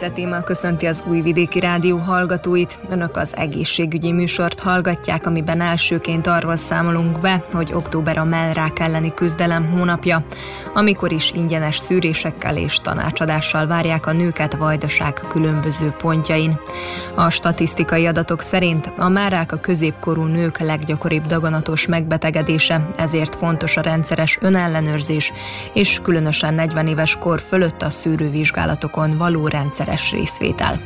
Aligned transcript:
Fice 0.00 0.12
téma 0.12 0.40
köszönti 0.40 0.86
az 0.86 1.04
Újvidéki 1.06 1.60
Rádió 1.60 1.96
hallgatóit. 1.96 2.78
Önök 2.90 3.16
az 3.16 3.36
egészségügyi 3.36 4.12
műsort 4.12 4.60
hallgatják, 4.60 5.26
amiben 5.26 5.60
elsőként 5.60 6.26
arról 6.26 6.56
számolunk 6.56 7.18
be, 7.18 7.44
hogy 7.52 7.72
október 7.72 8.18
a 8.18 8.24
mellrák 8.24 8.78
elleni 8.78 9.14
küzdelem 9.14 9.66
hónapja, 9.66 10.24
amikor 10.74 11.12
is 11.12 11.32
ingyenes 11.34 11.78
szűrésekkel 11.78 12.56
és 12.56 12.76
tanácsadással 12.76 13.66
várják 13.66 14.06
a 14.06 14.12
nőket 14.12 14.56
vajdaság 14.56 15.12
különböző 15.28 15.94
pontjain. 15.98 16.60
A 17.14 17.30
statisztikai 17.30 18.06
adatok 18.06 18.40
szerint 18.40 18.92
a 18.96 19.08
márák 19.08 19.52
a 19.52 19.60
középkorú 19.60 20.22
nők 20.22 20.58
leggyakoribb 20.58 21.24
daganatos 21.24 21.86
megbetegedése, 21.86 22.88
ezért 22.96 23.34
fontos 23.34 23.76
a 23.76 23.80
rendszeres 23.80 24.38
önellenőrzés, 24.40 25.32
és 25.72 26.00
különösen 26.02 26.54
40 26.54 26.86
éves 26.86 27.16
kor 27.16 27.40
fölött 27.40 27.82
a 27.82 27.90
szűrővizsgálatokon 27.90 29.10
való 29.16 29.46
rendszer 29.48 29.88
rendszeres 29.90 30.10
részvétel. 30.10 30.78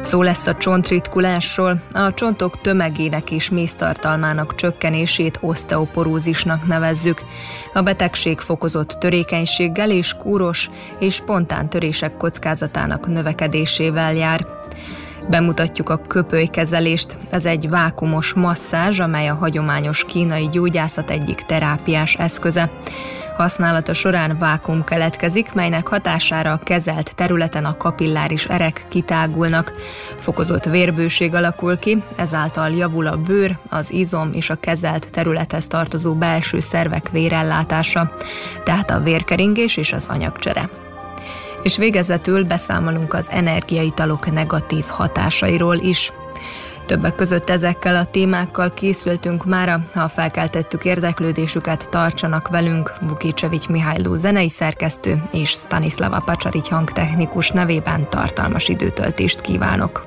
Szó 0.00 0.22
lesz 0.22 0.46
a 0.46 0.54
csontritkulásról, 0.54 1.82
a 1.92 2.14
csontok 2.14 2.60
tömegének 2.60 3.30
és 3.30 3.50
méztartalmának 3.50 4.54
csökkenését 4.54 5.38
oszteoporózisnak 5.40 6.66
nevezzük. 6.66 7.22
A 7.72 7.80
betegség 7.82 8.38
fokozott 8.38 8.88
törékenységgel 8.88 9.90
és 9.90 10.14
kúros 10.14 10.70
és 10.98 11.14
spontán 11.14 11.68
törések 11.68 12.16
kockázatának 12.16 13.06
növekedésével 13.06 14.14
jár. 14.14 14.46
Bemutatjuk 15.28 15.88
a 15.88 16.00
köpölykezelést. 16.06 17.16
Ez 17.30 17.44
egy 17.44 17.68
vákumos 17.68 18.32
masszázs, 18.32 19.00
amely 19.00 19.28
a 19.28 19.34
hagyományos 19.34 20.04
kínai 20.04 20.48
gyógyászat 20.48 21.10
egyik 21.10 21.44
terápiás 21.46 22.14
eszköze. 22.14 22.70
Használata 23.38 23.92
során 23.92 24.38
vákum 24.38 24.84
keletkezik, 24.84 25.52
melynek 25.52 25.88
hatására 25.88 26.52
a 26.52 26.60
kezelt 26.64 27.12
területen 27.14 27.64
a 27.64 27.76
kapilláris 27.76 28.44
erek 28.44 28.84
kitágulnak. 28.88 29.72
Fokozott 30.18 30.64
vérbőség 30.64 31.34
alakul 31.34 31.78
ki, 31.78 32.02
ezáltal 32.16 32.70
javul 32.70 33.06
a 33.06 33.16
bőr, 33.16 33.56
az 33.68 33.92
izom 33.92 34.30
és 34.32 34.50
a 34.50 34.54
kezelt 34.54 35.10
területhez 35.10 35.66
tartozó 35.66 36.14
belső 36.14 36.60
szervek 36.60 37.08
vérellátása, 37.10 38.12
tehát 38.64 38.90
a 38.90 39.00
vérkeringés 39.00 39.76
és 39.76 39.92
az 39.92 40.06
anyagcsere. 40.08 40.68
És 41.62 41.76
végezetül 41.76 42.44
beszámolunk 42.44 43.14
az 43.14 43.26
energiaitalok 43.30 44.32
negatív 44.32 44.84
hatásairól 44.86 45.76
is. 45.76 46.12
Többek 46.88 47.14
között 47.14 47.50
ezekkel 47.50 47.96
a 47.96 48.04
témákkal 48.04 48.74
készültünk 48.74 49.44
mára, 49.44 49.84
ha 49.94 50.08
felkeltettük 50.08 50.84
érdeklődésüket, 50.84 51.88
tartsanak 51.90 52.48
velünk 52.48 52.94
Vukicsevics 53.00 53.68
Mihályló 53.68 54.14
zenei 54.14 54.48
szerkesztő 54.48 55.22
és 55.32 55.50
Stanislava 55.50 56.22
Pacsarics 56.24 56.68
hangtechnikus 56.68 57.50
nevében 57.50 58.10
tartalmas 58.10 58.68
időtöltést 58.68 59.40
kívánok. 59.40 60.06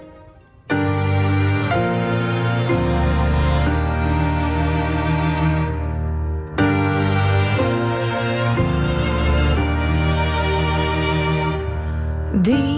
Deep 12.42 12.71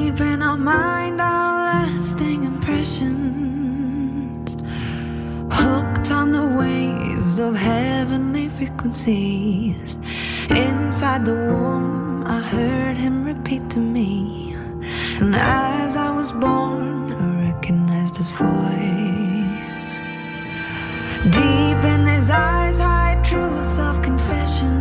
waves 7.34 7.40
of 7.40 7.56
heavenly 7.56 8.50
frequencies. 8.50 9.98
Inside 10.50 11.26
the 11.26 11.34
womb, 11.34 12.24
I 12.28 12.42
heard 12.42 12.98
him 12.98 13.24
repeat 13.26 13.70
to 13.72 13.80
me. 13.80 14.56
And 15.20 15.36
as 15.36 15.96
I 15.96 16.12
was 16.16 16.32
born, 16.32 17.12
I 17.12 17.52
recognized 17.52 18.18
his 18.18 18.30
voice. 18.30 18.50
Deep 21.24 21.84
in 21.94 22.06
his 22.06 22.30
eyes, 22.30 22.80
hide 22.80 23.24
truths 23.24 23.80
of 23.80 24.02
confessions. 24.02 24.72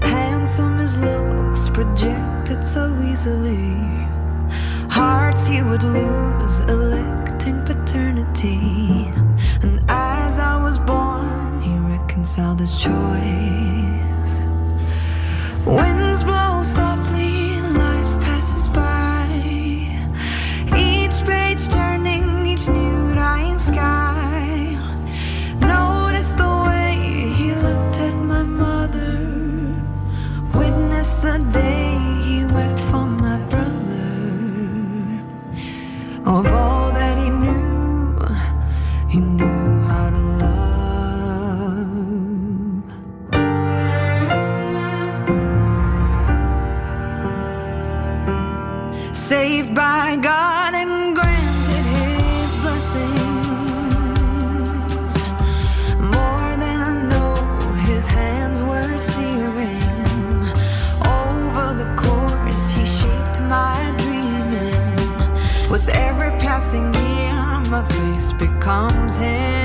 Handsome 0.00 0.78
as 0.78 1.00
looks 1.00 1.68
projected 1.70 2.64
so 2.64 2.96
easily. 3.02 3.74
Hearts 4.90 5.48
you 5.48 5.64
would 5.64 5.82
lose, 5.82 6.60
electing 6.60 7.64
paternity. 7.64 9.23
slightest 12.34 12.80
choice. 12.80 14.32
Winds 15.64 16.24
blow. 16.24 16.64
So 16.64 16.83
comes 68.64 69.18
in. 69.18 69.63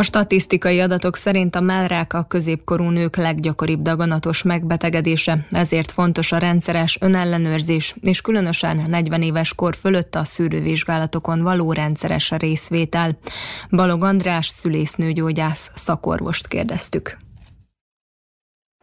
A 0.00 0.02
statisztikai 0.02 0.80
adatok 0.80 1.16
szerint 1.16 1.56
a 1.56 1.60
mellrák 1.60 2.12
a 2.12 2.22
középkorú 2.22 2.84
nők 2.88 3.16
leggyakoribb 3.16 3.82
daganatos 3.82 4.42
megbetegedése, 4.42 5.46
ezért 5.50 5.92
fontos 5.92 6.32
a 6.32 6.38
rendszeres 6.38 6.98
önellenőrzés, 7.00 7.94
és 8.00 8.20
különösen 8.20 8.84
40 8.88 9.22
éves 9.22 9.54
kor 9.54 9.76
fölött 9.76 10.14
a 10.14 10.24
szűrővizsgálatokon 10.24 11.42
való 11.42 11.72
rendszeres 11.72 12.30
részvétel. 12.30 13.18
Balog 13.70 14.04
András 14.04 14.48
szülésznőgyógyász 14.48 15.70
szakorvost 15.74 16.48
kérdeztük. 16.48 17.16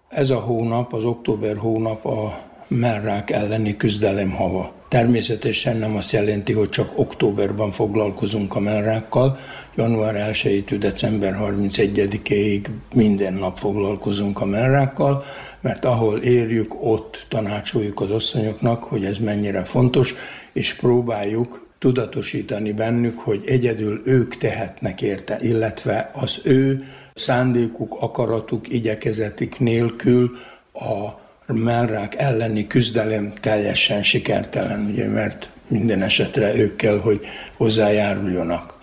Ez 0.07 0.29
a 0.29 0.39
hónap, 0.39 0.93
az 0.93 1.03
október 1.03 1.57
hónap 1.57 2.05
a 2.05 2.39
mellrák 2.67 3.31
elleni 3.31 3.77
küzdelem 3.77 4.31
hava. 4.31 4.73
Természetesen 4.87 5.77
nem 5.77 5.95
azt 5.95 6.11
jelenti, 6.11 6.53
hogy 6.53 6.69
csak 6.69 6.91
októberben 6.95 7.71
foglalkozunk 7.71 8.55
a 8.55 8.59
mellrákkal, 8.59 9.37
január 9.75 10.29
1-től 10.31 10.77
december 10.79 11.37
31-ig 11.41 12.65
minden 12.93 13.33
nap 13.33 13.57
foglalkozunk 13.57 14.41
a 14.41 14.45
mellrákkal, 14.45 15.23
mert 15.61 15.85
ahol 15.85 16.17
érjük, 16.17 16.83
ott 16.83 17.25
tanácsoljuk 17.29 18.01
az 18.01 18.09
asszonyoknak, 18.11 18.83
hogy 18.83 19.05
ez 19.05 19.17
mennyire 19.17 19.63
fontos, 19.63 20.15
és 20.53 20.73
próbáljuk 20.73 21.67
tudatosítani 21.79 22.71
bennük, 22.71 23.19
hogy 23.19 23.43
egyedül 23.45 24.01
ők 24.05 24.37
tehetnek 24.37 25.01
érte, 25.01 25.37
illetve 25.41 26.11
az 26.13 26.41
ő 26.43 26.83
szándékuk, 27.15 27.97
akaratuk, 27.99 28.69
igyekezetik 28.69 29.59
nélkül 29.59 30.31
a 30.73 31.25
mellrák 31.53 32.15
elleni 32.15 32.67
küzdelem 32.67 33.33
teljesen 33.41 34.03
sikertelen, 34.03 34.87
ugye, 34.91 35.07
mert 35.07 35.49
minden 35.69 36.01
esetre 36.01 36.55
ők 36.55 36.75
kell, 36.75 36.99
hogy 36.99 37.25
hozzájáruljanak. 37.57 38.77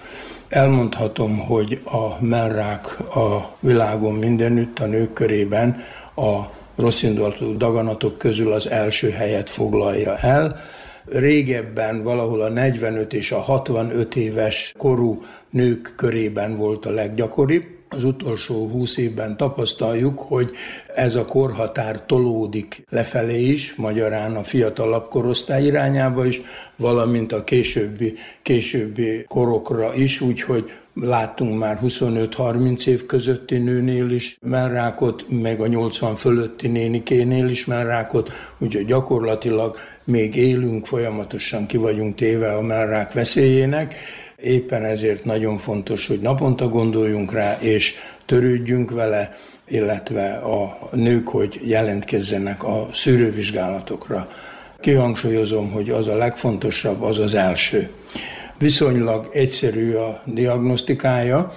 Elmondhatom, 0.49 1.39
hogy 1.39 1.81
a 1.85 2.25
mellrák 2.25 3.01
a 3.17 3.57
világon 3.61 4.15
mindenütt, 4.15 4.79
a 4.79 4.87
nők 4.87 5.13
körében 5.13 5.83
a 6.17 6.41
rosszindulatú 6.77 7.57
daganatok 7.57 8.19
közül 8.19 8.53
az 8.53 8.71
első 8.71 9.11
helyet 9.11 9.51
foglalja 9.51 10.17
el. 10.17 10.61
Régebben 11.05 12.03
valahol 12.03 12.41
a 12.41 12.49
45 12.49 13.13
és 13.13 13.33
a 13.33 13.39
65 13.39 14.17
éves 14.17 14.75
korú 14.79 15.23
nők 15.51 15.95
körében 15.97 16.57
volt 16.57 16.87
a 16.87 16.91
leggyakoribb, 16.91 17.65
az 17.95 18.05
utolsó 18.05 18.69
húsz 18.69 18.97
évben 18.97 19.37
tapasztaljuk, 19.37 20.19
hogy 20.19 20.51
ez 20.95 21.15
a 21.15 21.25
korhatár 21.25 22.05
tolódik 22.07 22.85
lefelé 22.91 23.43
is, 23.43 23.75
magyarán 23.75 24.37
a 24.37 24.45
fiatalabb 24.45 25.09
korosztály 25.09 25.65
irányába 25.65 26.27
is, 26.27 26.41
valamint 26.77 27.33
a 27.33 27.45
későbbi, 27.45 28.15
későbbi 28.43 29.25
korokra 29.29 29.95
is, 29.95 30.21
úgyhogy 30.21 30.71
láttunk 30.95 31.59
már 31.59 31.79
25-30 31.83 32.87
év 32.87 33.07
közötti 33.07 33.59
nőnél 33.59 34.11
is 34.11 34.39
mellrákot, 34.41 35.25
meg 35.29 35.61
a 35.61 35.67
80 35.67 36.17
fölötti 36.17 36.69
nénikénél 36.69 37.49
is 37.49 37.65
mellrákot, 37.65 38.31
úgyhogy 38.59 38.87
gyakorlatilag 38.87 39.77
még 40.05 40.35
élünk, 40.35 40.87
folyamatosan 40.87 41.67
ki 41.67 41.77
vagyunk 41.77 42.15
téve 42.15 42.55
a 42.55 42.63
mellrák 42.63 43.13
veszélyének, 43.13 43.95
Éppen 44.45 44.85
ezért 44.85 45.25
nagyon 45.25 45.59
fontos, 45.59 46.07
hogy 46.07 46.21
naponta 46.21 46.69
gondoljunk 46.69 47.33
rá, 47.33 47.59
és 47.61 47.95
törődjünk 48.27 48.91
vele, 48.91 49.33
illetve 49.69 50.33
a 50.33 50.89
nők, 50.93 51.29
hogy 51.29 51.61
jelentkezzenek 51.65 52.65
a 52.65 52.89
szűrővizsgálatokra. 52.93 54.29
Kihangsúlyozom, 54.81 55.71
hogy 55.71 55.91
az 55.91 56.09
a 56.09 56.17
legfontosabb, 56.17 57.03
az 57.03 57.19
az 57.19 57.35
első. 57.35 57.91
Viszonylag 58.59 59.29
egyszerű 59.33 59.93
a 59.93 60.23
diagnosztikája, 60.25 61.53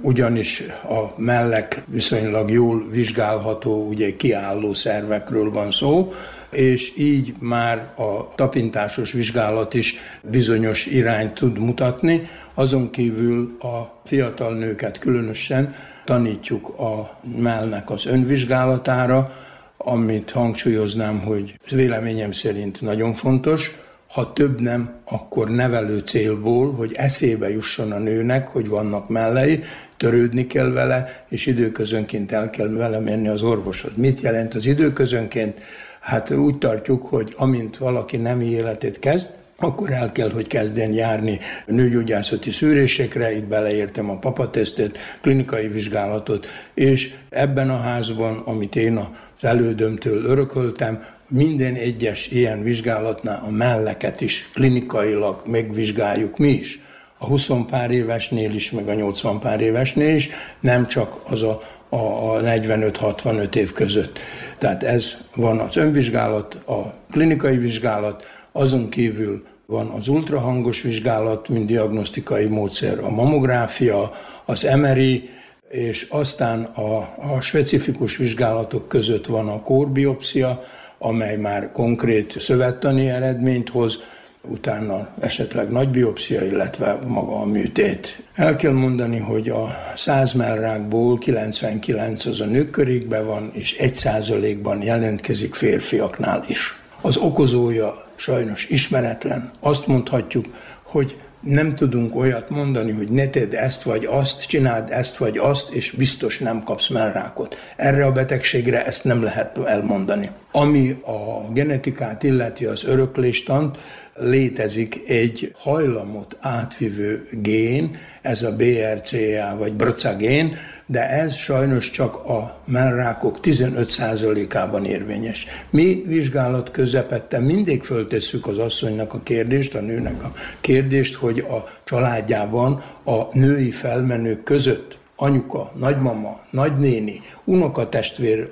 ugyanis 0.00 0.62
a 0.88 1.20
mellek 1.20 1.82
viszonylag 1.86 2.50
jól 2.50 2.88
vizsgálható, 2.90 3.86
ugye 3.88 4.16
kiálló 4.16 4.74
szervekről 4.74 5.50
van 5.50 5.70
szó, 5.70 6.12
és 6.50 6.92
így 6.96 7.34
már 7.38 7.92
a 7.96 8.34
tapintásos 8.34 9.12
vizsgálat 9.12 9.74
is 9.74 9.96
bizonyos 10.22 10.86
irányt 10.86 11.34
tud 11.34 11.58
mutatni. 11.58 12.28
Azon 12.54 12.90
kívül 12.90 13.56
a 13.60 14.00
fiatal 14.04 14.54
nőket 14.54 14.98
különösen 14.98 15.74
tanítjuk 16.04 16.68
a 16.68 17.18
mellnek 17.38 17.90
az 17.90 18.06
önvizsgálatára, 18.06 19.36
amit 19.76 20.30
hangsúlyoznám, 20.30 21.20
hogy 21.20 21.58
véleményem 21.70 22.32
szerint 22.32 22.80
nagyon 22.80 23.12
fontos, 23.12 23.70
ha 24.12 24.32
több 24.32 24.60
nem, 24.60 24.90
akkor 25.04 25.48
nevelő 25.48 25.98
célból, 25.98 26.72
hogy 26.72 26.92
eszébe 26.96 27.50
jusson 27.50 27.92
a 27.92 27.98
nőnek, 27.98 28.48
hogy 28.48 28.68
vannak 28.68 29.08
mellei, 29.08 29.60
törődni 29.96 30.46
kell 30.46 30.70
vele, 30.70 31.24
és 31.28 31.46
időközönként 31.46 32.32
el 32.32 32.50
kell 32.50 32.68
vele 32.68 32.98
menni 32.98 33.28
az 33.28 33.42
orvoshoz. 33.42 33.92
Mit 33.94 34.20
jelent 34.20 34.54
az 34.54 34.66
időközönként? 34.66 35.60
Hát 36.00 36.30
úgy 36.30 36.58
tartjuk, 36.58 37.06
hogy 37.06 37.34
amint 37.36 37.76
valaki 37.76 38.16
nemi 38.16 38.50
életét 38.50 38.98
kezd, 38.98 39.30
akkor 39.56 39.90
el 39.90 40.12
kell, 40.12 40.30
hogy 40.30 40.46
kezdjen 40.46 40.92
járni 40.92 41.38
nőgyógyászati 41.66 42.50
szűrésekre, 42.50 43.36
itt 43.36 43.44
beleértem 43.44 44.10
a 44.10 44.18
papatesztet, 44.18 44.98
klinikai 45.20 45.68
vizsgálatot, 45.68 46.46
és 46.74 47.14
ebben 47.30 47.70
a 47.70 47.80
házban, 47.80 48.38
amit 48.38 48.76
én 48.76 48.96
az 48.96 49.44
elődömtől 49.48 50.24
örököltem, 50.24 51.02
minden 51.32 51.74
egyes 51.74 52.28
ilyen 52.28 52.62
vizsgálatnál 52.62 53.42
a 53.46 53.50
melleket 53.50 54.20
is 54.20 54.50
klinikailag 54.54 55.42
megvizsgáljuk 55.46 56.38
mi 56.38 56.48
is. 56.48 56.80
A 57.18 57.26
20 57.26 57.50
pár 57.70 57.90
évesnél 57.90 58.54
is, 58.54 58.70
meg 58.70 58.88
a 58.88 58.94
80 58.94 59.40
pár 59.40 59.60
évesnél 59.60 60.14
is, 60.14 60.30
nem 60.60 60.86
csak 60.86 61.20
az 61.24 61.42
a 61.42 61.60
a 61.94 62.40
45-65 62.40 63.54
év 63.54 63.72
között. 63.72 64.18
Tehát 64.58 64.82
ez 64.82 65.14
van 65.36 65.58
az 65.58 65.76
önvizsgálat, 65.76 66.54
a 66.54 66.94
klinikai 67.10 67.56
vizsgálat, 67.56 68.24
azon 68.52 68.88
kívül 68.88 69.42
van 69.66 69.86
az 69.86 70.08
ultrahangos 70.08 70.82
vizsgálat, 70.82 71.48
mint 71.48 71.66
diagnosztikai 71.66 72.46
módszer, 72.46 72.98
a 72.98 73.10
mamográfia, 73.10 74.12
az 74.44 74.66
MRI, 74.76 75.28
és 75.68 76.06
aztán 76.10 76.62
a, 76.62 76.96
a 77.34 77.40
specifikus 77.40 78.16
vizsgálatok 78.16 78.88
között 78.88 79.26
van 79.26 79.48
a 79.48 79.62
kórbiopszia, 79.62 80.62
amely 81.02 81.36
már 81.36 81.72
konkrét 81.72 82.40
szövettani 82.40 83.08
eredményt 83.08 83.68
hoz, 83.68 83.98
utána 84.44 85.08
esetleg 85.20 85.70
nagy 85.70 85.88
biopszia, 85.88 86.44
illetve 86.44 86.98
maga 87.06 87.40
a 87.40 87.44
műtét. 87.44 88.22
El 88.34 88.56
kell 88.56 88.72
mondani, 88.72 89.18
hogy 89.18 89.48
a 89.48 89.76
100 89.96 90.32
mellrákból 90.32 91.18
99 91.18 92.26
az 92.26 92.40
a 92.40 92.44
nők 92.44 92.70
körékben 92.70 93.26
van, 93.26 93.50
és 93.52 93.76
1 93.76 93.94
százalékban 93.94 94.82
jelentkezik 94.82 95.54
férfiaknál 95.54 96.44
is. 96.48 96.78
Az 97.00 97.16
okozója 97.16 98.06
sajnos 98.14 98.68
ismeretlen. 98.68 99.50
Azt 99.60 99.86
mondhatjuk, 99.86 100.44
hogy 100.82 101.16
nem 101.42 101.74
tudunk 101.74 102.16
olyat 102.16 102.50
mondani, 102.50 102.92
hogy 102.92 103.08
ne 103.08 103.28
tedd 103.28 103.54
ezt 103.54 103.82
vagy 103.82 104.04
azt, 104.04 104.46
csináld 104.46 104.90
ezt 104.90 105.16
vagy 105.16 105.38
azt, 105.38 105.70
és 105.70 105.90
biztos 105.90 106.38
nem 106.38 106.62
kapsz 106.62 106.88
mellrákot. 106.88 107.56
Erre 107.76 108.06
a 108.06 108.12
betegségre 108.12 108.84
ezt 108.86 109.04
nem 109.04 109.22
lehet 109.22 109.58
elmondani. 109.58 110.30
Ami 110.52 110.90
a 110.90 111.52
genetikát 111.52 112.22
illeti 112.22 112.64
az 112.64 112.84
örökléstant, 112.84 113.78
létezik 114.14 115.02
egy 115.06 115.54
hajlamot 115.58 116.36
átvivő 116.40 117.28
gén, 117.30 117.96
ez 118.22 118.42
a 118.42 118.56
BRCA 118.56 119.56
vagy 119.58 119.72
BRCA 119.72 120.16
gén, 120.16 120.56
de 120.86 121.08
ez 121.08 121.34
sajnos 121.34 121.90
csak 121.90 122.16
a 122.16 122.60
mellrákok 122.66 123.38
15%-ában 123.42 124.84
érvényes. 124.84 125.46
Mi 125.70 126.02
vizsgálat 126.06 126.70
közepette 126.70 127.38
mindig 127.38 127.82
föltesszük 127.82 128.46
az 128.46 128.58
asszonynak 128.58 129.14
a 129.14 129.22
kérdést, 129.22 129.74
a 129.74 129.80
nőnek 129.80 130.22
a 130.22 130.32
kérdést, 130.60 131.14
hogy 131.14 131.38
a 131.38 131.64
családjában 131.84 132.82
a 133.04 133.38
női 133.38 133.70
felmenők 133.70 134.42
között 134.42 135.00
anyuka, 135.16 135.72
nagymama, 135.76 136.40
nagynéni, 136.50 137.20
unokatestvér, 137.44 138.48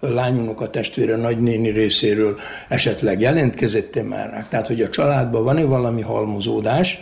a 0.00 0.06
lányunokatestvére 0.06 1.16
nagynéni 1.16 1.68
részéről 1.68 2.38
esetleg 2.68 3.20
jelentkezett-e 3.20 4.02
már 4.02 4.30
rá. 4.30 4.42
Tehát, 4.42 4.66
hogy 4.66 4.82
a 4.82 4.88
családban 4.88 5.44
van-e 5.44 5.64
valami 5.64 6.00
halmozódás, 6.00 6.98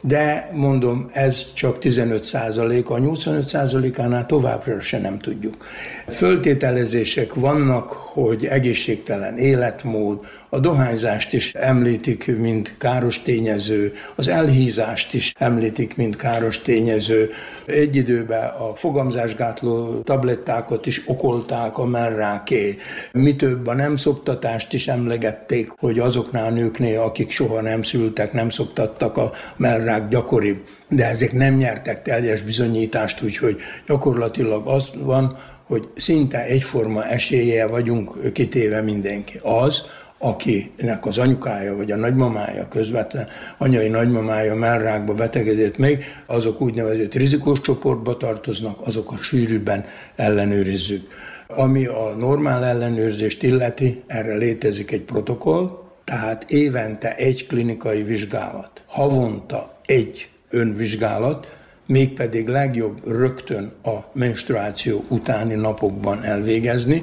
de 0.00 0.50
mondom, 0.52 1.10
ez 1.12 1.52
csak 1.52 1.78
15 1.78 2.22
százalék, 2.24 2.90
a 2.90 2.98
85 2.98 3.48
százalékánál 3.48 4.26
továbbra 4.26 4.80
se 4.80 4.98
nem 4.98 5.18
tudjuk. 5.18 5.66
Föltételezések 6.08 7.34
vannak, 7.34 7.90
hogy 7.90 8.46
egészségtelen 8.46 9.36
életmód, 9.36 10.18
a 10.52 10.58
dohányzást 10.58 11.32
is 11.32 11.54
említik, 11.54 12.36
mint 12.38 12.74
káros 12.78 13.22
tényező, 13.22 13.92
az 14.14 14.28
elhízást 14.28 15.14
is 15.14 15.34
említik, 15.38 15.96
mint 15.96 16.16
káros 16.16 16.62
tényező. 16.62 17.30
Egy 17.66 17.96
időben 17.96 18.48
a 18.48 18.74
fogamzásgátló 18.74 20.00
tablettákat 20.00 20.86
is 20.86 21.02
okolták 21.06 21.78
a 21.78 21.84
merráké. 21.84 22.76
Mi 23.12 23.36
több, 23.36 23.66
a 23.66 23.74
nem 23.74 23.96
szoktatást 23.96 24.72
is 24.72 24.88
emlegették, 24.88 25.70
hogy 25.78 25.98
azoknál 25.98 26.50
nőknél, 26.50 27.00
akik 27.00 27.30
soha 27.30 27.60
nem 27.60 27.82
szültek, 27.82 28.32
nem 28.32 28.50
szoktattak 28.50 29.16
a 29.16 29.32
merrák 29.90 30.08
gyakoribb. 30.08 30.62
De 30.88 31.08
ezek 31.08 31.32
nem 31.32 31.54
nyertek 31.54 32.02
teljes 32.02 32.42
bizonyítást, 32.42 33.22
úgyhogy 33.22 33.56
gyakorlatilag 33.86 34.66
az 34.66 34.90
van, 34.98 35.36
hogy 35.66 35.88
szinte 35.96 36.44
egyforma 36.44 37.04
esélye 37.04 37.66
vagyunk 37.66 38.32
kitéve 38.32 38.82
mindenki. 38.82 39.40
Az, 39.42 39.82
akinek 40.18 41.06
az 41.06 41.18
anyukája 41.18 41.76
vagy 41.76 41.90
a 41.90 41.96
nagymamája 41.96 42.68
közvetlen, 42.68 43.28
anyai 43.58 43.88
nagymamája 43.88 44.54
mellrákba 44.54 45.14
betegedett 45.14 45.78
még, 45.78 46.04
azok 46.26 46.60
úgynevezett 46.60 47.14
rizikós 47.14 47.60
csoportba 47.60 48.16
tartoznak, 48.16 48.86
azokat 48.86 49.22
sűrűbben 49.22 49.84
ellenőrizzük. 50.16 51.08
Ami 51.46 51.86
a 51.86 52.14
normál 52.18 52.64
ellenőrzést 52.64 53.42
illeti, 53.42 54.02
erre 54.06 54.34
létezik 54.34 54.90
egy 54.90 55.02
protokoll, 55.02 55.80
tehát 56.10 56.44
évente 56.48 57.14
egy 57.14 57.46
klinikai 57.46 58.02
vizsgálat, 58.02 58.82
havonta 58.86 59.79
egy 59.90 60.28
önvizsgálat, 60.50 61.56
mégpedig 61.86 62.48
legjobb 62.48 63.08
rögtön 63.08 63.72
a 63.82 63.96
menstruáció 64.12 65.04
utáni 65.08 65.54
napokban 65.54 66.22
elvégezni, 66.22 67.02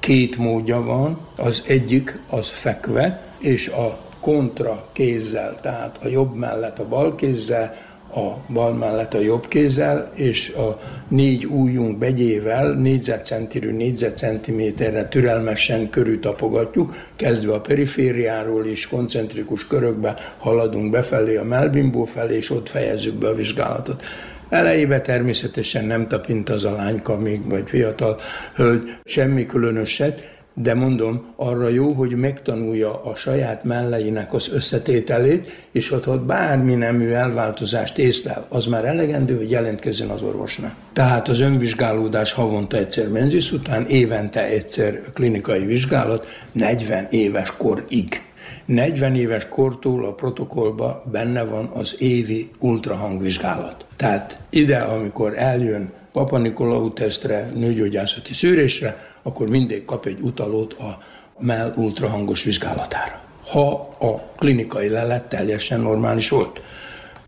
két 0.00 0.36
módja 0.36 0.82
van, 0.82 1.28
az 1.36 1.62
egyik 1.66 2.20
az 2.30 2.48
fekve, 2.48 3.22
és 3.40 3.68
a 3.68 3.98
kontra 4.20 4.88
kézzel, 4.92 5.58
tehát 5.62 5.98
a 6.02 6.08
jobb 6.08 6.34
mellett 6.34 6.78
a 6.78 6.88
bal 6.88 7.14
kézzel, 7.14 7.74
a 8.14 8.52
bal 8.52 8.72
mellett 8.72 9.14
a 9.14 9.20
jobb 9.20 9.48
kézzel, 9.48 10.10
és 10.14 10.48
a 10.48 10.78
négy 11.08 11.46
ujjunk 11.46 11.98
begyével 11.98 12.72
négyzetcentiről 12.72 13.72
négyzetcentiméterre 13.72 15.08
türelmesen 15.08 15.90
körültapogatjuk, 15.90 16.94
kezdve 17.16 17.54
a 17.54 17.60
perifériáról 17.60 18.66
is 18.66 18.86
koncentrikus 18.88 19.66
körökbe 19.66 20.14
haladunk 20.38 20.90
befelé 20.90 21.36
a 21.36 21.44
melbimbó 21.44 22.04
felé, 22.04 22.36
és 22.36 22.50
ott 22.50 22.68
fejezzük 22.68 23.14
be 23.14 23.28
a 23.28 23.34
vizsgálatot. 23.34 24.02
Elejébe 24.48 25.00
természetesen 25.00 25.84
nem 25.84 26.06
tapint 26.06 26.50
az 26.50 26.64
a 26.64 26.70
lányka 26.70 27.18
még, 27.18 27.48
vagy 27.48 27.68
fiatal 27.68 28.20
hölgy, 28.54 28.96
semmi 29.04 29.46
különöset, 29.46 30.37
de 30.62 30.74
mondom, 30.74 31.24
arra 31.36 31.68
jó, 31.68 31.92
hogy 31.92 32.16
megtanulja 32.16 33.02
a 33.04 33.14
saját 33.14 33.64
melleinek 33.64 34.32
az 34.34 34.52
összetételét, 34.52 35.66
és 35.72 35.92
ott, 35.92 36.08
ott 36.08 36.20
bármi 36.20 36.74
nemű 36.74 37.08
elváltozást 37.08 37.98
észlel, 37.98 38.46
az 38.48 38.66
már 38.66 38.84
elegendő, 38.84 39.36
hogy 39.36 39.50
jelentkezzen 39.50 40.08
az 40.08 40.22
orvosnak. 40.22 40.74
Tehát 40.92 41.28
az 41.28 41.40
önvizsgálódás 41.40 42.32
havonta 42.32 42.76
egyszer 42.76 43.08
menzis 43.08 43.52
után, 43.52 43.86
évente 43.86 44.46
egyszer 44.46 45.02
klinikai 45.14 45.64
vizsgálat, 45.64 46.26
40 46.52 47.06
éves 47.10 47.56
korig. 47.56 48.22
40 48.64 49.14
éves 49.14 49.48
kortól 49.48 50.06
a 50.06 50.12
protokollba 50.12 51.02
benne 51.12 51.44
van 51.44 51.70
az 51.74 51.94
évi 51.98 52.50
ultrahangvizsgálat. 52.58 53.86
Tehát 53.96 54.38
ide, 54.50 54.76
amikor 54.76 55.38
eljön 55.38 55.92
Papa 56.12 56.38
Nikolau 56.38 56.92
tesztre, 56.92 57.50
nőgyógyászati 57.54 58.34
szűrésre, 58.34 58.96
akkor 59.28 59.48
mindig 59.48 59.84
kap 59.84 60.06
egy 60.06 60.20
utalót 60.20 60.72
a 60.72 60.98
mell 61.38 61.72
ultrahangos 61.76 62.42
vizsgálatára. 62.42 63.20
Ha 63.46 63.70
a 64.00 64.32
klinikai 64.36 64.88
lelet 64.88 65.28
teljesen 65.28 65.80
normális 65.80 66.28
volt. 66.28 66.60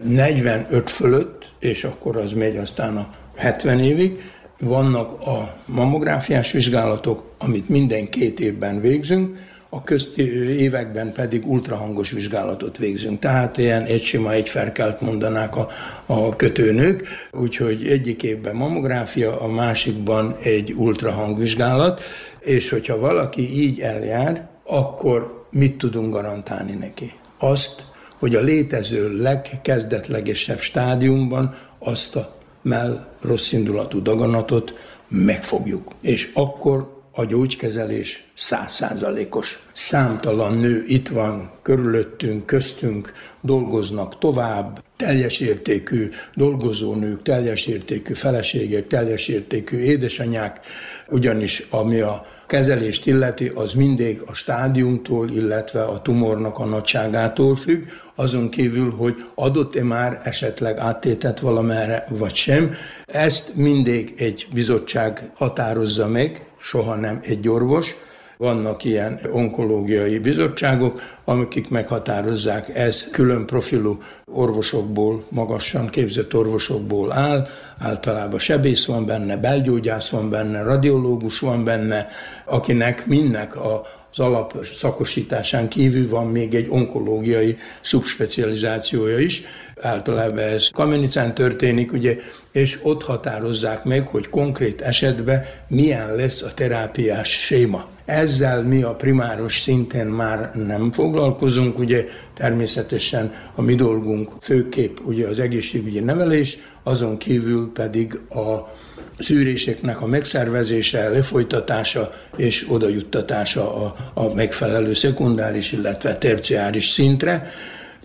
45 0.03 0.91
fölött, 0.91 1.53
és 1.59 1.85
akkor 1.85 2.17
az 2.17 2.33
megy 2.33 2.57
aztán 2.57 2.97
a 2.97 3.15
70 3.37 3.81
évig, 3.81 4.23
vannak 4.61 5.21
a 5.27 5.57
mammográfiás 5.67 6.53
vizsgálatok, 6.53 7.35
amit 7.39 7.69
minden 7.69 8.09
két 8.09 8.41
évben 8.41 8.81
végzünk, 8.81 9.39
a 9.73 9.83
közti 9.83 10.23
években 10.59 11.13
pedig 11.13 11.49
ultrahangos 11.49 12.11
vizsgálatot 12.11 12.77
végzünk. 12.77 13.19
Tehát 13.19 13.59
ilyen 13.59 13.83
egy 13.83 14.03
sima, 14.03 14.33
egy 14.33 14.49
ferkelt 14.49 15.01
mondanák 15.01 15.57
a, 15.57 15.69
a 16.07 16.37
kötőnők, 16.37 17.07
úgyhogy 17.33 17.87
egyik 17.87 18.23
évben 18.23 18.55
mammográfia, 18.55 19.41
a 19.41 19.47
másikban 19.47 20.37
egy 20.43 20.73
ultrahangvizsgálat, 20.73 22.03
és 22.41 22.71
hogyha 22.71 22.99
valaki 22.99 23.63
így 23.63 23.81
eljár, 23.81 24.49
akkor 24.65 25.47
mit 25.51 25.79
tudunk 25.79 26.13
garantálni 26.13 26.73
neki? 26.73 27.13
Azt, 27.39 27.85
hogy 28.19 28.35
a 28.35 28.41
létező 28.41 29.17
legkezdetlegesebb 29.17 30.61
stádiumban 30.61 31.55
azt 31.79 32.17
a 32.17 32.37
mell 32.63 33.07
rossz 33.21 33.53
indulatú 33.53 34.03
daganatot 34.03 34.75
megfogjuk. 35.09 35.91
És 36.01 36.31
akkor 36.35 37.00
a 37.13 37.25
gyógykezelés 37.25 38.25
százszázalékos. 38.35 39.67
Számtalan 39.73 40.57
nő 40.57 40.85
itt 40.87 41.09
van 41.09 41.51
körülöttünk, 41.63 42.47
köztünk, 42.47 43.13
dolgoznak 43.41 44.19
tovább, 44.19 44.83
teljes 44.97 45.41
értékű 45.41 46.09
dolgozónők, 46.35 47.23
teljes 47.23 47.67
értékű 47.67 48.15
feleségek, 48.15 48.87
teljes 48.87 49.29
értékű 49.29 49.79
édesanyák, 49.79 50.61
ugyanis 51.09 51.67
ami 51.71 52.01
a 52.01 52.27
kezelést 52.47 53.07
illeti, 53.07 53.49
az 53.55 53.73
mindig 53.73 54.23
a 54.27 54.35
stádiumtól, 54.35 55.31
illetve 55.31 55.83
a 55.83 56.03
tumornak 56.03 56.59
a 56.59 56.65
nagyságától 56.65 57.57
függ, 57.57 57.87
azon 58.15 58.49
kívül, 58.49 58.91
hogy 58.91 59.25
adott-e 59.35 59.83
már 59.83 60.21
esetleg 60.25 60.79
áttétet 60.79 61.41
valamerre, 61.41 62.07
vagy 62.09 62.35
sem. 62.35 62.75
Ezt 63.07 63.55
mindig 63.57 64.15
egy 64.17 64.47
bizottság 64.53 65.31
határozza 65.35 66.09
meg, 66.09 66.50
soha 66.61 66.95
nem 66.95 67.19
egy 67.23 67.49
orvos. 67.49 67.95
Vannak 68.41 68.85
ilyen 68.85 69.21
onkológiai 69.33 70.19
bizottságok, 70.19 71.01
amik 71.25 71.69
meghatározzák, 71.69 72.77
ez 72.77 73.07
külön 73.11 73.47
profilú 73.47 74.03
orvosokból, 74.25 75.25
magasan 75.29 75.89
képzett 75.89 76.35
orvosokból 76.35 77.13
áll, 77.13 77.47
általában 77.79 78.39
sebész 78.39 78.87
van 78.87 79.07
benne, 79.07 79.37
belgyógyász 79.37 80.09
van 80.09 80.31
benne, 80.31 80.63
radiológus 80.63 81.39
van 81.39 81.65
benne, 81.65 82.09
akinek 82.45 83.07
mindnek 83.07 83.57
a 83.57 83.83
az 84.13 84.19
alap 84.19 84.67
szakosításán 84.77 85.69
kívül 85.69 86.09
van 86.09 86.27
még 86.27 86.55
egy 86.55 86.67
onkológiai 86.71 87.59
szubspecializációja 87.81 89.19
is, 89.19 89.43
általában 89.81 90.39
ez 90.39 90.69
Kamenicán 90.73 91.35
történik, 91.35 91.93
ugye, 91.93 92.17
és 92.53 92.79
ott 92.83 93.03
határozzák 93.03 93.85
meg, 93.85 94.07
hogy 94.07 94.29
konkrét 94.29 94.81
esetben 94.81 95.45
milyen 95.69 96.15
lesz 96.15 96.43
a 96.43 96.55
terápiás 96.55 97.29
séma. 97.29 97.89
Ezzel 98.11 98.63
mi 98.63 98.83
a 98.83 98.95
primáros 98.95 99.61
szinten 99.61 100.07
már 100.07 100.51
nem 100.55 100.93
foglalkozunk, 100.93 101.79
ugye 101.79 102.05
természetesen 102.35 103.33
a 103.55 103.63
mi 103.63 103.75
dolgunk 103.75 104.31
főképp 104.41 104.97
ugye 105.05 105.29
az 105.29 105.39
egészségügyi 105.39 106.01
nevelés, 106.01 106.59
azon 106.83 107.19
kívül 107.19 107.73
pedig 107.73 108.19
a 108.29 108.73
szűréseknek 109.19 110.01
a 110.01 110.07
megszervezése, 110.07 111.09
lefolytatása 111.09 112.13
és 112.37 112.67
odajuttatása 112.71 113.85
a, 113.85 113.95
a 114.15 114.35
megfelelő 114.35 114.95
szekundáris, 114.95 115.73
illetve 115.73 116.17
terciáris 116.19 116.89
szintre. 116.89 117.51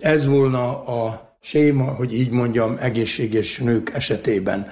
Ez 0.00 0.26
volna 0.26 0.84
a 0.84 1.25
séma, 1.48 1.84
hogy 1.84 2.14
így 2.14 2.30
mondjam, 2.30 2.76
egészséges 2.80 3.58
nők 3.58 3.90
esetében. 3.94 4.68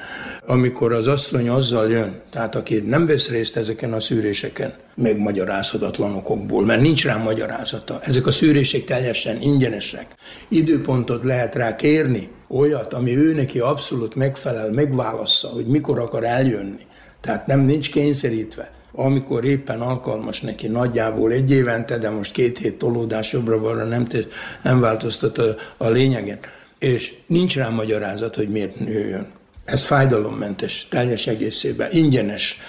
Amikor 0.47 0.93
az 0.93 1.07
asszony 1.07 1.49
azzal 1.49 1.91
jön, 1.91 2.21
tehát 2.31 2.55
aki 2.55 2.79
nem 2.79 3.07
vesz 3.07 3.29
részt 3.29 3.57
ezeken 3.57 3.93
a 3.93 4.01
szűréseken, 4.01 4.75
meg 4.95 5.19
magyarázhatatlan 5.19 6.15
okokból, 6.15 6.65
mert 6.65 6.81
nincs 6.81 7.05
rá 7.05 7.17
magyarázata. 7.17 8.01
Ezek 8.03 8.27
a 8.27 8.31
szűrések 8.31 8.85
teljesen 8.85 9.41
ingyenesek. 9.41 10.07
Időpontot 10.49 11.25
lehet 11.25 11.55
rá 11.55 11.77
kérni, 11.77 12.29
olyat, 12.49 12.95
ami 12.95 13.17
ő 13.17 13.35
neki 13.35 13.59
abszolút 13.59 14.15
megfelel, 14.15 14.71
megválassza, 14.71 15.49
hogy 15.49 15.67
mikor 15.67 15.99
akar 15.99 16.25
eljönni. 16.25 16.87
Tehát 17.21 17.47
nem 17.47 17.61
nincs 17.61 17.91
kényszerítve 17.91 18.73
amikor 18.97 19.45
éppen 19.45 19.81
alkalmas 19.81 20.41
neki 20.41 20.67
nagyjából 20.67 21.33
egy 21.33 21.51
évente, 21.51 21.99
de 21.99 22.11
most 22.11 22.33
két 22.33 22.59
hét 22.59 22.79
tolódás 22.79 23.33
jobbra-balra 23.33 23.85
nem, 23.85 24.07
nem 24.63 24.81
változtat 24.81 25.39
a, 25.39 25.57
a 25.77 25.89
lényegen 25.89 26.39
és 26.85 27.15
nincs 27.27 27.57
rá 27.57 27.69
magyarázat, 27.69 28.35
hogy 28.35 28.49
miért 28.49 28.81
nőjön. 28.81 29.27
Ez 29.65 29.83
fájdalommentes, 29.83 30.87
teljes 30.91 31.27
egészében, 31.27 31.89
ingyenes, 31.93 32.61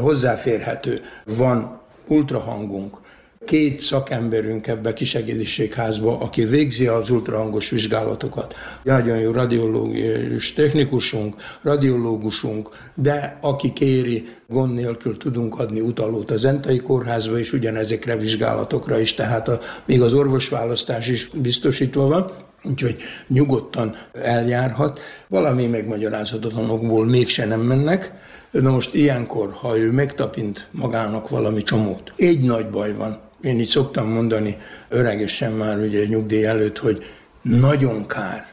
hozzáférhető, 0.00 1.00
van 1.24 1.80
ultrahangunk, 2.08 2.96
két 3.44 3.80
szakemberünk 3.80 4.66
ebbe 4.66 4.88
a 4.88 4.92
kisegészségházba, 4.92 6.18
aki 6.18 6.44
végzi 6.44 6.86
az 6.86 7.10
ultrahangos 7.10 7.70
vizsgálatokat. 7.70 8.54
Nagyon 8.82 9.18
jó 9.18 9.32
radiológiai 9.32 10.36
technikusunk, 10.54 11.34
radiológusunk, 11.62 12.68
de 12.94 13.38
aki 13.40 13.72
kéri, 13.72 14.28
gond 14.48 14.74
nélkül 14.74 15.16
tudunk 15.16 15.58
adni 15.58 15.80
utalót 15.80 16.30
az 16.30 16.44
Entai 16.44 16.78
kórházba, 16.78 17.38
és 17.38 17.52
ugyanezekre 17.52 18.16
vizsgálatokra 18.16 18.98
is, 18.98 19.14
tehát 19.14 19.48
a, 19.48 19.60
még 19.84 20.02
az 20.02 20.14
orvosválasztás 20.14 21.08
is 21.08 21.30
biztosítva 21.34 22.06
van 22.06 22.43
úgyhogy 22.64 22.96
nyugodtan 23.28 23.96
eljárhat. 24.12 25.00
Valami 25.28 25.66
megmagyarázhatatlanokból 25.66 27.06
mégse 27.06 27.46
nem 27.46 27.60
mennek. 27.60 28.12
Na 28.50 28.70
most 28.70 28.94
ilyenkor, 28.94 29.52
ha 29.52 29.78
ő 29.78 29.90
megtapint 29.90 30.68
magának 30.70 31.28
valami 31.28 31.62
csomót, 31.62 32.12
egy 32.16 32.40
nagy 32.40 32.70
baj 32.70 32.94
van. 32.94 33.18
Én 33.42 33.60
így 33.60 33.68
szoktam 33.68 34.08
mondani 34.08 34.56
öregesen 34.88 35.52
már 35.52 35.78
ugye 35.78 36.06
nyugdíj 36.06 36.44
előtt, 36.44 36.78
hogy 36.78 37.04
nagyon 37.42 38.06
kár, 38.06 38.46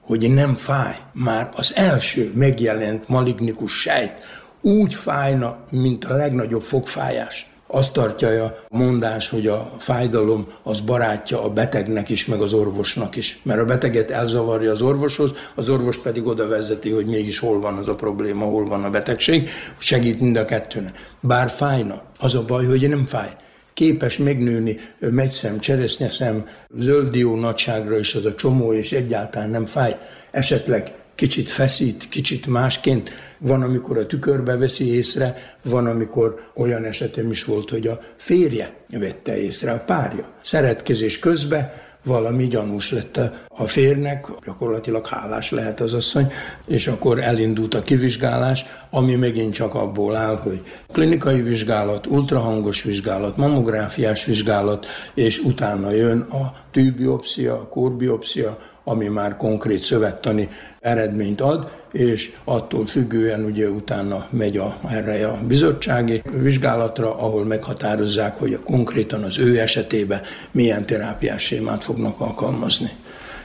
hogy 0.00 0.34
nem 0.34 0.54
fáj. 0.54 0.96
Már 1.12 1.48
az 1.54 1.72
első 1.74 2.32
megjelent 2.34 3.08
malignikus 3.08 3.80
sejt 3.80 4.12
úgy 4.60 4.94
fájna, 4.94 5.58
mint 5.70 6.04
a 6.04 6.14
legnagyobb 6.14 6.62
fogfájás 6.62 7.53
azt 7.74 7.92
tartja 7.92 8.44
a 8.44 8.56
mondás, 8.68 9.28
hogy 9.28 9.46
a 9.46 9.72
fájdalom 9.78 10.46
az 10.62 10.80
barátja 10.80 11.42
a 11.42 11.48
betegnek 11.48 12.08
is, 12.08 12.26
meg 12.26 12.40
az 12.40 12.52
orvosnak 12.52 13.16
is. 13.16 13.40
Mert 13.42 13.60
a 13.60 13.64
beteget 13.64 14.10
elzavarja 14.10 14.70
az 14.70 14.82
orvoshoz, 14.82 15.32
az 15.54 15.68
orvos 15.68 15.98
pedig 15.98 16.26
oda 16.26 16.48
vezeti, 16.48 16.90
hogy 16.90 17.06
mégis 17.06 17.38
hol 17.38 17.60
van 17.60 17.74
az 17.74 17.88
a 17.88 17.94
probléma, 17.94 18.44
hol 18.44 18.68
van 18.68 18.84
a 18.84 18.90
betegség, 18.90 19.48
segít 19.78 20.20
mind 20.20 20.36
a 20.36 20.44
kettőnek. 20.44 21.14
Bár 21.20 21.50
fájna, 21.50 22.02
az 22.18 22.34
a 22.34 22.44
baj, 22.44 22.64
hogy 22.64 22.88
nem 22.88 23.06
fáj 23.06 23.36
képes 23.74 24.18
megnőni 24.18 24.76
megyszem, 24.98 25.58
cseresznyeszem, 25.58 26.46
zöld 26.78 27.38
nagyságra 27.40 27.98
is 27.98 28.14
az 28.14 28.24
a 28.24 28.34
csomó, 28.34 28.72
és 28.72 28.92
egyáltalán 28.92 29.50
nem 29.50 29.66
fáj. 29.66 29.96
Esetleg 30.30 30.92
kicsit 31.14 31.50
feszít, 31.50 32.08
kicsit 32.08 32.46
másként. 32.46 33.10
Van, 33.38 33.62
amikor 33.62 33.98
a 33.98 34.06
tükörbe 34.06 34.56
veszi 34.56 34.94
észre, 34.94 35.56
van, 35.62 35.86
amikor 35.86 36.50
olyan 36.54 36.84
esetem 36.84 37.30
is 37.30 37.44
volt, 37.44 37.70
hogy 37.70 37.86
a 37.86 38.00
férje 38.16 38.74
vette 38.90 39.42
észre, 39.42 39.72
a 39.72 39.78
párja. 39.78 40.28
Szeretkezés 40.42 41.18
közben 41.18 41.72
valami 42.04 42.46
gyanús 42.46 42.92
lett 42.92 43.20
a 43.48 43.66
férnek, 43.66 44.26
gyakorlatilag 44.44 45.06
hálás 45.06 45.50
lehet 45.50 45.80
az 45.80 45.94
asszony, 45.94 46.32
és 46.66 46.86
akkor 46.86 47.20
elindult 47.20 47.74
a 47.74 47.82
kivizsgálás, 47.82 48.64
ami 48.90 49.14
megint 49.14 49.54
csak 49.54 49.74
abból 49.74 50.16
áll, 50.16 50.36
hogy 50.36 50.62
klinikai 50.92 51.42
vizsgálat, 51.42 52.06
ultrahangos 52.06 52.82
vizsgálat, 52.82 53.36
mammográfiás 53.36 54.24
vizsgálat, 54.24 54.86
és 55.14 55.38
utána 55.38 55.90
jön 55.90 56.20
a 56.20 56.52
tűbiopszia, 56.70 57.54
a 57.54 57.68
kórbiopszia, 57.68 58.58
ami 58.84 59.08
már 59.08 59.36
konkrét 59.36 59.82
szövettani 59.82 60.48
eredményt 60.80 61.40
ad, 61.40 61.82
és 61.92 62.32
attól 62.44 62.86
függően 62.86 63.44
ugye 63.44 63.68
utána 63.68 64.26
megy 64.30 64.56
a, 64.56 64.78
erre 64.90 65.26
a 65.26 65.38
bizottsági 65.46 66.22
vizsgálatra, 66.30 67.18
ahol 67.18 67.44
meghatározzák, 67.44 68.36
hogy 68.36 68.52
a 68.52 68.60
konkrétan 68.60 69.22
az 69.22 69.38
ő 69.38 69.58
esetében 69.60 70.20
milyen 70.50 70.86
terápiás 70.86 71.42
sémát 71.42 71.84
fognak 71.84 72.20
alkalmazni. 72.20 72.90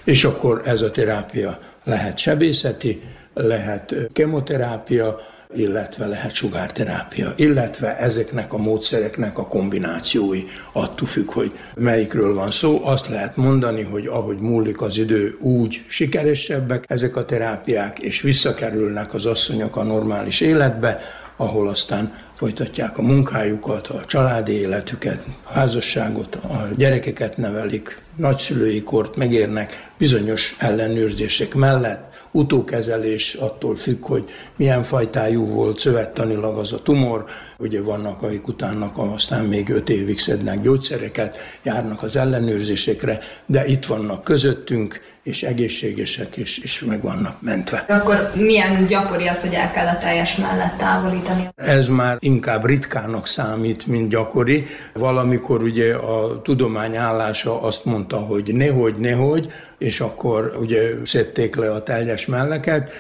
És 0.04 0.24
akkor 0.24 0.62
ez 0.66 0.82
a 0.82 0.92
terápia 0.92 1.60
lehet 1.84 2.18
sebészeti, 2.18 3.02
lehet 3.34 3.96
kemoterápia, 4.14 5.20
illetve 5.56 6.06
lehet 6.06 6.34
sugárterápia, 6.34 7.34
illetve 7.36 7.98
ezeknek 7.98 8.54
a 8.54 8.58
módszereknek 8.58 9.38
a 9.38 9.48
kombinációi 9.48 10.44
attól 10.72 11.08
függ, 11.08 11.32
hogy 11.32 11.52
melyikről 11.76 12.34
van 12.34 12.52
szó. 12.52 12.86
Azt 12.86 13.08
lehet 13.08 13.36
mondani, 13.36 13.82
hogy 13.82 14.08
ahogy 14.08 14.38
múlik 14.38 14.82
az 14.82 14.98
idő, 14.98 15.38
úgy 15.42 15.84
sikeresebbek 15.88 16.84
ezek 16.88 17.16
a 17.16 17.26
terápiák, 17.26 18.00
és 18.00 18.22
visszakerülnek 18.22 19.14
az 19.14 19.26
asszonyok 19.26 19.76
a 19.76 19.84
normális 19.84 20.42
életbe, 20.42 21.00
ahol 21.38 21.68
aztán 21.70 22.14
folytatják 22.36 22.98
a 22.98 23.02
munkájukat, 23.02 23.88
a 23.88 24.06
családi 24.06 24.52
életüket, 24.52 25.26
a 25.44 25.54
házasságot, 25.54 26.36
a 26.36 26.68
gyerekeket 26.78 27.38
nevelik, 27.38 28.02
nagyszülői 28.16 28.84
kort 28.84 29.16
megérnek 29.16 29.92
bizonyos 29.98 30.56
ellenőrzések 30.60 31.54
mellett, 31.54 32.19
utókezelés 32.32 33.34
attól 33.34 33.76
függ, 33.76 34.06
hogy 34.06 34.30
milyen 34.56 34.84
fajtájú 34.84 35.46
volt 35.46 35.80
szövettanilag 35.80 36.58
az 36.58 36.74
a 36.74 36.82
tumor, 36.82 37.26
ugye 37.58 37.82
vannak, 37.82 38.22
akik 38.22 38.48
utána 38.48 38.92
aztán 38.94 39.46
még 39.46 39.70
öt 39.70 39.90
évig 39.90 40.20
szednek 40.20 40.62
gyógyszereket, 40.62 41.36
járnak 41.64 42.04
az 42.04 42.16
ellenőrzésekre, 42.16 43.20
de 43.46 43.66
itt 43.66 43.86
vannak 43.86 44.24
közöttünk, 44.24 45.00
és 45.24 45.44
egészségesek, 45.44 46.38
és, 46.38 46.58
és 46.58 46.82
meg 46.82 47.02
vannak 47.02 47.42
mentve. 47.42 47.86
Akkor 47.88 48.32
milyen 48.36 48.86
gyakori 48.86 49.28
az, 49.28 49.42
hogy 49.42 49.54
el 49.54 49.72
kell 49.72 49.88
a 49.88 49.98
teljes 49.98 50.36
mellett 50.36 50.78
távolítani? 50.78 51.48
Ez 51.56 51.88
már 51.88 52.18
inkább 52.20 52.66
ritkának 52.66 53.28
számít, 53.28 53.88
mint 53.88 54.10
gyakori. 54.10 54.66
Valamikor 54.94 55.62
ugye 55.62 55.94
a 55.96 56.42
tudomány 56.42 56.96
állása 56.96 57.62
azt 57.62 57.86
mondta, 57.86 58.18
hogy 58.18 58.54
nehogy, 58.54 58.96
nehogy, 58.96 59.52
és 59.80 60.00
akkor 60.00 60.58
ugye 60.60 60.92
szedték 61.06 61.56
le 61.56 61.72
a 61.72 61.84
teljes 61.84 62.26
melleket. 62.26 62.92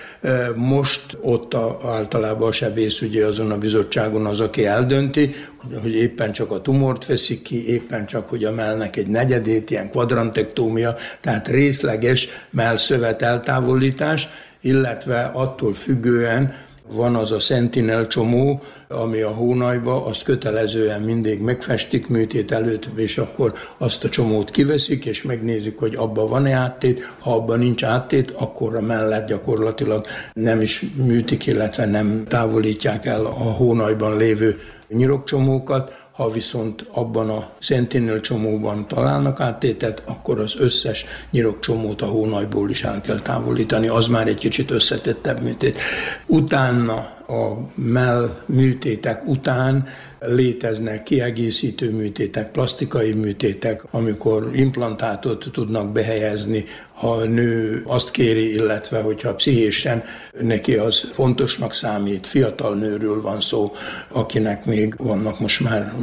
Most 0.56 1.18
ott 1.22 1.54
a, 1.54 1.80
általában 1.86 2.48
a 2.48 2.52
sebész 2.52 3.02
ugye 3.02 3.26
azon 3.26 3.52
a 3.52 3.58
bizottságon 3.58 4.26
az, 4.26 4.40
aki 4.40 4.66
eldönti, 4.66 5.36
hogy 5.82 5.96
éppen 5.96 6.32
csak 6.32 6.52
a 6.52 6.62
tumort 6.62 7.06
veszik 7.06 7.42
ki, 7.42 7.68
éppen 7.68 8.06
csak, 8.06 8.30
hogy 8.30 8.44
a 8.44 8.52
mellnek 8.52 8.96
egy 8.96 9.08
negyedét, 9.08 9.70
ilyen 9.70 9.90
kvadrantektómia, 9.90 10.96
tehát 11.22 11.48
részleges 11.48 12.28
mellszövet 12.50 13.22
eltávolítás, 13.22 14.30
illetve 14.62 15.32
attól 15.34 15.74
függően, 15.74 16.68
van 16.92 17.16
az 17.16 17.32
a 17.32 17.40
Sentinel 17.40 18.08
csomó, 18.08 18.62
ami 18.88 19.22
a 19.22 19.30
hónajba, 19.30 20.06
azt 20.06 20.24
kötelezően 20.24 21.02
mindig 21.02 21.42
megfestik 21.42 22.08
műtét 22.08 22.52
előtt, 22.52 22.90
és 22.96 23.18
akkor 23.18 23.54
azt 23.78 24.04
a 24.04 24.10
csomót 24.10 24.52
kiveszik, 24.52 25.06
és 25.06 25.24
megnézik, 25.24 25.78
hogy 25.78 25.96
abban 25.96 26.30
van-e 26.30 26.54
áttét, 26.54 27.14
ha 27.20 27.34
abban 27.34 27.60
nincs 27.60 27.84
áttét, 27.84 28.32
akkor 28.32 28.76
a 28.76 28.82
mellett 28.82 29.28
gyakorlatilag 29.28 30.06
nem 30.34 30.62
is 30.62 30.86
műtik, 30.96 31.46
illetve 31.46 31.86
nem 31.86 32.26
távolítják 32.28 33.06
el 33.06 33.26
a 33.26 33.30
hónajban 33.30 34.18
lévő 34.18 34.60
nyirokcsomókat, 34.88 36.08
ha 36.20 36.30
viszont 36.30 36.86
abban 36.92 37.30
a 37.30 37.50
Sentinel 37.60 38.20
csomóban 38.20 38.88
találnak 38.88 39.40
áttétet, 39.40 40.04
akkor 40.06 40.40
az 40.40 40.56
összes 40.60 41.06
nyirokcsomót 41.32 42.02
a 42.02 42.06
hónajból 42.06 42.70
is 42.70 42.84
el 42.84 43.02
kell 43.02 43.20
távolítani, 43.20 43.88
az 43.88 44.08
már 44.08 44.28
egy 44.28 44.38
kicsit 44.38 44.72
összetettebb 44.72 45.42
műtét. 45.42 45.80
Utána 46.26 46.96
a 47.28 47.58
mell 47.76 48.44
műtétek 48.46 49.28
után 49.28 49.88
léteznek 50.20 51.04
kiegészítő 51.04 51.92
műtétek, 51.92 52.52
plastikai 52.52 53.14
műtétek, 53.14 53.84
amikor 53.92 54.50
implantátot 54.54 55.46
tudnak 55.52 55.92
behelyezni, 55.92 56.66
ha 56.94 57.12
a 57.12 57.24
nő 57.24 57.84
azt 57.86 58.12
kéri, 58.12 58.54
illetve 58.54 59.02
hogyha 59.02 59.34
pszichésen 59.36 60.04
neki 60.42 60.76
az 60.76 61.10
fontosnak 61.12 61.74
számít, 61.74 62.28
fiatal 62.28 62.76
nőről 62.76 63.22
van 63.22 63.42
szó, 63.42 63.72
akinek 64.08 64.66
még 64.66 64.94
vannak 64.98 65.40
most 65.40 65.60
már 65.60 65.94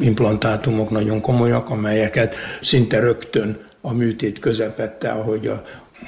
implantátumok 0.00 0.90
nagyon 0.90 1.20
komolyak, 1.20 1.70
amelyeket 1.70 2.34
szinte 2.60 3.00
rögtön 3.00 3.66
a 3.80 3.92
műtét 3.92 4.38
közepette, 4.38 5.10
ahogy 5.10 5.46
a 5.46 5.62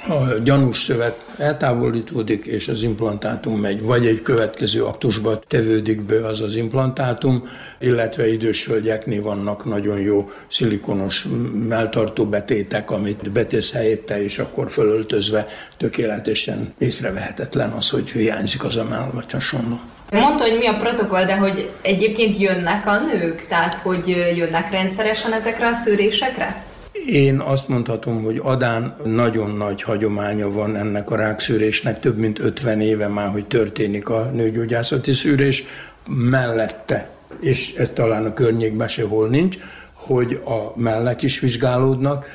a 0.07 0.37
gyanús 0.43 0.83
szövet 0.83 1.25
eltávolítódik, 1.37 2.45
és 2.45 2.67
az 2.67 2.83
implantátum 2.83 3.59
megy, 3.59 3.81
vagy 3.81 4.07
egy 4.07 4.21
következő 4.21 4.83
aktusba 4.83 5.39
tevődik 5.47 6.01
be 6.01 6.27
az 6.27 6.41
az 6.41 6.55
implantátum, 6.55 7.47
illetve 7.79 8.31
idős 8.31 8.65
hölgyeknél 8.65 9.21
vannak 9.21 9.65
nagyon 9.65 9.99
jó 9.99 10.29
szilikonos 10.47 11.25
melltartó 11.67 12.25
betétek, 12.25 12.91
amit 12.91 13.31
betész 13.31 13.71
helyette, 13.71 14.23
és 14.23 14.39
akkor 14.39 14.71
fölöltözve 14.71 15.47
tökéletesen 15.77 16.73
észrevehetetlen 16.77 17.69
az, 17.69 17.89
hogy 17.89 18.09
hiányzik 18.09 18.63
az 18.63 18.75
a 18.75 18.83
mell, 18.83 19.09
vagy 19.13 19.31
hasonló. 19.31 19.79
Mondta, 20.11 20.43
hogy 20.43 20.57
mi 20.57 20.67
a 20.67 20.77
protokoll, 20.77 21.25
de 21.25 21.37
hogy 21.37 21.69
egyébként 21.81 22.37
jönnek 22.37 22.87
a 22.87 22.99
nők, 22.99 23.45
tehát 23.47 23.77
hogy 23.77 24.07
jönnek 24.35 24.71
rendszeresen 24.71 25.33
ezekre 25.33 25.67
a 25.67 25.73
szűrésekre? 25.73 26.63
Én 27.07 27.39
azt 27.39 27.67
mondhatom, 27.67 28.23
hogy 28.23 28.39
Adán 28.43 28.95
nagyon 29.03 29.49
nagy 29.49 29.81
hagyománya 29.81 30.51
van 30.51 30.75
ennek 30.75 31.09
a 31.09 31.15
rákszűrésnek, 31.15 31.99
több 31.99 32.17
mint 32.17 32.39
50 32.39 32.81
éve 32.81 33.07
már, 33.07 33.29
hogy 33.29 33.47
történik 33.47 34.09
a 34.09 34.29
nőgyógyászati 34.33 35.11
szűrés, 35.11 35.63
mellette, 36.07 37.09
és 37.39 37.73
ez 37.73 37.89
talán 37.89 38.25
a 38.25 38.33
környékben 38.33 38.87
sehol 38.87 39.27
nincs, 39.27 39.57
hogy 39.93 40.41
a 40.45 40.79
mellek 40.79 41.21
is 41.23 41.39
vizsgálódnak, 41.39 42.25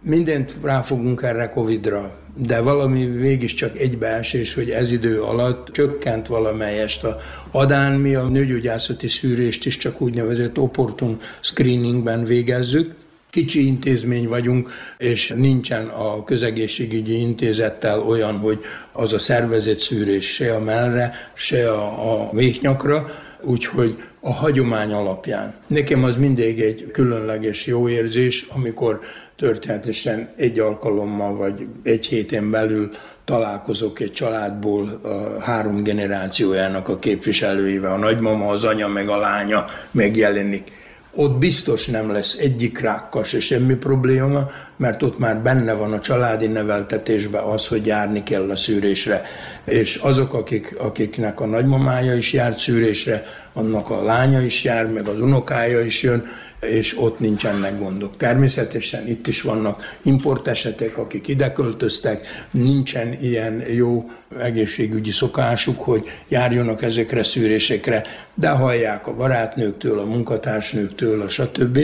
mindent 0.00 0.56
ráfogunk 0.62 1.22
erre 1.22 1.48
Covid-ra, 1.48 2.14
de 2.36 2.60
valami 2.60 3.04
mégiscsak 3.04 3.78
egybeesés, 3.78 4.54
hogy 4.54 4.70
ez 4.70 4.92
idő 4.92 5.22
alatt 5.22 5.68
csökkent 5.68 6.26
valamelyest 6.26 7.04
a 7.04 7.16
adán, 7.50 7.92
mi 7.92 8.14
a 8.14 8.28
nőgyógyászati 8.28 9.08
szűrést 9.08 9.66
is 9.66 9.76
csak 9.76 10.00
úgynevezett 10.00 10.58
opportun 10.58 11.20
screeningben 11.40 12.24
végezzük, 12.24 12.94
kicsi 13.36 13.66
intézmény 13.66 14.28
vagyunk, 14.28 14.70
és 14.98 15.32
nincsen 15.36 15.86
a 15.86 16.24
közegészségügyi 16.24 17.20
intézettel 17.20 18.02
olyan, 18.02 18.38
hogy 18.38 18.58
az 18.92 19.12
a 19.12 19.18
szervezett 19.18 19.78
szűrés 19.78 20.34
se 20.34 20.54
a 20.54 20.60
mellre, 20.60 21.12
se 21.34 21.70
a, 21.70 22.12
a 22.12 22.28
méhnyakra, 22.32 23.06
úgyhogy 23.42 23.96
a 24.20 24.32
hagyomány 24.32 24.92
alapján. 24.92 25.54
Nekem 25.66 26.04
az 26.04 26.16
mindig 26.16 26.60
egy 26.60 26.90
különleges 26.92 27.66
jó 27.66 27.88
érzés, 27.88 28.46
amikor 28.48 29.00
történetesen 29.36 30.28
egy 30.36 30.58
alkalommal 30.58 31.36
vagy 31.36 31.66
egy 31.82 32.06
héten 32.06 32.50
belül 32.50 32.90
találkozok 33.24 34.00
egy 34.00 34.12
családból 34.12 35.00
a 35.02 35.40
három 35.40 35.82
generációjának 35.82 36.88
a 36.88 36.98
képviselőivel, 36.98 37.92
a 37.92 37.96
nagymama, 37.96 38.48
az 38.48 38.64
anya 38.64 38.88
meg 38.88 39.08
a 39.08 39.16
lánya 39.16 39.64
megjelenik 39.90 40.84
ott 41.16 41.38
biztos 41.38 41.86
nem 41.86 42.12
lesz 42.12 42.36
egyik 42.40 42.78
rákkal 42.78 43.24
se 43.24 43.40
semmi 43.40 43.74
probléma, 43.74 44.50
mert 44.76 45.02
ott 45.02 45.18
már 45.18 45.38
benne 45.38 45.72
van 45.72 45.92
a 45.92 46.00
családi 46.00 46.46
neveltetésben 46.46 47.42
az, 47.42 47.66
hogy 47.66 47.86
járni 47.86 48.22
kell 48.22 48.50
a 48.50 48.56
szűrésre. 48.56 49.22
És 49.64 49.94
azok, 49.94 50.34
akik, 50.34 50.74
akiknek 50.78 51.40
a 51.40 51.46
nagymamája 51.46 52.14
is 52.14 52.32
járt 52.32 52.58
szűrésre, 52.58 53.24
annak 53.52 53.90
a 53.90 54.02
lánya 54.02 54.40
is 54.40 54.64
jár, 54.64 54.86
meg 54.86 55.06
az 55.06 55.20
unokája 55.20 55.80
is 55.80 56.02
jön, 56.02 56.24
és 56.60 56.98
ott 56.98 57.18
nincsenek 57.18 57.78
gondok. 57.78 58.16
Természetesen 58.16 59.08
itt 59.08 59.26
is 59.26 59.42
vannak 59.42 59.96
importesetek, 60.02 60.98
akik 60.98 61.28
ide 61.28 61.52
költöztek, 61.52 62.46
nincsen 62.50 63.16
ilyen 63.20 63.62
jó 63.68 64.10
egészségügyi 64.40 65.10
szokásuk, 65.10 65.80
hogy 65.80 66.04
járjonak 66.28 66.82
ezekre 66.82 67.22
szűrésekre, 67.22 68.02
de 68.34 68.48
hallják 68.48 69.06
a 69.06 69.14
barátnőktől, 69.14 69.98
a 69.98 70.04
munkatársnőktől, 70.04 71.22
a 71.22 71.28
stb., 71.28 71.78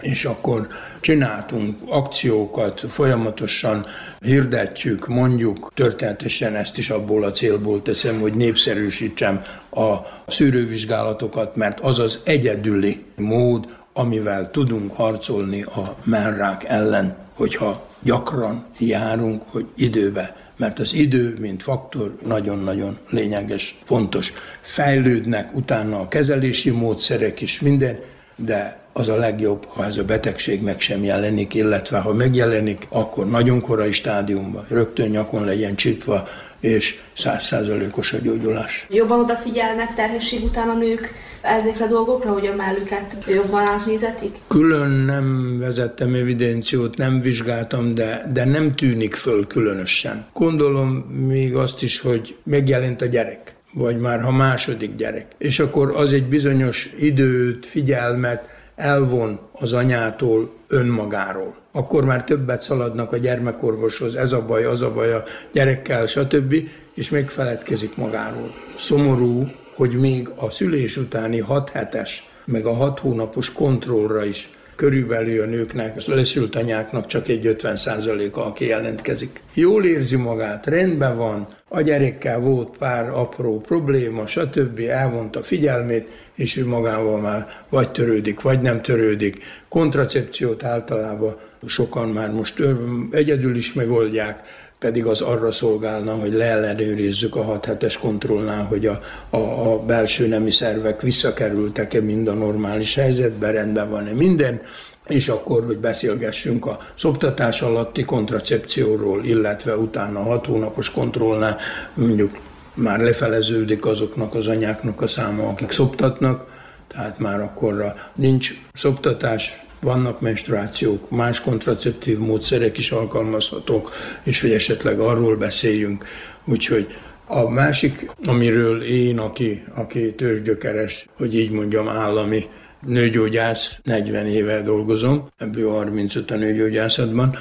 és 0.00 0.24
akkor 0.24 0.66
csináltunk 1.00 1.76
akciókat, 1.86 2.84
folyamatosan 2.88 3.86
hirdetjük, 4.20 5.06
mondjuk, 5.06 5.72
történetesen 5.74 6.54
ezt 6.54 6.78
is 6.78 6.90
abból 6.90 7.24
a 7.24 7.30
célból 7.30 7.82
teszem, 7.82 8.20
hogy 8.20 8.34
népszerűsítsem 8.34 9.42
a 9.70 9.94
szűrővizsgálatokat, 10.26 11.56
mert 11.56 11.80
az 11.80 11.98
az 11.98 12.20
egyedüli 12.24 13.04
mód, 13.16 13.77
amivel 13.98 14.50
tudunk 14.50 14.96
harcolni 14.96 15.62
a 15.62 15.96
mellrák 16.04 16.64
ellen, 16.64 17.16
hogyha 17.34 17.86
gyakran 18.02 18.64
járunk, 18.78 19.42
hogy 19.46 19.66
időbe 19.76 20.36
mert 20.58 20.78
az 20.78 20.94
idő, 20.94 21.34
mint 21.40 21.62
faktor 21.62 22.14
nagyon-nagyon 22.26 22.98
lényeges, 23.10 23.78
fontos. 23.84 24.32
Fejlődnek 24.60 25.56
utána 25.56 26.00
a 26.00 26.08
kezelési 26.08 26.70
módszerek 26.70 27.40
is, 27.40 27.60
minden, 27.60 27.98
de 28.36 28.78
az 28.92 29.08
a 29.08 29.16
legjobb, 29.16 29.66
ha 29.68 29.84
ez 29.84 29.96
a 29.96 30.04
betegség 30.04 30.62
meg 30.62 30.80
sem 30.80 31.04
jelenik, 31.04 31.54
illetve 31.54 31.98
ha 31.98 32.12
megjelenik, 32.12 32.86
akkor 32.88 33.26
nagyon 33.26 33.60
korai 33.60 33.92
stádiumban, 33.92 34.66
rögtön 34.68 35.08
nyakon 35.08 35.44
legyen 35.44 35.74
csitva, 35.74 36.28
és 36.60 37.00
százszázalékos 37.16 38.12
a 38.12 38.18
gyógyulás. 38.18 38.86
Jobban 38.90 39.20
odafigyelnek 39.20 39.94
terhesség 39.94 40.44
után 40.44 40.68
a 40.68 40.74
nők 40.74 41.14
ezekre 41.48 41.84
a 41.84 41.88
dolgokra, 41.88 42.32
hogy 42.32 42.46
a 42.46 42.54
mellüket 42.54 43.16
jobban 43.26 43.60
átnézetik? 43.60 44.36
Külön 44.48 44.90
nem 44.90 45.58
vezettem 45.58 46.14
evidenciót, 46.14 46.96
nem 46.96 47.20
vizsgáltam, 47.20 47.94
de, 47.94 48.30
de 48.32 48.44
nem 48.44 48.74
tűnik 48.74 49.14
föl 49.14 49.46
különösen. 49.46 50.26
Gondolom 50.32 50.88
még 51.26 51.54
azt 51.54 51.82
is, 51.82 52.00
hogy 52.00 52.36
megjelent 52.44 53.02
a 53.02 53.06
gyerek 53.06 53.56
vagy 53.74 53.98
már 53.98 54.20
ha 54.20 54.30
második 54.30 54.96
gyerek. 54.96 55.26
És 55.38 55.58
akkor 55.58 55.92
az 55.96 56.12
egy 56.12 56.28
bizonyos 56.28 56.90
időt, 56.98 57.66
figyelmet 57.66 58.48
elvon 58.76 59.38
az 59.52 59.72
anyától, 59.72 60.52
önmagáról. 60.68 61.56
Akkor 61.72 62.04
már 62.04 62.24
többet 62.24 62.62
szaladnak 62.62 63.12
a 63.12 63.16
gyermekorvoshoz, 63.16 64.14
ez 64.14 64.32
a 64.32 64.44
baj, 64.46 64.64
az 64.64 64.82
a 64.82 64.92
baj 64.92 65.12
a 65.12 65.22
gyerekkel, 65.52 66.06
stb., 66.06 66.54
és 66.94 67.10
megfeledkezik 67.10 67.96
magáról. 67.96 68.54
Szomorú, 68.78 69.48
hogy 69.78 69.92
még 69.92 70.28
a 70.36 70.50
szülés 70.50 70.96
utáni 70.96 71.40
6 71.40 71.70
hetes, 71.70 72.28
meg 72.44 72.66
a 72.66 72.72
6 72.72 72.98
hónapos 72.98 73.52
kontrollra 73.52 74.24
is 74.24 74.50
körülbelül 74.76 75.42
a 75.42 75.46
nőknek, 75.46 75.96
a 75.96 76.14
leszült 76.14 76.56
anyáknak 76.56 77.06
csak 77.06 77.28
egy 77.28 77.46
50 77.46 77.76
a 77.76 78.44
aki 78.44 78.66
jelentkezik. 78.66 79.40
Jól 79.54 79.84
érzi 79.84 80.16
magát, 80.16 80.66
rendben 80.66 81.16
van, 81.16 81.48
a 81.68 81.80
gyerekkel 81.80 82.40
volt 82.40 82.76
pár 82.76 83.08
apró 83.08 83.60
probléma, 83.60 84.26
stb. 84.26 84.80
elvonta 84.88 85.42
figyelmét, 85.42 86.08
és 86.34 86.56
ő 86.56 86.66
magával 86.66 87.20
már 87.20 87.46
vagy 87.68 87.90
törődik, 87.90 88.40
vagy 88.40 88.60
nem 88.60 88.82
törődik. 88.82 89.38
Kontracepciót 89.68 90.64
általában 90.64 91.36
sokan 91.66 92.08
már 92.08 92.30
most 92.30 92.62
egyedül 93.10 93.56
is 93.56 93.72
megoldják, 93.72 94.42
pedig 94.78 95.06
az 95.06 95.20
arra 95.20 95.52
szolgálna, 95.52 96.14
hogy 96.14 96.32
leellenőrizzük 96.32 97.36
a 97.36 97.42
6 97.42 97.64
hetes 97.64 97.98
kontrollnál, 97.98 98.64
hogy 98.64 98.86
a, 98.86 99.00
a, 99.30 99.36
a 99.36 99.78
belső 99.78 100.26
nemi 100.26 100.50
szervek 100.50 101.02
visszakerültek-e 101.02 102.00
mind 102.00 102.28
a 102.28 102.32
normális 102.32 102.94
helyzetbe, 102.94 103.50
rendben 103.50 103.90
van-e 103.90 104.12
minden, 104.12 104.60
és 105.06 105.28
akkor, 105.28 105.64
hogy 105.64 105.78
beszélgessünk 105.78 106.66
a 106.66 106.78
szoptatás 106.94 107.62
alatti 107.62 108.04
kontracepcióról, 108.04 109.24
illetve 109.24 109.76
utána 109.76 110.20
a 110.20 110.22
hat 110.22 110.46
hónapos 110.46 110.90
kontrollnál 110.90 111.56
mondjuk 111.94 112.38
már 112.74 113.00
lefeleződik 113.00 113.86
azoknak 113.86 114.34
az 114.34 114.46
anyáknak 114.46 115.00
a 115.00 115.06
száma, 115.06 115.48
akik 115.48 115.70
szoptatnak, 115.70 116.46
tehát 116.88 117.18
már 117.18 117.40
akkorra 117.40 117.94
nincs 118.14 118.50
szoptatás, 118.74 119.66
vannak 119.80 120.20
menstruációk, 120.20 121.10
más 121.10 121.40
kontraceptív 121.40 122.18
módszerek 122.18 122.78
is 122.78 122.90
alkalmazhatók, 122.90 123.92
és 124.22 124.40
hogy 124.40 124.52
esetleg 124.52 125.00
arról 125.00 125.36
beszéljünk. 125.36 126.04
Úgyhogy 126.44 126.86
a 127.26 127.48
másik, 127.50 128.10
amiről 128.24 128.82
én, 128.82 129.18
aki, 129.18 129.64
aki 129.74 130.14
tőzsgyökeres, 130.14 131.06
hogy 131.16 131.34
így 131.34 131.50
mondjam, 131.50 131.88
állami 131.88 132.44
nőgyógyász, 132.86 133.78
40 133.82 134.26
éve 134.26 134.62
dolgozom, 134.62 135.28
ebből 135.36 135.70
35 135.70 136.30
a 136.30 136.36
nőgyógyászatban, 136.36 137.36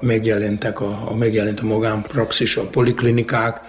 megjelentek 0.00 0.80
a, 0.80 1.02
a, 1.04 1.14
megjelent 1.14 1.60
a 1.60 1.64
magánpraxis, 1.64 2.56
a 2.56 2.66
poliklinikák, 2.66 3.60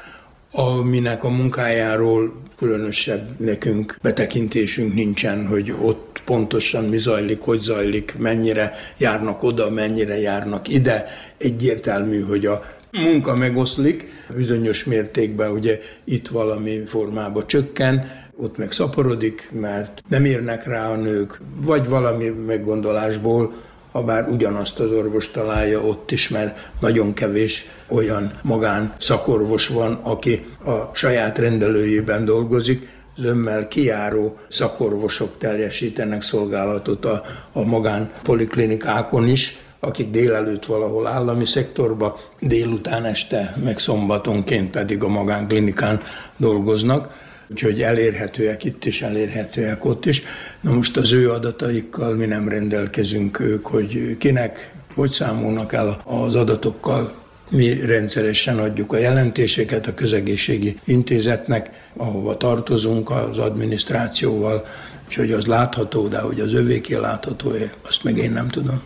aminek 0.52 1.24
a 1.24 1.30
munkájáról 1.30 2.42
különösebb 2.58 3.40
nekünk 3.40 3.98
betekintésünk 4.02 4.94
nincsen, 4.94 5.48
hogy 5.48 5.74
ott 5.82 6.13
pontosan 6.26 6.84
mi 6.84 6.98
zajlik, 6.98 7.42
hogy 7.42 7.60
zajlik, 7.60 8.16
mennyire 8.18 8.72
járnak 8.98 9.44
oda, 9.44 9.70
mennyire 9.70 10.20
járnak 10.20 10.68
ide. 10.68 11.08
Egyértelmű, 11.38 12.22
hogy 12.22 12.46
a 12.46 12.64
munka 12.92 13.36
megoszlik, 13.36 14.26
bizonyos 14.36 14.84
mértékben 14.84 15.52
ugye 15.52 15.80
itt 16.04 16.28
valami 16.28 16.84
formában 16.86 17.48
csökken, 17.48 18.22
ott 18.38 18.58
meg 18.58 18.72
szaporodik, 18.72 19.50
mert 19.52 20.02
nem 20.08 20.26
érnek 20.26 20.66
rá 20.66 20.90
a 20.90 20.96
nők, 20.96 21.40
vagy 21.62 21.88
valami 21.88 22.30
meggondolásból, 22.30 23.54
ha 23.92 24.04
bár 24.04 24.28
ugyanazt 24.30 24.80
az 24.80 24.92
orvos 24.92 25.32
találja 25.32 25.82
ott 25.82 26.12
is, 26.12 26.30
mert 26.30 26.72
nagyon 26.80 27.14
kevés 27.14 27.66
olyan 27.88 28.40
magán 28.42 28.94
szakorvos 28.98 29.68
van, 29.68 29.94
aki 29.94 30.46
a 30.66 30.96
saját 30.96 31.38
rendelőjében 31.38 32.26
dolgozik, 32.26 32.88
zömmel 33.18 33.68
kiáró 33.68 34.38
szakorvosok 34.48 35.38
teljesítenek 35.38 36.22
szolgálatot 36.22 37.06
a, 37.06 37.24
a 37.52 37.64
magán 37.64 38.12
poliklinikákon 38.24 39.28
is, 39.28 39.58
akik 39.80 40.12
délelőtt 40.12 40.66
valahol 40.66 41.08
állami 41.08 41.46
szektorba, 41.46 42.20
délután 42.40 43.06
este, 43.06 43.56
meg 43.64 43.80
szombatonként 43.80 44.70
pedig 44.70 45.04
a 45.04 45.08
magánklinikán 45.08 46.02
dolgoznak. 46.38 47.22
Úgyhogy 47.48 47.82
elérhetőek 47.82 48.64
itt 48.64 48.86
is, 48.86 49.02
elérhetőek 49.02 49.86
ott 49.86 50.06
is. 50.06 50.24
Na 50.62 50.74
most 50.74 50.98
az 50.98 51.12
ő 51.12 51.32
adataikkal 51.32 52.16
mi 52.16 52.26
nem 52.26 52.50
rendelkezünk 52.50 53.40
ők, 53.40 53.66
hogy 53.66 54.18
kinek, 54.18 54.72
hogy 54.94 55.12
számolnak 55.12 55.74
el 55.74 56.02
az 56.04 56.36
adatokkal, 56.36 57.14
mi 57.52 57.86
rendszeresen 57.86 58.60
adjuk 58.60 58.94
a 58.94 58.98
jelentéseket 58.98 59.88
a 59.88 59.94
közegészségi 59.94 60.80
intézetnek, 60.84 61.83
ahova 61.98 62.38
tartozunk 62.38 63.10
az 63.10 63.38
adminisztrációval, 63.38 64.66
úgyhogy 65.06 65.32
az 65.32 65.46
látható, 65.46 66.08
de 66.08 66.20
hogy 66.20 66.40
az 66.40 66.54
övéké 66.54 66.96
látható, 66.96 67.52
azt 67.88 68.04
meg 68.04 68.18
én 68.18 68.32
nem 68.32 68.48
tudom. 68.48 68.82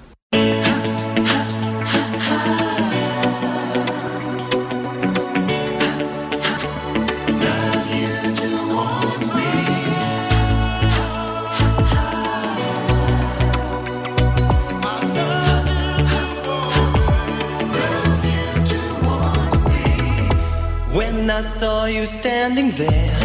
Standing 22.07 22.71
there, 22.71 23.19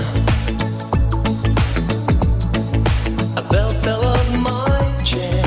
a 3.37 3.42
bell 3.49 3.71
fell 3.83 4.05
off 4.05 4.38
my 4.40 5.03
chair. 5.05 5.45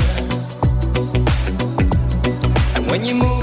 And 2.74 2.90
when 2.90 3.04
you 3.04 3.14
moved 3.14 3.35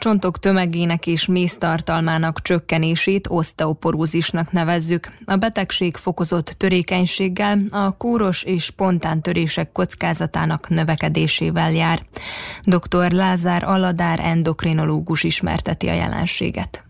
csontok 0.00 0.38
tömegének 0.38 1.06
és 1.06 1.26
méztartalmának 1.26 2.42
csökkenését 2.42 3.26
oszteoporózisnak 3.30 4.52
nevezzük. 4.52 5.12
A 5.24 5.36
betegség 5.36 5.96
fokozott 5.96 6.46
törékenységgel, 6.46 7.60
a 7.70 7.96
kóros 7.96 8.42
és 8.42 8.64
spontán 8.64 9.22
törések 9.22 9.72
kockázatának 9.72 10.68
növekedésével 10.68 11.72
jár. 11.72 12.02
Dr. 12.62 13.12
Lázár 13.12 13.64
Aladár 13.64 14.20
endokrinológus 14.22 15.24
ismerteti 15.24 15.88
a 15.88 15.94
jelenséget. 15.94 16.89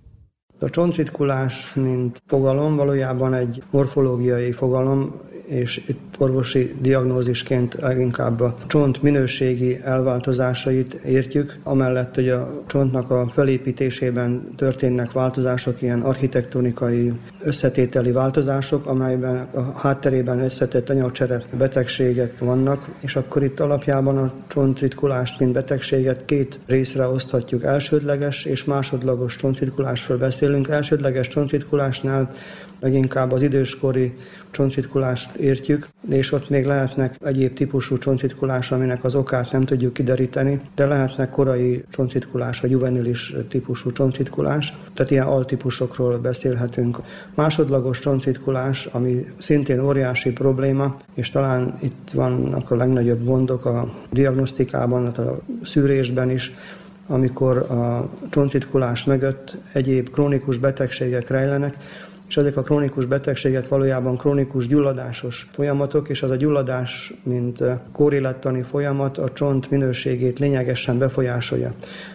A 0.63 0.71
csontritkulás, 0.71 1.75
mint 1.75 2.23
fogalom, 2.27 2.77
valójában 2.77 3.35
egy 3.35 3.63
morfológiai 3.71 4.53
fogalom, 4.53 5.21
és 5.51 5.83
itt 5.87 6.15
orvosi 6.19 6.75
diagnózisként 6.81 7.75
leginkább 7.75 8.41
a 8.41 8.57
csont 8.67 9.03
minőségi 9.03 9.81
elváltozásait 9.85 10.95
értjük, 10.95 11.59
amellett, 11.63 12.15
hogy 12.15 12.29
a 12.29 12.63
csontnak 12.67 13.11
a 13.11 13.29
felépítésében 13.29 14.55
történnek 14.57 15.13
változások, 15.13 15.83
ilyen 15.83 16.01
architektonikai 16.01 17.13
összetételi 17.43 18.13
változások, 18.13 18.87
amelyben 18.87 19.49
a 19.55 19.61
hátterében 19.61 20.41
összetett 20.41 20.91
anyagcsere 20.91 21.43
betegségek 21.59 22.39
vannak, 22.39 22.89
és 23.01 23.17
akkor 23.17 23.43
itt 23.43 23.61
alapjában 23.61 24.19
a 24.19 24.33
csontritkulást, 24.47 25.41
mint 25.41 25.53
betegséget 25.53 26.25
két 26.25 26.59
részre 26.67 27.07
oszthatjuk. 27.07 27.63
Elsődleges 27.63 28.45
és 28.45 28.65
másodlagos 28.65 29.37
csontritkulásról 29.37 30.19
beszélünk. 30.51 30.69
Elsődleges 30.69 31.29
csontritkulásnál 31.29 32.35
leginkább 32.81 33.33
az 33.33 33.43
időskori 33.43 34.13
csontritkulást 34.51 35.35
értjük, 35.37 35.87
és 36.09 36.33
ott 36.33 36.49
még 36.49 36.67
lehetnek 36.67 37.15
egyéb 37.25 37.55
típusú 37.55 37.99
csontritkulás, 37.99 38.71
aminek 38.71 39.05
az 39.05 39.15
okát 39.15 39.53
nem 39.53 39.65
tudjuk 39.65 39.93
kideríteni, 39.93 40.61
de 40.75 40.87
lehetnek 40.87 41.31
korai 41.31 41.85
csontritkulás, 41.91 42.61
vagy 42.61 42.71
juvenilis 42.71 43.35
típusú 43.49 43.93
csontritkulás, 43.93 44.77
tehát 44.95 45.11
ilyen 45.11 45.27
altípusokról 45.27 46.19
beszélhetünk. 46.19 46.99
Másodlagos 47.35 47.99
csontritkulás, 47.99 48.87
ami 48.87 49.27
szintén 49.39 49.81
óriási 49.81 50.33
probléma, 50.33 51.01
és 51.15 51.31
talán 51.31 51.75
itt 51.83 52.11
vannak 52.13 52.71
a 52.71 52.77
legnagyobb 52.77 53.25
gondok 53.25 53.65
a 53.65 53.93
diagnosztikában, 54.11 55.07
a 55.07 55.39
szűrésben 55.65 56.31
is, 56.31 56.53
amikor 57.11 57.57
a 57.57 58.09
csontritkulás 58.31 59.05
mögött 59.05 59.57
egyéb 59.73 60.11
krónikus 60.11 60.57
betegségek 60.57 61.29
rejlenek, 61.29 61.77
és 62.29 62.37
ezek 62.37 62.57
a 62.57 62.63
krónikus 62.63 63.05
betegségek 63.05 63.69
valójában 63.69 64.17
krónikus 64.17 64.67
gyulladásos 64.67 65.49
folyamatok, 65.53 66.09
és 66.09 66.23
az 66.23 66.31
a 66.31 66.37
gyulladás, 66.37 67.13
mint 67.23 67.63
kórélettani 67.93 68.63
folyamat 68.63 69.19
a 69.19 69.33
csont 69.33 69.71
minőségét 69.71 70.39
lényegesen 70.39 70.99
befolyásolja. 70.99 71.73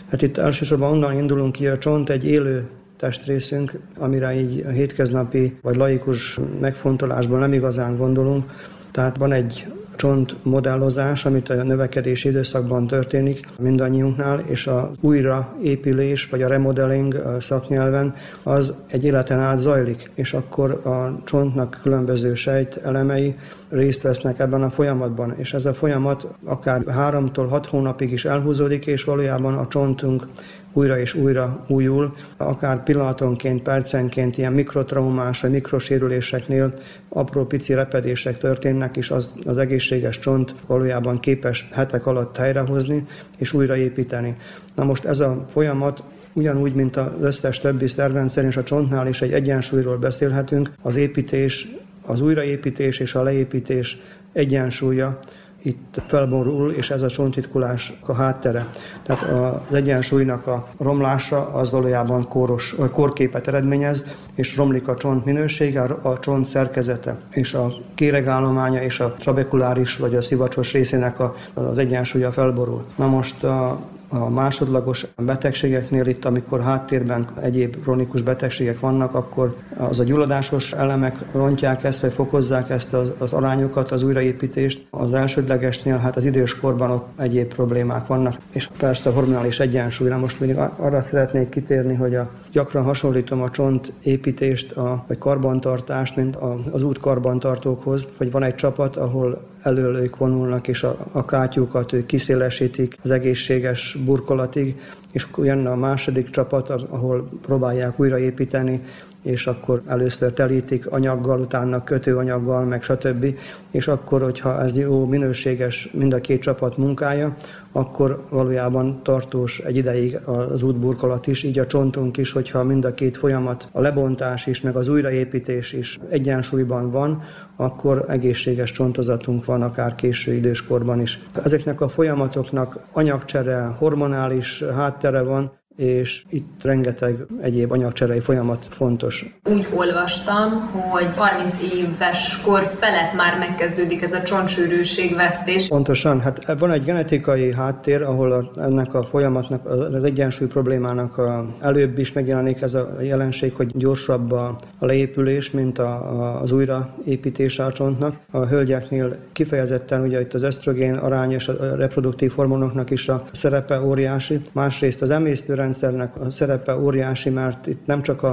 Hát 0.09 0.21
itt 0.21 0.37
elsősorban 0.37 0.91
onnan 0.91 1.17
indulunk 1.17 1.51
ki, 1.51 1.67
a 1.67 1.77
csont 1.77 2.09
egy 2.09 2.25
élő 2.25 2.67
testrészünk, 2.97 3.79
amire 3.97 4.33
így 4.33 4.63
a 4.65 4.69
hétköznapi 4.69 5.57
vagy 5.61 5.75
laikus 5.75 6.39
megfontolásból 6.59 7.39
nem 7.39 7.53
igazán 7.53 7.97
gondolunk. 7.97 8.51
Tehát 8.91 9.17
van 9.17 9.31
egy 9.31 9.67
csontmodellozás, 9.95 11.25
amit 11.25 11.49
a 11.49 11.63
növekedési 11.63 12.29
időszakban 12.29 12.87
történik 12.87 13.47
mindannyiunknál, 13.59 14.39
és 14.39 14.67
a 14.67 14.91
újraépülés, 14.99 16.29
vagy 16.29 16.41
a 16.41 16.47
remodeling 16.47 17.37
szaknyelven, 17.39 18.15
az 18.43 18.75
egy 18.87 19.03
életen 19.03 19.39
át 19.39 19.59
zajlik, 19.59 20.11
és 20.13 20.33
akkor 20.33 20.71
a 20.71 21.21
csontnak 21.23 21.79
különböző 21.81 22.35
sejt 22.35 22.79
elemei 22.83 23.35
részt 23.69 24.01
vesznek 24.01 24.39
ebben 24.39 24.63
a 24.63 24.69
folyamatban, 24.69 25.33
és 25.37 25.53
ez 25.53 25.65
a 25.65 25.73
folyamat 25.73 26.27
akár 26.43 26.87
háromtól 26.87 27.47
hat 27.47 27.65
hónapig 27.65 28.11
is 28.11 28.25
elhúzódik, 28.25 28.85
és 28.85 29.03
valójában 29.03 29.57
a 29.57 29.67
csontunk 29.67 30.27
újra 30.75 30.99
és 30.99 31.13
újra 31.13 31.65
újul, 31.67 32.15
akár 32.37 32.83
pillanatonként, 32.83 33.61
percenként 33.61 34.37
ilyen 34.37 34.53
mikrotraumás 34.53 35.41
vagy 35.41 35.51
mikrosérüléseknél 35.51 36.73
apró 37.09 37.45
pici 37.45 37.73
repedések 37.73 38.37
történnek, 38.37 38.97
és 38.97 39.09
az, 39.09 39.29
az 39.45 39.57
egészséges 39.57 40.19
csont 40.19 40.55
valójában 40.67 41.19
képes 41.19 41.69
hetek 41.71 42.05
alatt 42.05 42.37
helyrehozni 42.37 43.07
és 43.37 43.53
újraépíteni. 43.53 44.37
Na 44.75 44.83
most 44.83 45.05
ez 45.05 45.19
a 45.19 45.45
folyamat 45.49 46.03
ugyanúgy, 46.33 46.73
mint 46.73 46.97
az 46.97 47.11
összes 47.21 47.59
többi 47.59 47.87
szervrendszer 47.87 48.45
és 48.45 48.57
a 48.57 48.63
csontnál 48.63 49.07
is 49.07 49.21
egy 49.21 49.33
egyensúlyról 49.33 49.97
beszélhetünk, 49.97 50.71
az 50.81 50.95
építés, 50.95 51.67
az 52.01 52.21
újraépítés 52.21 52.99
és 52.99 53.15
a 53.15 53.23
leépítés 53.23 53.97
egyensúlya 54.33 55.19
itt 55.65 56.01
felborul, 56.07 56.71
és 56.71 56.89
ez 56.89 57.01
a 57.01 57.09
csontitkulás 57.09 57.93
a 58.05 58.13
háttere. 58.13 58.65
Tehát 59.03 59.23
az 59.69 59.75
egyensúlynak 59.75 60.47
a 60.47 60.67
romlása 60.77 61.53
az 61.53 61.71
valójában 61.71 62.27
kóros, 62.27 62.75
korképet 62.91 63.47
eredményez, 63.47 64.05
és 64.33 64.55
romlik 64.55 64.87
a 64.87 64.95
csont 64.95 65.25
minősége, 65.25 65.81
a 65.81 66.19
csont 66.19 66.47
szerkezete, 66.47 67.17
és 67.29 67.53
a 67.53 67.73
kéregállománya 67.95 68.81
és 68.81 68.99
a 68.99 69.13
trabekuláris 69.13 69.97
vagy 69.97 70.15
a 70.15 70.21
szivacsos 70.21 70.71
részének 70.71 71.19
az 71.53 71.77
egyensúlya 71.77 72.31
felborul. 72.31 72.83
Na 72.95 73.07
most 73.07 73.43
a 73.43 73.79
a 74.15 74.29
másodlagos 74.29 75.05
betegségeknél 75.17 76.05
itt, 76.05 76.25
amikor 76.25 76.61
háttérben 76.61 77.27
egyéb 77.41 77.81
kronikus 77.81 78.21
betegségek 78.21 78.79
vannak, 78.79 79.13
akkor 79.13 79.55
az 79.77 79.99
a 79.99 80.03
gyulladásos 80.03 80.73
elemek 80.73 81.15
rontják 81.31 81.83
ezt, 81.83 82.01
vagy 82.01 82.13
fokozzák 82.13 82.69
ezt 82.69 82.93
az, 82.93 83.11
az 83.17 83.33
arányokat, 83.33 83.91
az 83.91 84.03
újraépítést. 84.03 84.87
Az 84.89 85.13
elsődlegesnél 85.13 85.97
hát 85.97 86.15
az 86.15 86.25
időskorban 86.25 86.91
ott 86.91 87.07
egyéb 87.19 87.53
problémák 87.53 88.07
vannak, 88.07 88.37
és 88.51 88.69
persze 88.77 89.09
a 89.09 89.13
hormonális 89.13 89.59
egyensúlyra. 89.59 90.17
Most 90.17 90.39
még 90.39 90.57
arra 90.75 91.01
szeretnék 91.01 91.49
kitérni, 91.49 91.93
hogy 91.93 92.15
a, 92.15 92.29
gyakran 92.51 92.83
hasonlítom 92.83 93.41
a 93.41 93.51
csont 93.51 93.91
építést, 94.03 94.71
a, 94.71 95.03
vagy 95.07 95.17
karbantartást, 95.17 96.15
mint 96.15 96.35
a, 96.35 96.59
az 96.71 96.83
út 96.83 96.99
karbantartókhoz, 96.99 98.07
hogy 98.17 98.31
van 98.31 98.43
egy 98.43 98.55
csapat, 98.55 98.95
ahol 98.95 99.41
elől 99.65 99.97
ők 99.97 100.17
vonulnak, 100.17 100.67
és 100.67 100.83
a, 100.83 100.97
a 101.11 101.25
kátyúkat 101.25 101.93
ők 101.93 102.05
kiszélesítik 102.05 102.97
az 103.01 103.09
egészséges 103.09 103.97
burkolatig, 104.05 104.81
és 105.11 105.27
jön 105.37 105.65
a 105.65 105.75
második 105.75 106.29
csapat, 106.29 106.69
ahol 106.69 107.29
próbálják 107.41 107.99
újraépíteni 107.99 108.81
és 109.25 109.47
akkor 109.47 109.81
először 109.87 110.33
telítik 110.33 110.87
anyaggal, 110.87 111.39
utána 111.39 111.83
kötőanyaggal, 111.83 112.63
meg 112.63 112.83
stb. 112.83 113.37
És 113.71 113.87
akkor, 113.87 114.21
hogyha 114.21 114.61
ez 114.63 114.75
jó, 114.77 115.05
minőséges 115.05 115.89
mind 115.93 116.13
a 116.13 116.21
két 116.21 116.41
csapat 116.41 116.77
munkája, 116.77 117.35
akkor 117.75 118.23
valójában 118.29 118.99
tartós 119.03 119.59
egy 119.59 119.75
ideig 119.75 120.19
az 120.25 120.63
útburkolat 120.63 121.27
is, 121.27 121.43
így 121.43 121.59
a 121.59 121.67
csontunk 121.67 122.17
is, 122.17 122.31
hogyha 122.31 122.63
mind 122.63 122.85
a 122.85 122.93
két 122.93 123.17
folyamat, 123.17 123.67
a 123.71 123.81
lebontás 123.81 124.47
is, 124.47 124.61
meg 124.61 124.75
az 124.75 124.87
újraépítés 124.87 125.73
is 125.73 125.99
egyensúlyban 126.09 126.91
van, 126.91 127.23
akkor 127.55 128.05
egészséges 128.07 128.71
csontozatunk 128.71 129.45
van 129.45 129.61
akár 129.61 129.95
késő 129.95 130.33
időskorban 130.33 131.01
is. 131.01 131.19
Ezeknek 131.43 131.81
a 131.81 131.87
folyamatoknak 131.87 132.79
anyagcsere, 132.91 133.75
hormonális 133.77 134.63
háttere 134.63 135.21
van, 135.21 135.51
és 135.75 136.23
itt 136.29 136.63
rengeteg 136.63 137.25
egyéb 137.41 137.71
anyagcserei 137.71 138.19
folyamat 138.19 138.67
fontos. 138.69 139.37
Úgy 139.49 139.67
olvastam, 139.75 140.51
hogy 140.91 141.15
30 141.15 141.55
éves 141.73 142.41
kor 142.41 142.63
felett 142.63 143.13
már 143.15 143.37
megkezdődik 143.37 144.01
ez 144.01 144.13
a 144.13 144.21
csontsűrűségvesztés. 144.21 145.67
Pontosan, 145.67 146.21
hát 146.21 146.59
van 146.59 146.71
egy 146.71 146.83
genetikai 146.83 147.53
háttér, 147.53 148.01
ahol 148.01 148.31
a, 148.31 148.61
ennek 148.61 148.93
a 148.93 149.03
folyamatnak, 149.03 149.65
az 149.65 150.03
egyensúly 150.03 150.47
problémának 150.47 151.17
a, 151.17 151.55
előbb 151.61 151.99
is 151.99 152.13
megjelenik 152.13 152.61
ez 152.61 152.73
a 152.73 152.95
jelenség, 153.01 153.53
hogy 153.53 153.71
gyorsabb 153.73 154.31
a, 154.31 154.55
a 154.77 154.85
leépülés, 154.85 155.51
mint 155.51 155.79
a, 155.79 156.21
a, 156.21 156.41
az 156.41 156.51
újraépítése 156.51 157.63
a 157.65 157.71
csontnak. 157.71 158.15
A 158.31 158.45
hölgyeknél 158.45 159.17
kifejezetten 159.31 160.01
ugye 160.01 160.21
itt 160.21 160.33
az 160.33 160.43
ösztrogén 160.43 160.95
arány 160.95 161.31
és 161.31 161.47
a 161.47 161.75
reproduktív 161.75 162.31
hormonoknak 162.31 162.89
is 162.91 163.09
a 163.09 163.27
szerepe 163.31 163.81
óriási. 163.81 164.41
Másrészt 164.51 165.01
az 165.01 165.09
emésztőre 165.09 165.64
emésztőrendszernek 165.65 166.15
a 166.27 166.31
szerepe 166.31 166.77
óriási, 166.77 167.29
mert 167.29 167.67
itt 167.67 167.85
nem 167.85 168.01
csak 168.01 168.23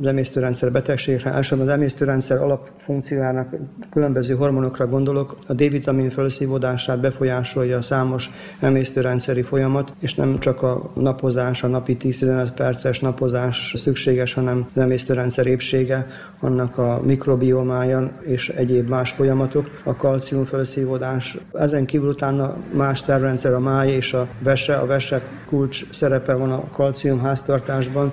az 0.00 0.06
emésztőrendszer 0.06 0.72
betegségre, 0.72 1.30
elsősorban 1.32 1.66
az 1.66 1.72
emésztőrendszer 1.72 2.42
alapfunkciójának 2.42 3.54
különböző 3.90 4.34
hormonokra 4.34 4.86
gondolok, 4.86 5.36
a 5.46 5.52
D-vitamin 5.52 6.10
felszívódását 6.10 7.00
befolyásolja 7.00 7.78
a 7.78 7.82
számos 7.82 8.30
emésztőrendszeri 8.60 9.42
folyamat, 9.42 9.92
és 9.98 10.14
nem 10.14 10.38
csak 10.38 10.62
a 10.62 10.90
napozás, 10.94 11.62
a 11.62 11.66
napi 11.66 11.96
10-15 12.00 12.48
perces 12.54 13.00
napozás 13.00 13.74
szükséges, 13.76 14.34
hanem 14.34 14.66
az 14.74 14.82
emésztőrendszer 14.82 15.46
épsége, 15.46 16.06
annak 16.40 16.78
a 16.78 17.00
mikrobiomája 17.04 18.10
és 18.20 18.48
egyéb 18.48 18.88
más 18.88 19.10
folyamatok, 19.10 19.80
a 19.84 19.96
kalcium 19.96 20.44
felszívódás. 20.44 21.38
Ezen 21.52 21.84
kívül 21.84 22.08
utána 22.08 22.56
más 22.72 23.00
szervrendszer, 23.00 23.54
a 23.54 23.60
máj 23.60 23.90
és 23.90 24.12
a 24.12 24.26
vese, 24.38 24.76
a 24.76 24.86
vese 24.86 25.22
kulcs 25.46 25.90
szerepe 25.90 26.34
van 26.34 26.52
a 26.52 26.64
kalcium 26.70 27.20
háztartásban, 27.20 28.12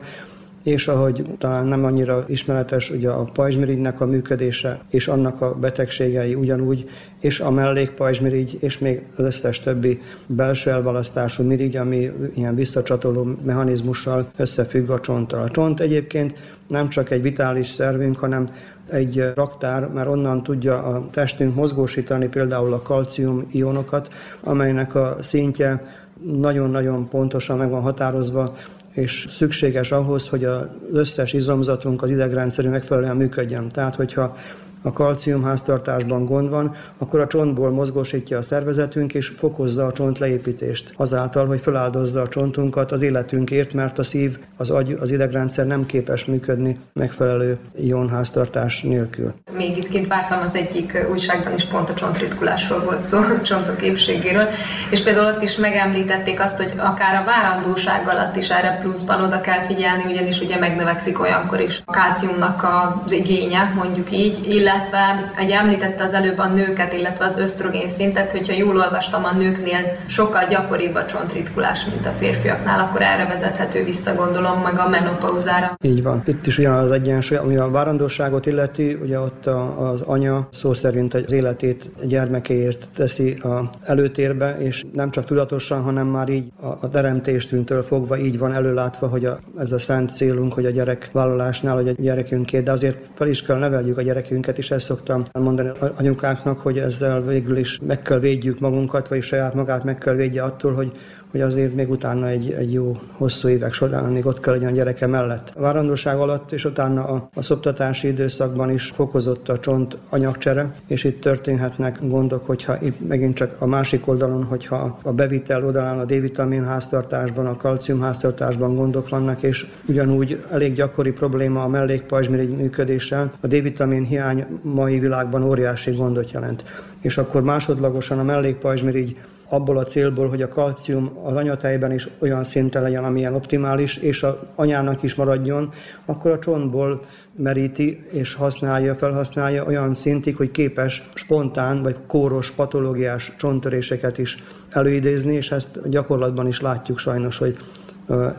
és 0.66 0.88
ahogy 0.88 1.26
talán 1.38 1.68
nem 1.68 1.86
annyira 1.86 2.24
ismeretes, 2.28 2.90
ugye 2.90 3.10
a 3.10 3.24
pajzsmirigynek 3.24 4.02
a 4.02 4.06
működése 4.06 4.80
és 4.90 5.08
annak 5.08 5.42
a 5.42 5.56
betegségei 5.56 6.36
ugyanúgy, 6.36 6.90
és 7.20 7.40
a 7.40 7.52
mellékpajzsmirigy, 7.52 8.58
és 8.60 8.80
még 8.80 9.02
az 9.16 9.24
összes 9.24 9.60
többi 9.60 10.02
belső 10.28 10.70
elvalasztású 10.70 11.44
mirigy, 11.44 11.76
ami 11.76 12.12
ilyen 12.36 12.56
visszacsatoló 12.56 13.36
mechanizmussal 13.46 14.32
összefügg 14.38 14.90
a 14.90 15.00
csonttal. 15.00 15.42
A 15.42 15.50
csont 15.50 15.80
egyébként 15.80 16.34
nem 16.68 16.90
csak 16.90 17.12
egy 17.12 17.22
vitális 17.22 17.68
szervünk, 17.68 18.18
hanem 18.18 18.46
egy 18.90 19.32
raktár, 19.36 19.88
mert 19.88 20.08
onnan 20.08 20.44
tudja 20.44 20.84
a 20.84 21.10
testünk 21.12 21.56
mozgósítani 21.56 22.28
például 22.28 22.74
a 22.74 22.82
kalcium 22.82 23.48
ionokat, 23.52 24.10
amelynek 24.44 24.96
a 24.96 25.18
szintje 25.22 25.82
nagyon-nagyon 26.24 27.10
pontosan 27.10 27.58
meg 27.58 27.70
van 27.70 27.82
határozva, 27.82 28.56
és 28.96 29.28
szükséges 29.32 29.92
ahhoz, 29.92 30.28
hogy 30.28 30.44
az 30.44 30.66
összes 30.92 31.34
izomzatunk, 31.34 32.02
az 32.04 32.10
idegrendszerünk 32.10 32.74
megfelelően 32.74 33.16
működjön. 33.16 33.70
Tehát, 33.70 33.96
hogyha 33.96 34.38
a 34.86 34.94
kalcium 34.94 35.44
háztartásban 35.44 36.26
gond 36.26 36.50
van, 36.50 36.76
akkor 36.98 37.20
a 37.20 37.28
csontból 37.28 37.70
mozgósítja 37.70 38.38
a 38.38 38.42
szervezetünk, 38.42 39.14
és 39.14 39.28
fokozza 39.28 39.86
a 39.86 39.92
csont 39.92 40.20
leépítést. 40.20 40.94
Azáltal, 40.98 41.46
hogy 41.46 41.60
feláldozza 41.60 42.22
a 42.22 42.28
csontunkat 42.28 42.92
az 42.92 43.02
életünkért, 43.02 43.74
mert 43.74 44.00
a 44.00 44.04
szív, 44.04 44.38
az 44.58 44.70
agy, 44.70 44.98
az 45.02 45.12
idegrendszer 45.12 45.68
nem 45.68 45.86
képes 45.86 46.26
működni 46.26 46.80
megfelelő 46.94 47.58
ionháztartás 47.80 48.82
nélkül. 48.82 49.34
Még 49.58 49.78
itt 49.78 49.90
kint 49.90 50.08
vártam 50.08 50.40
az 50.42 50.56
egyik 50.56 51.08
újságban 51.12 51.54
is 51.54 51.66
pont 51.66 51.90
a 51.90 51.94
csontritkulásról 51.94 52.80
volt 52.80 53.02
szó, 53.02 53.20
csontok 53.44 53.82
épségéről, 53.82 54.48
és 54.92 55.02
például 55.02 55.34
ott 55.36 55.42
is 55.42 55.56
megemlítették 55.56 56.40
azt, 56.40 56.58
hogy 56.58 56.74
akár 56.78 57.22
a 57.22 57.26
várandóság 57.26 58.08
alatt 58.08 58.36
is 58.36 58.50
erre 58.50 58.80
pluszban 58.82 59.24
oda 59.24 59.42
kell 59.42 59.62
figyelni, 59.62 60.04
ugyanis 60.12 60.42
ugye 60.42 60.60
megnövekszik 60.60 61.20
olyankor 61.20 61.60
is 61.60 61.82
a 61.86 61.92
kálciumnak 61.92 62.68
az 63.06 63.12
igénye, 63.12 63.74
mondjuk 63.76 64.12
így, 64.12 64.48
illetve 64.48 64.74
illetve 64.76 65.32
egy 65.38 65.50
említette 65.50 66.04
az 66.04 66.14
előbb 66.14 66.38
a 66.38 66.48
nőket, 66.48 66.94
illetve 66.94 67.26
az 67.26 67.38
ösztrogén 67.38 67.90
szintet, 67.90 68.32
hogyha 68.32 68.54
jól 68.54 68.78
olvastam, 68.78 69.24
a 69.24 69.34
nőknél 69.34 69.98
sokkal 70.08 70.48
gyakoribb 70.50 70.96
a 70.96 71.06
csontritkulás, 71.06 71.86
mint 71.86 72.06
a 72.06 72.10
férfiaknál, 72.10 72.80
akkor 72.80 73.02
erre 73.02 73.26
vezethető 73.26 73.84
vissza, 73.84 74.16
gondolom, 74.16 74.62
meg 74.62 74.80
a 74.80 74.90
menopauzára. 74.90 75.78
Így 75.82 76.04
van. 76.04 76.24
Itt 76.26 76.48
is 76.48 76.58
ugyanaz 76.58 76.86
az 76.86 76.92
egyensúly, 76.92 77.38
ami 77.38 77.56
a 77.56 77.70
várandóságot 77.70 78.46
illeti, 78.46 78.94
ugye 78.94 79.20
ott 79.20 79.48
a, 79.48 79.90
az 79.90 80.02
anya 80.02 80.48
szó 80.52 80.74
szerint 80.74 81.14
az 81.14 81.32
életét 81.32 81.86
gyermekéért 82.04 82.88
teszi 82.96 83.34
a 83.34 83.70
előtérbe, 83.86 84.58
és 84.60 84.84
nem 84.94 85.12
csak 85.12 85.26
tudatosan, 85.26 85.82
hanem 85.82 86.08
már 86.08 86.30
így 86.30 86.52
a, 86.62 86.68
a 86.68 86.90
teremtéstüntől 86.90 87.84
fogva 87.84 88.18
így 88.18 88.38
van 88.38 88.54
előlátva, 88.54 89.08
hogy 89.08 89.26
a, 89.26 89.40
ez 89.60 89.72
a 89.72 89.80
szent 89.80 90.16
célunk, 90.16 90.54
hogy 90.54 90.66
a 90.66 90.70
gyerek 90.70 91.10
vállalásnál, 91.12 91.76
hogy 91.76 91.88
a 91.88 91.94
gyerekünkért, 91.98 92.64
de 92.64 92.72
azért 92.72 92.98
fel 93.14 93.28
is 93.28 93.44
kell 93.44 93.58
neveljük 93.58 93.98
a 93.98 94.02
gyerekünket, 94.02 94.58
és 94.66 94.72
ezt 94.72 94.86
szoktam 94.86 95.24
mondani 95.32 95.70
anyukáknak, 95.96 96.60
hogy 96.60 96.78
ezzel 96.78 97.22
végül 97.22 97.58
is 97.58 97.80
meg 97.88 98.02
kell 98.02 98.20
védjük 98.20 98.60
magunkat, 98.60 99.08
vagy 99.08 99.24
saját 99.24 99.54
magát 99.54 99.84
meg 99.84 99.98
kell 99.98 100.14
védje 100.14 100.44
attól, 100.44 100.74
hogy 100.74 100.92
hogy 101.36 101.44
azért 101.44 101.76
még 101.76 101.90
utána 101.90 102.28
egy, 102.28 102.52
egy 102.52 102.74
jó 102.74 103.00
hosszú 103.12 103.48
évek 103.48 103.74
során 103.74 104.12
még 104.12 104.26
ott 104.26 104.40
kell 104.40 104.54
legyen 104.54 104.72
a 104.72 104.76
gyereke 104.76 105.08
mellett. 105.08 105.52
A 105.56 105.62
várandóság 105.62 106.18
alatt 106.18 106.52
és 106.52 106.66
utána 106.66 107.08
a, 107.08 107.30
a 107.36 107.42
szoptatási 107.42 108.08
időszakban 108.08 108.72
is 108.72 108.92
fokozott 108.96 109.50
a 109.50 109.60
csont 109.60 109.98
anyagcsere, 110.10 110.72
és 110.88 111.04
itt 111.04 111.22
történhetnek 111.22 112.00
gondok, 112.02 112.46
hogyha 112.46 112.78
itt 112.82 113.08
megint 113.08 113.36
csak 113.36 113.56
a 113.60 113.66
másik 113.66 114.08
oldalon, 114.08 114.44
hogyha 114.44 115.00
a 115.02 115.12
bevitel 115.12 115.66
oldalán 115.66 116.00
a 116.00 116.06
D-vitamin 116.06 116.66
háztartásban, 116.66 117.46
a 117.46 117.58
kalcium 117.58 118.02
háztartásban 118.02 118.76
gondok 118.76 119.10
vannak, 119.10 119.42
és 119.44 119.68
ugyanúgy 119.88 120.44
elég 120.52 120.74
gyakori 120.74 121.12
probléma 121.12 121.64
a 121.64 121.68
mellékpajzsmirigy 121.68 122.58
működéssel. 122.58 123.32
A 123.40 123.48
D-vitamin 123.48 124.04
hiány 124.04 124.46
mai 124.62 125.00
világban 125.00 125.44
óriási 125.44 125.92
gondot 125.92 126.32
jelent. 126.32 126.64
És 127.02 127.18
akkor 127.18 127.42
másodlagosan 127.42 128.20
a 128.20 128.24
mellékpajzsmirigy 128.24 129.18
abból 129.50 129.78
a 129.78 129.84
célból, 129.84 130.30
hogy 130.30 130.42
a 130.42 130.48
kalcium 130.48 131.18
az 131.24 131.34
anyatejben 131.34 131.92
is 131.92 132.08
olyan 132.20 132.44
szinten 132.44 132.82
legyen, 132.82 133.04
amilyen 133.04 133.34
optimális, 133.34 133.98
és 133.98 134.24
a 134.24 134.40
anyának 134.56 135.04
is 135.04 135.16
maradjon, 135.16 135.74
akkor 136.06 136.32
a 136.32 136.40
csontból 136.40 137.02
meríti 137.36 138.06
és 138.12 138.34
használja, 138.34 138.96
felhasználja 138.96 139.66
olyan 139.66 139.96
szintig, 139.96 140.36
hogy 140.36 140.52
képes 140.52 141.10
spontán 141.14 141.82
vagy 141.82 141.96
kóros 142.08 142.52
patológiás 142.52 143.34
csonttöréseket 143.38 144.18
is 144.18 144.44
előidézni, 144.70 145.36
és 145.36 145.52
ezt 145.52 145.90
gyakorlatban 145.90 146.48
is 146.48 146.62
látjuk 146.62 147.00
sajnos, 147.00 147.38
hogy 147.38 147.58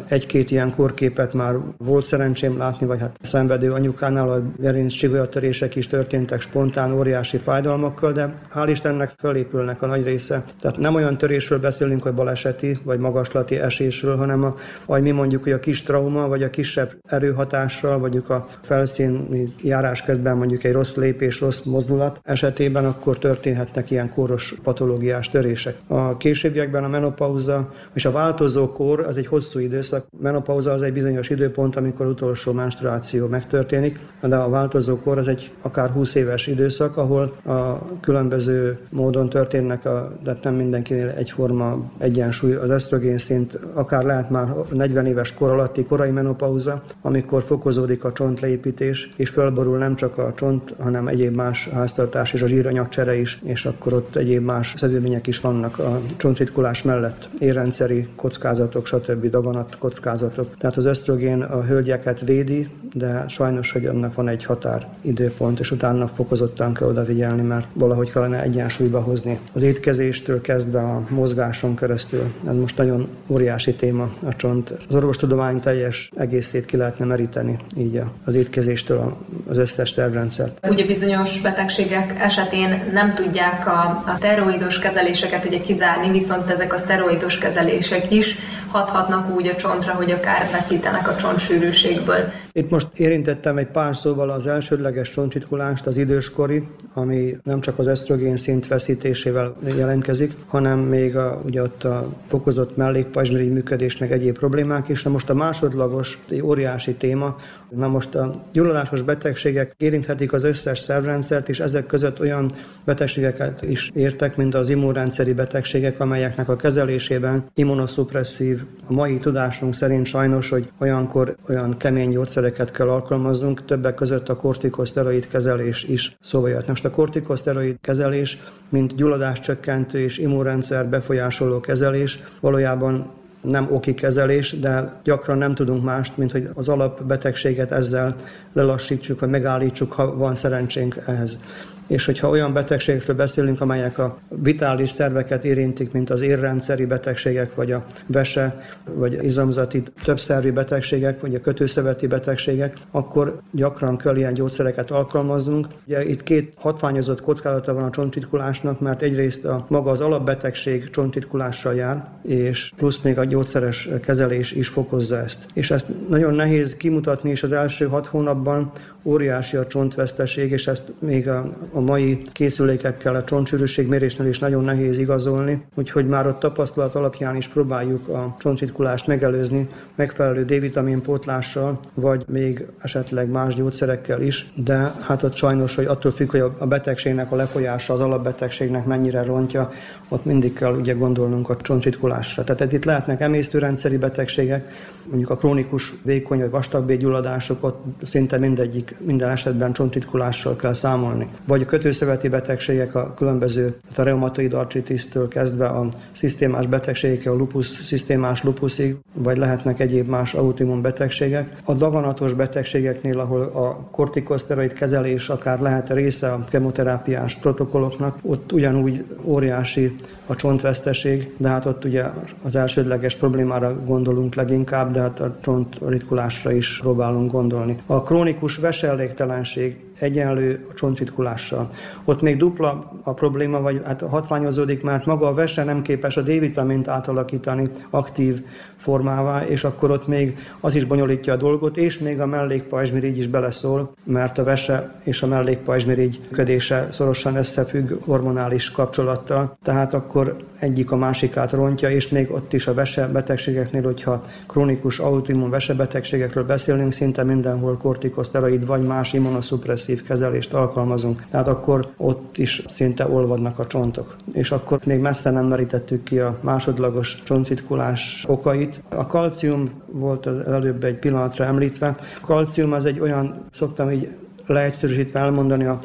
egy-két 0.09 0.51
ilyen 0.51 0.75
korképet 0.75 1.33
már 1.33 1.55
volt 1.79 2.05
szerencsém 2.05 2.59
látni, 2.59 2.87
vagy 2.87 3.01
hát 3.01 3.19
szenvedő 3.23 3.73
anyukánál 3.73 4.31
a 4.31 4.43
gerinc 4.59 4.93
csigolyatörések 4.93 5.77
is 5.77 5.87
történtek 5.87 6.41
spontán 6.41 6.93
óriási 6.93 7.37
fájdalmakkal, 7.37 8.13
de 8.13 8.35
hál' 8.55 8.69
Istennek 8.71 9.13
fölépülnek 9.19 9.83
a 9.83 9.87
nagy 9.87 10.05
része. 10.05 10.45
Tehát 10.61 10.77
nem 10.77 10.95
olyan 10.95 11.19
törésről 11.19 11.61
beszélünk, 11.61 12.03
hogy 12.03 12.15
baleseti 12.15 12.79
vagy 12.85 12.99
magaslati 12.99 13.57
esésről, 13.57 14.17
hanem 14.17 14.45
a, 14.45 14.57
vagy 14.87 15.03
mi 15.03 15.11
mondjuk, 15.11 15.43
hogy 15.43 15.53
a 15.53 15.61
kis 15.61 15.83
trauma, 15.83 16.29
vagy 16.29 16.43
a 16.43 16.51
kisebb 16.51 16.93
erőhatással, 17.09 17.99
vagy 17.99 18.17
a 18.29 18.49
felszíni 18.63 19.55
járás 19.63 20.03
közben 20.03 20.37
mondjuk 20.37 20.65
egy 20.65 20.73
rossz 20.73 20.97
lépés, 20.97 21.41
rossz 21.41 21.63
mozdulat 21.63 22.19
esetében, 22.23 22.85
akkor 22.85 23.19
történhetnek 23.19 23.91
ilyen 23.91 24.11
kóros 24.11 24.55
patológiás 24.63 25.31
törések. 25.31 25.77
A 25.87 26.17
későbbiekben 26.17 26.85
a 26.85 26.89
menopauza 26.89 27.73
és 27.95 28.05
a 28.05 28.11
változó 28.11 28.73
kor 28.73 29.01
az 29.01 29.17
egy 29.17 29.27
hosszú 29.27 29.56
hosszú 29.57 29.69
időszak. 29.69 30.07
Menopauza 30.21 30.73
az 30.73 30.83
egy 30.83 30.93
bizonyos 30.93 31.31
időpont, 31.31 31.77
amikor 31.77 32.07
utolsó 32.07 32.53
menstruáció 32.53 33.27
megtörténik, 33.27 33.99
de 34.21 34.37
a 34.37 34.49
változó 34.49 34.97
kor 34.97 35.19
az 35.19 35.29
egy 35.29 35.53
akár 35.63 35.91
20 35.91 36.15
éves 36.15 36.47
időszak, 36.47 36.97
ahol 36.97 37.37
a 37.45 37.79
különböző 38.01 38.79
módon 38.91 39.29
történnek, 39.29 39.85
a, 39.85 40.13
de 40.23 40.39
nem 40.43 40.55
mindenkinél 40.55 41.09
egyforma 41.09 41.91
egyensúly. 41.99 42.55
Az 42.55 42.71
ösztrogén 42.71 43.19
szint 43.19 43.59
akár 43.75 44.05
lehet 44.05 44.31
már 44.31 44.55
40 44.71 45.07
éves 45.07 45.35
kor 45.35 45.51
alatti 45.51 45.85
korai 45.85 46.11
menopauza, 46.11 46.83
amikor 47.03 47.43
fokozódik 47.43 48.05
a 48.05 48.13
csontleépítés, 48.13 49.13
és 49.17 49.31
fölborul 49.31 49.79
nem 49.79 49.95
csak 49.95 50.19
a 50.19 50.33
csont, 50.37 50.75
hanem 50.79 51.09
egyéb 51.09 51.35
más 51.35 51.69
háztartás 51.69 52.33
és 52.33 52.43
a 52.43 52.47
zsíranyagcsere 52.47 53.17
is, 53.17 53.41
és 53.45 53.65
akkor 53.65 53.93
ott 53.93 54.17
egyéb 54.17 54.45
más 54.45 54.75
szedőmények 54.79 55.27
is 55.27 55.41
vannak 55.41 55.79
a 55.79 56.01
csontritkulás 56.17 56.83
mellett, 56.83 57.29
érrendszeri 57.39 58.09
kockázatok, 58.17 58.87
stb 58.87 59.31
daganat 59.47 59.77
kockázatok. 59.79 60.57
Tehát 60.59 60.77
az 60.77 60.85
ösztrogén 60.85 61.43
a 61.43 61.63
hölgyeket 61.63 62.21
védi, 62.21 62.69
de 62.93 63.25
sajnos, 63.29 63.73
hogy 63.73 63.87
annak 63.87 64.15
van 64.15 64.29
egy 64.29 64.45
határ 64.45 64.87
időpont, 65.01 65.61
és 65.61 65.71
utána 65.71 66.09
fokozottan 66.09 66.75
kell 66.75 66.89
odafigyelni, 66.89 67.43
mert 67.43 67.67
valahogy 67.73 68.13
kellene 68.13 68.43
egyensúlyba 68.43 69.01
hozni. 69.01 69.39
Az 69.53 69.63
étkezéstől 69.63 70.41
kezdve 70.41 70.79
a 70.79 71.03
mozgáson 71.09 71.77
keresztül, 71.77 72.33
ez 72.49 72.55
most 72.55 72.77
nagyon 72.77 73.09
óriási 73.27 73.73
téma 73.73 74.11
a 74.27 74.37
csont. 74.37 74.71
Az 74.71 74.95
orvostudomány 74.95 75.61
teljes 75.61 76.11
egészét 76.17 76.67
ki 76.67 76.77
lehetne 76.77 77.05
meríteni 77.05 77.59
így 77.77 78.03
az 78.25 78.35
étkezéstől 78.35 79.17
az 79.49 79.57
összes 79.57 79.91
szervrendszert. 79.91 80.67
Ugye 80.69 80.87
bizonyos 80.87 81.41
betegségek 81.41 82.15
esetén 82.21 82.83
nem 82.93 83.15
tudják 83.15 83.67
a, 83.67 84.03
a 84.07 84.15
szteroidos 84.15 84.79
kezeléseket 84.79 85.45
ugye 85.45 85.61
kizárni, 85.61 86.11
viszont 86.11 86.51
ezek 86.51 86.73
a 86.73 86.79
szteroidos 86.79 87.39
kezelések 87.39 88.13
is 88.13 88.39
hathatnak 88.69 89.35
úgy 89.35 89.47
a 89.47 89.57
csontra, 89.57 89.93
hogy 89.93 90.11
akár 90.11 90.51
veszítenek 90.51 91.09
a 91.09 91.17
csontsűrűségből. 91.17 92.33
Itt 92.53 92.71
most 92.71 92.89
érintettem 92.97 93.59
egy 93.59 93.67
pár 93.67 93.97
szóval 93.97 94.31
az 94.31 94.47
elsődleges 94.47 95.11
csontritkulást, 95.11 95.87
az 95.87 95.97
időskori, 95.97 96.69
ami 96.95 97.37
nem 97.43 97.61
csak 97.61 97.79
az 97.79 97.87
esztrogén 97.87 98.37
szint 98.37 98.67
veszítésével 98.67 99.57
jelentkezik, 99.77 100.33
hanem 100.47 100.79
még 100.79 101.17
a, 101.17 101.41
ugye 101.45 101.63
ott 101.63 101.85
a 101.85 102.09
fokozott 102.29 102.77
mellékpajzsmirigy 102.77 103.53
működés, 103.53 103.99
meg 103.99 104.13
egyéb 104.13 104.39
problémák 104.39 104.89
is. 104.89 105.03
Na 105.03 105.11
most 105.11 105.31
a 105.31 105.35
másodlagos, 105.35 106.19
egy 106.29 106.43
óriási 106.43 106.95
téma, 106.95 107.37
Na 107.69 107.89
most 107.89 108.15
a 108.15 108.43
gyulladásos 108.53 109.03
betegségek 109.03 109.75
érinthetik 109.77 110.33
az 110.33 110.45
összes 110.45 110.79
szervrendszert, 110.79 111.49
és 111.49 111.61
ezek 111.61 111.87
között 111.87 112.21
olyan 112.21 112.53
betegségeket 112.85 113.63
is 113.63 113.91
értek, 113.95 114.37
mint 114.37 114.55
az 114.55 114.69
immunrendszeri 114.69 115.33
betegségek, 115.33 116.01
amelyeknek 116.01 116.49
a 116.49 116.57
kezelésében 116.57 117.51
immunoszupresszív, 117.55 118.63
a 118.87 118.93
mai 118.93 119.19
tudásunk 119.19 119.75
szerint 119.75 120.07
sajnos, 120.07 120.49
hogy 120.49 120.71
olyankor 120.79 121.37
olyan 121.49 121.77
kemény 121.77 122.11
gyógyszereket 122.11 122.71
kell 122.71 122.89
alkalmaznunk, 122.89 123.65
többek 123.65 123.95
között 123.95 124.29
a 124.29 124.37
kortikoszteroid 124.37 125.29
kezelés 125.29 125.85
is 125.85 126.17
szóba 126.21 126.49
jött. 126.49 126.69
Most 126.69 126.85
a 126.85 126.91
kortikoszteroid 126.91 127.77
kezelés, 127.81 128.39
mint 128.69 128.95
gyulladáscsökkentő 128.95 129.99
és 130.01 130.19
immunrendszer 130.19 130.89
befolyásoló 130.89 131.61
kezelés 131.61 132.19
valójában 132.41 133.25
nem 133.47 133.69
oki 133.71 133.95
kezelés, 133.95 134.61
de 134.61 135.01
gyakran 135.05 135.39
nem 135.39 135.55
tudunk 135.55 135.85
mást, 135.85 136.17
mint 136.17 136.33
hogy 136.33 136.49
az 136.55 136.69
alapbetegséget 136.69 137.73
ezzel 137.73 138.17
lelassítsuk, 138.53 139.21
vagy 139.21 139.29
megállítsuk, 139.29 139.93
ha 139.93 140.17
van 140.17 140.35
szerencsénk 140.35 140.97
ehhez 141.07 141.39
és 141.87 142.05
hogyha 142.05 142.29
olyan 142.29 142.53
betegségekről 142.53 143.17
beszélünk, 143.17 143.61
amelyek 143.61 143.99
a 143.99 144.19
vitális 144.29 144.91
szerveket 144.91 145.45
érintik, 145.45 145.93
mint 145.93 146.11
az 146.11 146.21
érrendszeri 146.21 146.85
betegségek, 146.87 147.55
vagy 147.55 147.73
a 147.73 147.85
vese, 148.07 148.61
vagy 148.85 149.25
izomzati 149.25 149.83
többszervi 150.05 150.51
betegségek, 150.51 151.21
vagy 151.21 151.35
a 151.35 151.41
kötőszöveti 151.41 152.07
betegségek, 152.07 152.77
akkor 152.91 153.41
gyakran 153.51 153.97
kell 153.97 154.17
ilyen 154.17 154.35
gyógyszereket 154.35 154.91
alkalmaznunk. 154.91 155.67
Ugye 155.87 156.05
itt 156.05 156.23
két 156.23 156.53
hatványozott 156.57 157.21
kockázata 157.21 157.75
van 157.75 157.85
a 157.85 157.91
csontitkulásnak, 157.91 158.81
mert 158.81 159.03
egyrészt 159.03 159.45
a 159.45 159.67
maga 159.69 159.91
az 159.91 160.01
alapbetegség 160.01 160.91
csontitkulással 160.91 161.75
jár, 161.75 162.09
és 162.23 162.73
plusz 162.77 163.03
még 163.03 163.19
a 163.19 163.25
gyógyszeres 163.25 163.89
kezelés 164.03 164.53
is 164.53 164.69
fokozza 164.69 165.17
ezt. 165.17 165.47
És 165.53 165.71
ezt 165.71 166.09
nagyon 166.09 166.35
nehéz 166.35 166.77
kimutatni 166.77 167.31
is 167.31 167.43
az 167.43 167.53
első 167.53 167.87
hat 167.87 168.07
hónapban, 168.07 168.73
óriási 169.07 169.57
a 169.57 169.67
csontveszteség, 169.67 170.51
és 170.51 170.67
ezt 170.67 170.93
még 170.99 171.29
a, 171.29 171.57
a 171.73 171.81
mai 171.81 172.23
készülékekkel 172.33 173.15
a 173.15 173.25
csontsűrűségmérésnél 173.25 174.29
is 174.29 174.39
nagyon 174.39 174.65
nehéz 174.65 174.99
igazolni, 174.99 175.63
úgyhogy 175.75 176.07
már 176.07 176.27
a 176.27 176.39
tapasztalat 176.39 176.95
alapján 176.95 177.37
is 177.37 177.49
próbáljuk 177.49 178.09
a 178.09 178.37
csontritkulást 178.39 179.07
megelőzni 179.07 179.69
megfelelő 179.95 180.45
D-vitamin 180.45 181.03
pótlással, 181.03 181.81
vagy 181.95 182.25
még 182.29 182.67
esetleg 182.79 183.29
más 183.29 183.55
gyógyszerekkel 183.55 184.23
is, 184.23 184.53
de 184.55 184.93
hát 185.01 185.23
ott 185.23 185.37
sajnos, 185.37 185.75
hogy 185.75 185.85
attól 185.85 186.13
függ, 186.13 186.31
hogy 186.31 186.41
a 186.59 186.67
betegségnek 186.67 187.33
a 187.33 187.37
lefolyása 187.37 187.95
az 187.95 188.01
alapbetegségnek 188.01 188.85
mennyire 188.85 189.23
rontja, 189.23 189.73
ott 190.09 190.25
mindig 190.25 190.53
kell 190.53 190.75
ugye 190.75 190.93
gondolnunk 190.93 191.49
a 191.49 191.57
csontritkulásra. 191.57 192.45
Tehát 192.45 192.73
itt 192.73 192.85
lehetnek 192.85 193.21
emésztőrendszeri 193.21 193.97
betegségek, 193.97 194.95
mondjuk 195.09 195.31
a 195.31 195.37
krónikus 195.37 195.95
vékony 196.05 196.39
vagy 196.39 196.51
vastagbégyulladások, 196.51 197.65
ott 197.65 197.85
szinte 198.03 198.39
mindegyik, 198.39 198.97
minden 198.99 199.29
esetben 199.29 199.73
csontritkulással 199.73 200.57
kell 200.57 200.73
számolni. 200.73 201.29
Vagy 201.47 201.63
a 201.63 201.65
kötőszöveti 201.65 202.29
betegségek, 202.29 202.95
a 202.95 203.15
különböző, 203.15 203.77
a 203.97 204.03
reumatoid 204.03 204.53
artritisztől 204.53 205.29
kezdve 205.29 205.67
a 205.67 205.89
szisztémás 206.13 206.67
betegségek, 206.67 207.27
a 207.27 207.35
lupus, 207.35 207.67
szisztémás 207.67 208.43
lupusig, 208.43 208.97
vagy 209.13 209.37
lehetnek 209.37 209.81
egyéb 209.81 210.09
más 210.09 210.35
autoimmun 210.35 210.83
betegségek. 210.83 211.61
A 211.65 211.75
daganatos 211.75 212.33
betegségeknél, 212.33 213.21
ahol 213.21 213.43
a 213.43 213.89
kortikoszteroid 213.91 214.73
kezelés 214.73 215.29
akár 215.29 215.61
lehet 215.61 215.91
része 215.91 216.33
a 216.33 216.45
kemoterápiás 216.45 217.35
protokolloknak, 217.35 218.19
ott 218.23 218.53
ugyanúgy 218.53 219.05
óriási 219.23 219.95
a 220.27 220.37
csontveszteség, 220.37 221.35
de 221.37 221.49
hát 221.49 221.67
ott 221.67 221.85
ugye 221.85 222.05
az 222.43 222.57
elsődleges 222.57 223.15
problémára 223.15 223.85
gondolunk 223.85 224.35
leginkább, 224.35 224.93
de 224.93 225.01
hát 225.01 225.21
a 225.21 225.37
csontritkulásra 225.43 226.53
is 226.53 226.79
próbálunk 226.81 227.33
gondolni. 227.33 227.77
A 227.87 228.03
krónikus 228.03 228.57
veselégtelenség 228.57 229.85
egyenlő 229.99 230.67
a 230.71 230.75
csontritkulással. 230.75 231.71
Ott 232.05 232.21
még 232.21 232.37
dupla 232.37 232.93
a 233.03 233.13
probléma, 233.13 233.61
vagy 233.61 233.81
hát 233.85 234.01
hatványozódik, 234.01 234.83
mert 234.83 235.07
maga 235.07 235.27
a 235.27 235.35
vese 235.35 235.65
nem 235.65 235.83
képes 235.83 236.17
a 236.17 236.23
D-vitamint 236.23 236.89
átalakítani 236.89 237.71
aktív 237.91 238.45
formává, 238.77 239.47
és 239.47 239.65
akkor 239.65 239.91
ott 239.91 240.07
még 240.07 240.39
az 240.61 240.75
is 240.75 240.85
bonyolítja 240.85 241.33
a 241.33 241.37
dolgot, 241.37 241.77
és 241.77 241.99
még 241.99 242.21
a 242.21 242.27
mellékpajzsmirigy 242.27 243.19
is 243.19 243.27
beleszól, 243.27 243.93
mert 244.05 244.39
a 244.39 244.45
vese 244.45 245.01
és 245.03 245.23
a 245.23 245.27
mellékpajzsmirigy 245.27 246.21
ködése 246.31 246.89
szorosan 246.91 247.37
összefügg 247.37 247.93
hormonális 248.05 248.71
kapcsolattal, 248.71 249.57
tehát 249.63 249.95
akkor 249.95 250.37
egyik 250.59 250.91
a 250.91 250.97
másikát 250.97 251.53
rontja, 251.53 251.91
és 251.91 252.09
még 252.09 252.31
ott 252.31 252.53
is 252.53 252.67
a 252.67 252.75
vesebetegségeknél, 252.75 253.83
hogyha 253.83 254.25
krónikus 254.47 254.99
autoimmun 254.99 255.51
vesebetegségekről 255.51 256.45
beszélünk, 256.45 256.93
szinte 256.93 257.23
mindenhol 257.23 257.77
kortikoszteroid 257.77 258.67
vagy 258.67 258.83
más 258.83 259.13
immunoszupresszív 259.13 260.03
kezelést 260.03 260.55
alkalmazunk. 260.55 261.25
Tehát 261.31 261.49
akkor 261.49 261.89
ott 261.97 262.39
is 262.39 262.63
szinte 262.67 263.09
olvadnak 263.09 263.59
a 263.59 263.67
csontok. 263.67 264.17
És 264.33 264.51
akkor 264.51 264.81
még 264.85 265.01
messze 265.01 265.31
nem 265.31 265.47
merítettük 265.47 266.03
ki 266.03 266.19
a 266.19 266.39
másodlagos 266.41 267.23
csontritkulás 267.25 268.25
okait. 268.67 268.83
A 268.89 269.07
kalcium 269.07 269.71
volt 269.87 270.27
az 270.27 270.41
előbb 270.41 270.85
egy 270.85 270.99
pillanatra 270.99 271.45
említve. 271.45 271.97
Kalcium 272.21 272.73
az 272.73 272.85
egy 272.85 273.01
olyan, 273.01 273.45
szoktam 273.53 273.91
így 273.91 274.09
leegyszerűsítve 274.47 275.21
elmondani 275.21 275.65
a 275.65 275.79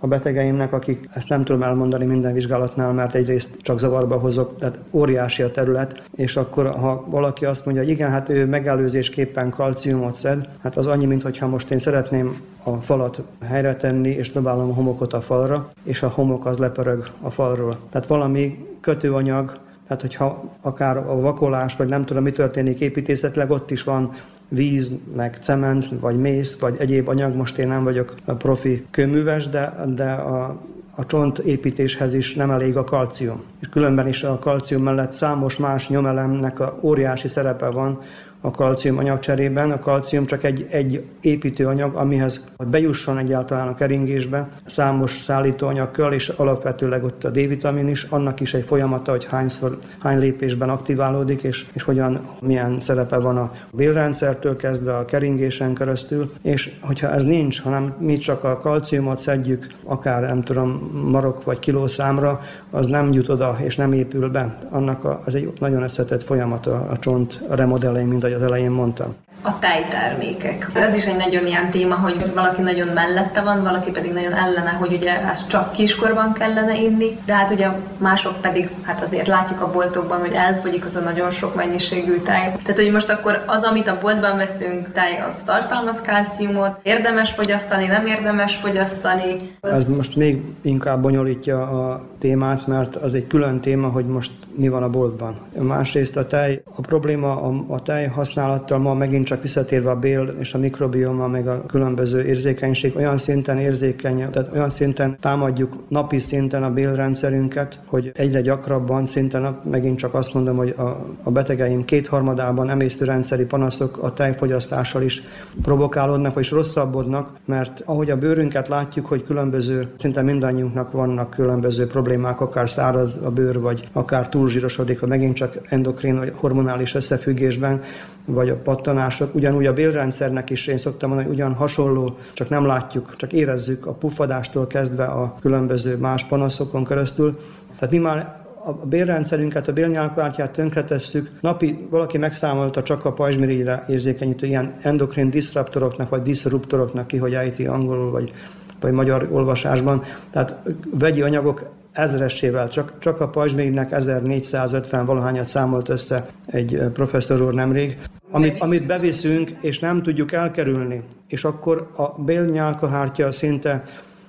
a 0.00 0.06
betegeimnek, 0.06 0.72
akik 0.72 1.08
ezt 1.14 1.28
nem 1.28 1.44
tudom 1.44 1.62
elmondani 1.62 2.04
minden 2.04 2.32
vizsgálatnál, 2.32 2.92
mert 2.92 3.14
egyrészt 3.14 3.58
csak 3.62 3.78
zavarba 3.78 4.16
hozok, 4.18 4.58
tehát 4.58 4.78
óriási 4.90 5.42
a 5.42 5.50
terület, 5.50 6.02
és 6.16 6.36
akkor 6.36 6.66
ha 6.66 7.04
valaki 7.08 7.44
azt 7.44 7.64
mondja, 7.64 7.82
hogy 7.82 7.92
igen, 7.92 8.10
hát 8.10 8.28
ő 8.28 8.46
megelőzésképpen 8.46 9.50
kalciumot 9.50 10.16
szed, 10.16 10.48
hát 10.62 10.76
az 10.76 10.86
annyi, 10.86 11.06
mintha 11.06 11.46
most 11.46 11.70
én 11.70 11.78
szeretném 11.78 12.40
a 12.62 12.70
falat 12.70 13.22
helyre 13.44 13.74
tenni, 13.74 14.08
és 14.08 14.32
dobálom 14.32 14.70
a 14.70 14.74
homokot 14.74 15.12
a 15.12 15.20
falra, 15.20 15.70
és 15.82 16.02
a 16.02 16.08
homok 16.08 16.46
az 16.46 16.58
lepörög 16.58 17.10
a 17.20 17.30
falról. 17.30 17.78
Tehát 17.90 18.06
valami 18.06 18.66
kötőanyag, 18.80 19.58
tehát 19.88 20.02
hogyha 20.02 20.56
akár 20.60 20.96
a 20.96 21.20
vakolás, 21.20 21.76
vagy 21.76 21.88
nem 21.88 22.04
tudom, 22.04 22.22
mi 22.22 22.32
történik 22.32 22.80
építészetleg, 22.80 23.50
ott 23.50 23.70
is 23.70 23.82
van 23.82 24.14
víz, 24.48 24.92
meg 25.16 25.38
cement, 25.40 25.88
vagy 26.00 26.18
mész, 26.18 26.60
vagy 26.60 26.74
egyéb 26.78 27.08
anyag, 27.08 27.34
most 27.34 27.58
én 27.58 27.68
nem 27.68 27.84
vagyok 27.84 28.14
a 28.24 28.32
profi 28.32 28.86
kőműves, 28.90 29.48
de, 29.48 29.74
de 29.94 30.10
a, 30.10 30.60
a 30.94 31.06
csont 31.06 31.38
építéshez 31.38 32.14
is 32.14 32.34
nem 32.34 32.50
elég 32.50 32.76
a 32.76 32.84
kalcium. 32.84 33.42
És 33.60 33.68
különben 33.68 34.08
is 34.08 34.22
a 34.22 34.38
kalcium 34.38 34.82
mellett 34.82 35.12
számos 35.12 35.56
más 35.56 35.88
nyomelemnek 35.88 36.60
a 36.60 36.78
óriási 36.80 37.28
szerepe 37.28 37.66
van 37.66 38.00
a 38.40 38.50
kalcium 38.50 38.98
anyagcserében. 38.98 39.70
A 39.70 39.78
kalcium 39.78 40.26
csak 40.26 40.44
egy, 40.44 40.66
egy 40.70 41.04
építőanyag, 41.20 41.94
amihez 41.94 42.48
hogy 42.56 42.66
bejusson 42.66 43.18
egyáltalán 43.18 43.68
a 43.68 43.74
keringésbe 43.74 44.48
számos 44.64 45.20
szállítóanyagkör, 45.20 46.12
és 46.12 46.28
alapvetőleg 46.28 47.04
ott 47.04 47.24
a 47.24 47.30
D-vitamin 47.30 47.88
is, 47.88 48.02
annak 48.02 48.40
is 48.40 48.54
egy 48.54 48.64
folyamata, 48.64 49.10
hogy 49.10 49.24
hányszor, 49.24 49.78
hány 49.98 50.18
lépésben 50.18 50.68
aktiválódik, 50.68 51.42
és, 51.42 51.66
és 51.72 51.82
hogyan, 51.82 52.20
milyen 52.40 52.80
szerepe 52.80 53.16
van 53.16 53.36
a 53.36 53.52
bélrendszertől 53.70 54.56
kezdve 54.56 54.96
a 54.96 55.04
keringésen 55.04 55.74
keresztül, 55.74 56.32
és 56.42 56.72
hogyha 56.80 57.12
ez 57.12 57.24
nincs, 57.24 57.60
hanem 57.60 57.94
mi 57.98 58.18
csak 58.18 58.44
a 58.44 58.58
kalciumot 58.58 59.20
szedjük, 59.20 59.66
akár 59.84 60.22
nem 60.22 60.42
tudom, 60.42 60.90
marok 61.10 61.44
vagy 61.44 61.58
kiló 61.58 61.86
számra, 61.86 62.40
az 62.70 62.86
nem 62.86 63.12
jut 63.12 63.28
oda, 63.28 63.56
és 63.64 63.76
nem 63.76 63.92
épül 63.92 64.30
be. 64.30 64.58
Annak 64.70 65.04
az 65.24 65.34
egy 65.34 65.52
nagyon 65.58 65.82
összetett 65.82 66.22
folyamat 66.22 66.66
a, 66.66 66.90
a 66.90 66.98
csont 66.98 67.40
a 67.48 67.54
remodellein, 67.54 68.06
mint 68.06 68.22
ahogy 68.22 68.34
az 68.34 68.42
elején 68.42 68.70
mondtam. 68.70 69.14
A 69.42 69.58
tejtermékek. 69.58 70.66
Ez 70.74 70.94
is 70.94 71.06
egy 71.06 71.16
nagyon 71.16 71.46
ilyen 71.46 71.70
téma, 71.70 71.94
hogy 71.94 72.32
valaki 72.34 72.62
nagyon 72.62 72.88
mellette 72.88 73.42
van, 73.42 73.62
valaki 73.62 73.90
pedig 73.90 74.12
nagyon 74.12 74.34
ellene, 74.34 74.70
hogy 74.70 74.92
ugye 74.92 75.28
ezt 75.30 75.48
csak 75.48 75.72
kiskorban 75.72 76.32
kellene 76.32 76.76
inni, 76.76 77.18
de 77.26 77.34
hát 77.34 77.50
ugye 77.50 77.68
mások 77.98 78.40
pedig, 78.40 78.68
hát 78.82 79.02
azért 79.02 79.26
látjuk 79.26 79.60
a 79.60 79.70
boltokban, 79.70 80.20
hogy 80.20 80.32
elfogyik 80.32 80.84
az 80.84 80.96
a 80.96 81.00
nagyon 81.00 81.30
sok 81.30 81.54
mennyiségű 81.54 82.16
tej. 82.16 82.52
Tehát, 82.62 82.76
hogy 82.76 82.92
most 82.92 83.10
akkor 83.10 83.42
az, 83.46 83.62
amit 83.62 83.88
a 83.88 83.98
boltban 84.00 84.36
veszünk, 84.36 84.92
tej, 84.92 85.20
az 85.28 85.42
tartalmaz 85.42 86.02
kalciumot, 86.02 86.78
érdemes 86.82 87.30
fogyasztani, 87.30 87.86
nem 87.86 88.06
érdemes 88.06 88.56
fogyasztani. 88.56 89.56
Ez 89.60 89.84
most 89.84 90.16
még 90.16 90.42
inkább 90.62 91.02
bonyolítja 91.02 91.60
a 91.60 92.02
témát, 92.18 92.66
mert 92.66 92.96
az 92.96 93.14
egy 93.14 93.26
külön 93.26 93.60
téma, 93.60 93.88
hogy 93.88 94.06
most 94.06 94.30
mi 94.54 94.68
van 94.68 94.82
a 94.82 94.88
boltban. 94.88 95.40
Másrészt 95.58 96.16
a 96.16 96.26
tej, 96.26 96.62
a 96.76 96.80
probléma 96.80 97.42
a, 97.42 97.64
a 97.68 97.82
tej 97.82 98.06
használattal 98.06 98.78
ma 98.78 98.94
megint 98.94 99.27
csak 99.28 99.42
visszatérve 99.42 99.90
a 99.90 99.98
bél 99.98 100.34
és 100.38 100.54
a 100.54 100.58
mikrobioma, 100.58 101.26
meg 101.26 101.48
a 101.48 101.66
különböző 101.66 102.24
érzékenység, 102.24 102.96
olyan 102.96 103.18
szinten 103.18 103.58
érzékeny, 103.58 104.30
tehát 104.30 104.52
olyan 104.52 104.70
szinten 104.70 105.16
támadjuk 105.20 105.76
napi 105.88 106.18
szinten 106.18 106.62
a 106.62 106.70
bélrendszerünket, 106.70 107.78
hogy 107.86 108.10
egyre 108.14 108.40
gyakrabban 108.40 109.06
szinten, 109.06 109.60
megint 109.70 109.98
csak 109.98 110.14
azt 110.14 110.34
mondom, 110.34 110.56
hogy 110.56 110.74
a, 110.76 111.06
a 111.22 111.30
betegeim 111.30 111.84
kétharmadában 111.84 112.70
emésztőrendszeri 112.70 113.44
panaszok 113.44 113.98
a 114.02 114.12
tejfogyasztással 114.12 115.02
is 115.02 115.22
provokálódnak, 115.62 116.34
vagy 116.34 116.48
rosszabbodnak, 116.48 117.30
mert 117.44 117.82
ahogy 117.84 118.10
a 118.10 118.16
bőrünket 118.16 118.68
látjuk, 118.68 119.06
hogy 119.06 119.24
különböző, 119.24 119.88
szinte 119.98 120.22
mindannyiunknak 120.22 120.92
vannak 120.92 121.30
különböző 121.30 121.86
problémák, 121.86 122.40
akár 122.40 122.70
száraz 122.70 123.20
a 123.24 123.30
bőr, 123.30 123.60
vagy 123.60 123.88
akár 123.92 124.28
túlzsírosodik, 124.28 125.00
vagy 125.00 125.08
megint 125.08 125.36
csak 125.36 125.58
endokrin 125.68 126.16
vagy 126.16 126.32
hormonális 126.34 126.94
összefüggésben, 126.94 127.82
vagy 128.28 128.48
a 128.48 128.56
pattanások. 128.56 129.34
Ugyanúgy 129.34 129.66
a 129.66 129.72
bélrendszernek 129.72 130.50
is 130.50 130.66
én 130.66 130.78
szoktam 130.78 131.08
mondani, 131.08 131.28
hogy 131.28 131.38
ugyan 131.38 131.54
hasonló, 131.54 132.18
csak 132.32 132.48
nem 132.48 132.66
látjuk, 132.66 133.14
csak 133.16 133.32
érezzük 133.32 133.86
a 133.86 133.92
puffadástól 133.92 134.66
kezdve 134.66 135.04
a 135.04 135.34
különböző 135.40 135.96
más 135.96 136.24
panaszokon 136.24 136.84
keresztül. 136.84 137.38
Tehát 137.78 137.90
mi 137.90 137.98
már 137.98 138.36
a 138.64 138.72
bélrendszerünket, 138.72 139.68
a 139.68 139.72
bélnyálkártyát 139.72 140.52
tönkretesszük. 140.52 141.30
Napi 141.40 141.86
valaki 141.90 142.18
megszámolta 142.18 142.82
csak 142.82 143.04
a 143.04 143.12
pajzsmirigyre 143.12 143.84
érzékenyítő 143.88 144.46
ilyen 144.46 144.74
endokrin 144.82 145.30
disruptoroknak, 145.30 146.08
vagy 146.08 146.22
disruptoroknak 146.22 147.06
ki, 147.06 147.16
hogy 147.16 147.34
ejti 147.34 147.66
angolul, 147.66 148.10
vagy, 148.10 148.32
vagy 148.80 148.92
magyar 148.92 149.28
olvasásban. 149.32 150.02
Tehát 150.30 150.62
vegyi 150.90 151.22
anyagok 151.22 151.64
ezresével, 151.98 152.68
csak, 152.68 152.92
csak 152.98 153.20
a 153.20 153.28
pajzsmirigynek 153.28 153.92
1450 153.92 155.04
valahányat 155.04 155.46
számolt 155.46 155.88
össze 155.88 156.28
egy 156.46 156.82
professzor 156.92 157.42
úr 157.42 157.54
nemrég, 157.54 157.98
amit, 158.30 158.60
amit 158.60 158.86
beviszünk, 158.86 159.50
és 159.60 159.78
nem 159.78 160.02
tudjuk 160.02 160.32
elkerülni. 160.32 161.02
És 161.28 161.44
akkor 161.44 161.90
a 161.96 162.22
bélnyálkahártya 162.22 163.32
szinte 163.32 163.84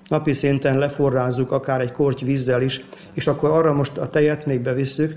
napi 0.07 0.33
szinten 0.33 0.77
leforrázzuk, 0.77 1.51
akár 1.51 1.81
egy 1.81 1.91
korty 1.91 2.23
vízzel 2.23 2.61
is, 2.61 2.83
és 3.13 3.27
akkor 3.27 3.49
arra 3.49 3.73
most 3.73 3.97
a 3.97 4.09
tejet 4.09 4.45
még 4.45 4.59
bevisszük, 4.59 5.15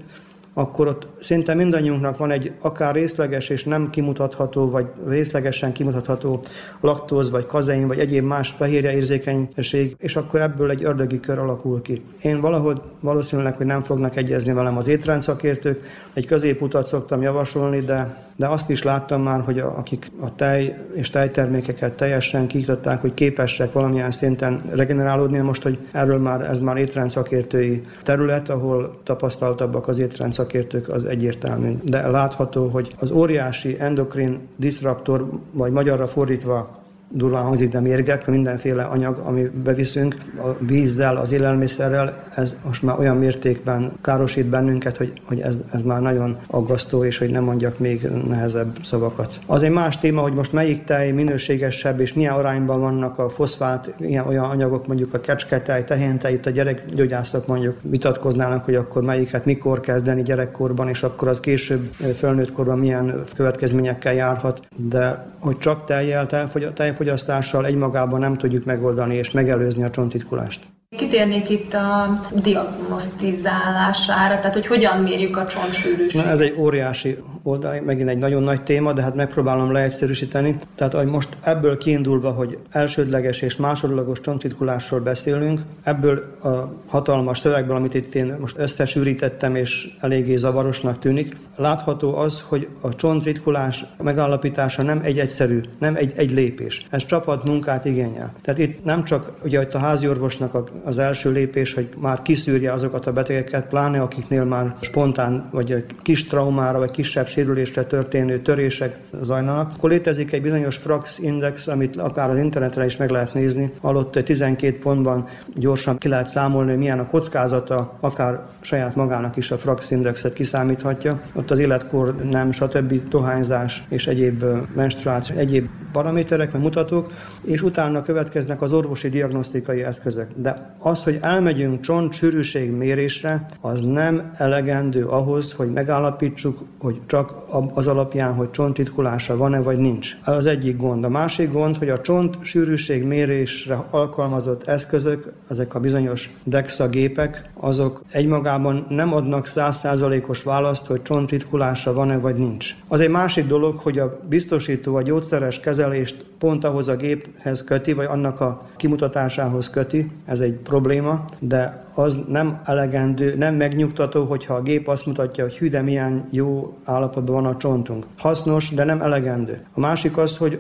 akkor 0.55 0.87
ott 0.87 1.07
szinte 1.21 1.55
mindannyiunknak 1.55 2.17
van 2.17 2.31
egy 2.31 2.53
akár 2.61 2.95
részleges 2.95 3.49
és 3.49 3.65
nem 3.65 3.91
kimutatható, 3.91 4.71
vagy 4.71 4.87
részlegesen 5.09 5.73
kimutatható 5.73 6.41
laktóz, 6.81 7.31
vagy 7.31 7.47
kazein, 7.47 7.87
vagy 7.87 7.99
egyéb 7.99 8.25
más 8.25 8.51
fehérje 8.51 8.95
érzékenység, 8.95 9.97
és 9.99 10.17
akkor 10.17 10.41
ebből 10.41 10.71
egy 10.71 10.85
ördögi 10.85 11.21
kör 11.21 11.39
alakul 11.39 11.83
ki. 11.83 12.03
Én 12.23 12.41
valahol 12.41 12.83
valószínűleg, 13.01 13.57
hogy 13.57 13.67
nem 13.67 13.83
fognak 13.83 14.17
egyezni 14.17 14.53
velem 14.53 14.77
az 14.77 14.87
étrendszakértők, 14.87 15.83
egy 16.13 16.27
középutat 16.27 16.87
szoktam 16.87 17.23
javasolni, 17.23 17.81
de, 17.81 18.31
de 18.43 18.49
azt 18.49 18.71
is 18.71 18.83
láttam 18.83 19.23
már, 19.23 19.41
hogy 19.41 19.59
a, 19.59 19.79
akik 19.79 20.11
a 20.21 20.35
tej 20.35 20.79
és 20.95 21.11
tejtermékeket 21.11 21.93
teljesen 21.93 22.47
kiktatták, 22.47 23.01
hogy 23.01 23.15
képesek 23.15 23.73
valamilyen 23.73 24.11
szinten 24.11 24.63
regenerálódni, 24.71 25.39
most, 25.39 25.63
hogy 25.63 25.79
erről 25.93 26.19
már 26.19 26.41
ez 26.41 26.61
már 26.61 26.77
étrendszakértői 26.77 27.87
terület, 28.03 28.49
ahol 28.49 29.01
tapasztaltabbak 29.05 29.89
az 29.89 29.99
étrendszakértők, 29.99 30.89
az 30.89 31.05
egyértelmű. 31.05 31.75
De 31.85 32.09
látható, 32.09 32.69
hogy 32.69 32.95
az 32.99 33.11
óriási 33.11 33.77
endokrin 33.81 34.41
disruptor, 34.57 35.29
vagy 35.51 35.73
magyarra 35.73 36.07
fordítva 36.07 36.82
durván 37.15 37.43
hangzik, 37.43 37.71
de 37.71 37.81
mérgek, 37.81 38.27
mindenféle 38.27 38.83
anyag, 38.83 39.19
ami 39.25 39.51
beviszünk, 39.65 40.17
a 40.37 40.65
vízzel, 40.65 41.17
az 41.17 41.33
élelmiszerrel, 41.33 42.25
ez 42.35 42.59
most 42.67 42.83
már 42.83 42.99
olyan 42.99 43.17
mértékben 43.17 43.93
károsít 44.03 44.47
bennünket, 44.47 44.97
hogy, 44.97 45.13
hogy 45.25 45.41
ez, 45.41 45.63
ez 45.73 45.83
már 45.83 46.01
nagyon 46.01 46.39
aggasztó, 46.47 47.05
és 47.05 47.19
hogy 47.19 47.31
nem 47.31 47.45
mondjak 47.45 47.79
még 47.79 48.09
nehezebb 48.29 48.77
szavakat. 48.85 49.39
Az 49.47 49.63
egy 49.63 49.71
más 49.71 49.99
téma, 49.99 50.21
hogy 50.21 50.33
most 50.33 50.53
melyik 50.53 50.85
tej 50.85 51.11
minőségesebb, 51.11 52.01
és 52.01 52.13
milyen 52.13 52.35
arányban 52.35 52.81
vannak 52.81 53.19
a 53.19 53.31
foszfát, 53.31 53.95
ilyen 53.99 54.27
olyan 54.27 54.45
anyagok, 54.45 54.87
mondjuk 54.87 55.15
a 55.15 55.21
kecsketej, 55.21 55.85
tehéntej, 55.85 56.33
itt 56.33 56.47
a 56.47 56.51
gyerekgyógyászok 56.51 57.47
mondjuk 57.47 57.77
vitatkoznának, 57.83 58.65
hogy 58.65 58.75
akkor 58.75 59.03
melyiket 59.03 59.45
mikor 59.45 59.81
kezdeni 59.81 60.23
gyerekkorban, 60.23 60.89
és 60.89 61.03
akkor 61.03 61.29
az 61.29 61.41
később 61.41 61.93
fölnőtt 62.19 62.53
korban 62.53 62.79
milyen 62.79 63.25
következményekkel 63.35 64.15
járhat, 64.15 64.61
de 64.77 65.31
hogy 65.39 65.59
csak 65.59 65.85
tejjel, 65.85 66.27
tejfogy, 66.75 67.02
fogyasztással 67.03 67.67
egymagában 67.67 68.21
nem 68.21 68.37
tudjuk 68.37 68.65
megoldani 68.65 69.15
és 69.15 69.31
megelőzni 69.31 69.83
a 69.83 69.91
csontitkulást. 69.91 70.72
Kitérnék 70.97 71.49
itt 71.49 71.75
a 71.75 72.21
diagnosztizálására, 72.43 74.39
tehát 74.39 74.55
hogy 74.55 74.67
hogyan 74.67 75.03
mérjük 75.03 75.37
a 75.37 75.47
csontsűrűséget. 75.47 76.27
Ez 76.27 76.41
egy 76.41 76.55
óriási 76.59 77.19
oldal, 77.43 77.81
megint 77.81 78.09
egy 78.09 78.19
nagyon 78.19 78.43
nagy 78.43 78.63
téma, 78.63 78.93
de 78.93 79.03
hát 79.03 79.15
megpróbálom 79.15 79.73
leegyszerűsíteni. 79.73 80.59
Tehát 80.75 80.93
hogy 80.93 81.07
most 81.07 81.29
ebből 81.41 81.79
kiindulva, 81.79 82.31
hogy 82.31 82.59
elsődleges 82.71 83.41
és 83.41 83.57
másodlagos 83.57 84.21
csontritkulásról 84.21 85.01
beszélünk, 85.01 85.61
ebből 85.83 86.37
a 86.43 86.49
hatalmas 86.87 87.39
szövegből, 87.39 87.77
amit 87.77 87.95
itt 87.95 88.15
én 88.15 88.37
most 88.41 88.59
összesűrítettem, 88.59 89.55
és 89.55 89.97
eléggé 90.01 90.37
zavarosnak 90.37 90.99
tűnik, 90.99 91.37
látható 91.57 92.17
az, 92.17 92.43
hogy 92.49 92.69
a 92.81 92.95
csontritkulás 92.95 93.85
megállapítása 94.03 94.83
nem 94.83 95.01
egy 95.03 95.19
egyszerű, 95.19 95.61
nem 95.79 95.97
egy, 95.97 96.13
egy 96.17 96.31
lépés. 96.31 96.87
Ez 96.91 97.07
csapat 97.07 97.45
munkát 97.45 97.85
igényel. 97.85 98.33
Tehát 98.43 98.61
itt 98.61 98.85
nem 98.85 99.05
csak 99.05 99.33
ugye 99.45 99.69
a 99.73 99.79
háziorvosnak 99.79 100.55
az 100.85 100.99
első 100.99 101.31
lépés, 101.31 101.75
hogy 101.75 101.89
már 101.97 102.23
kiszűrje 102.23 102.73
azokat 102.73 103.07
a 103.07 103.13
betegeket, 103.13 103.69
pláne 103.69 104.01
akiknél 104.01 104.45
már 104.45 104.75
spontán 104.81 105.49
vagy 105.51 105.85
kis 106.03 106.27
traumára 106.27 106.79
vagy 106.79 106.91
kisebb 106.91 107.27
sérülésre 107.27 107.85
történő 107.85 108.41
törések 108.41 108.99
zajlanak, 109.23 109.73
akkor 109.77 109.91
létezik 109.91 110.33
egy 110.33 110.43
bizonyos 110.43 110.77
Frax 110.77 111.19
index, 111.19 111.67
amit 111.67 111.97
akár 111.97 112.31
az 112.31 112.39
internetre 112.39 112.85
is 112.85 112.97
meg 112.97 113.11
lehet 113.11 113.35
nézni. 113.35 113.73
Alatt 113.81 114.13
12 114.13 114.79
pontban 114.79 115.29
gyorsan 115.55 115.99
ki 115.99 116.09
lehet 116.09 116.29
számolni, 116.29 116.75
milyen 116.75 116.99
a 116.99 117.07
kockázata, 117.07 117.97
akár 118.01 118.41
saját 118.61 118.97
magának 118.97 119.37
is 119.37 119.51
a 119.51 119.57
Frax 119.57 119.91
indexet 119.91 120.33
kiszámíthatja. 120.33 121.21
Ott 121.35 121.51
az 121.51 121.59
életkor 121.59 122.15
nem, 122.31 122.53
stb. 122.53 123.09
dohányzás 123.09 123.83
és 123.89 124.07
egyéb 124.07 124.45
menstruáció, 124.75 125.37
egyéb 125.37 125.69
paraméterek, 125.93 126.53
meg 126.53 126.63
mutatók, 126.63 127.13
és 127.45 127.63
utána 127.63 128.03
következnek 128.03 128.63
az 128.63 128.73
orvosi 128.73 129.09
diagnosztikai 129.09 129.83
eszközök. 129.83 130.29
De 130.37 130.72
az, 130.79 131.05
hogy 131.05 131.19
elmegyünk 131.21 131.81
csont 131.81 132.13
sűrűség 132.13 132.71
mérésre, 132.71 133.47
az 133.61 133.81
nem 133.81 134.33
elegendő 134.37 135.07
ahhoz, 135.07 135.53
hogy 135.53 135.73
megállapítsuk, 135.73 136.59
hogy 136.79 137.01
csak 137.07 137.45
az 137.75 137.87
alapján, 137.87 138.35
hogy 138.35 138.51
csontitkulása 138.51 139.37
van-e 139.37 139.61
vagy 139.61 139.79
nincs. 139.79 140.17
Az 140.25 140.47
egyik 140.47 140.77
gond. 140.77 141.05
A 141.05 141.09
másik 141.09 141.53
gond, 141.53 141.77
hogy 141.77 141.89
a 141.89 142.01
csont 142.01 142.37
sűrűség 142.41 143.05
mérésre 143.05 143.85
alkalmazott 143.91 144.69
eszközök, 144.69 145.33
ezek 145.51 145.75
a 145.75 145.81
bizonyos 145.81 146.35
DEXA 146.45 146.89
gépek, 146.89 147.51
azok 147.55 148.03
egymagában 148.11 148.87
nem 148.89 149.15
adnak 149.15 149.47
százszázalékos 149.47 150.43
választ, 150.43 150.87
hogy 150.87 151.03
csontritkulása 151.03 151.93
van-e 151.93 152.19
vagy 152.19 152.37
nincs. 152.37 152.75
Az 152.89 153.01
egy 153.01 153.11
másik 153.11 153.47
dolog, 153.47 153.79
hogy 153.79 153.99
a 153.99 154.21
biztosító 154.29 154.95
a 154.95 155.03
gyógyszeres 155.03 155.61
kezelést 155.61 156.25
pont 156.39 156.65
ahhoz 156.65 156.89
a 156.89 156.97
géphez 156.97 157.65
köti, 157.65 157.93
vagy 157.93 158.07
annak 158.07 158.41
a 158.41 158.67
kimutatásához 158.77 159.71
köti, 159.71 160.11
ez 160.25 160.41
egy 160.41 160.55
probléma, 160.63 161.25
de 161.39 161.85
az 161.95 162.25
nem 162.29 162.61
elegendő, 162.65 163.35
nem 163.37 163.55
megnyugtató, 163.55 164.25
hogyha 164.25 164.55
a 164.55 164.63
gép 164.63 164.89
azt 164.89 165.07
mutatja, 165.07 165.45
hogy 165.45 165.57
hű, 165.57 165.71
de 165.71 165.83
milyen 165.83 166.29
jó 166.31 166.79
állapotban 166.85 167.43
van 167.43 167.53
a 167.53 167.57
csontunk. 167.57 168.07
Hasznos, 168.17 168.71
de 168.71 168.85
nem 168.85 169.01
elegendő. 169.01 169.67
A 169.73 169.81
másik 169.81 170.17
az, 170.17 170.37
hogy 170.37 170.59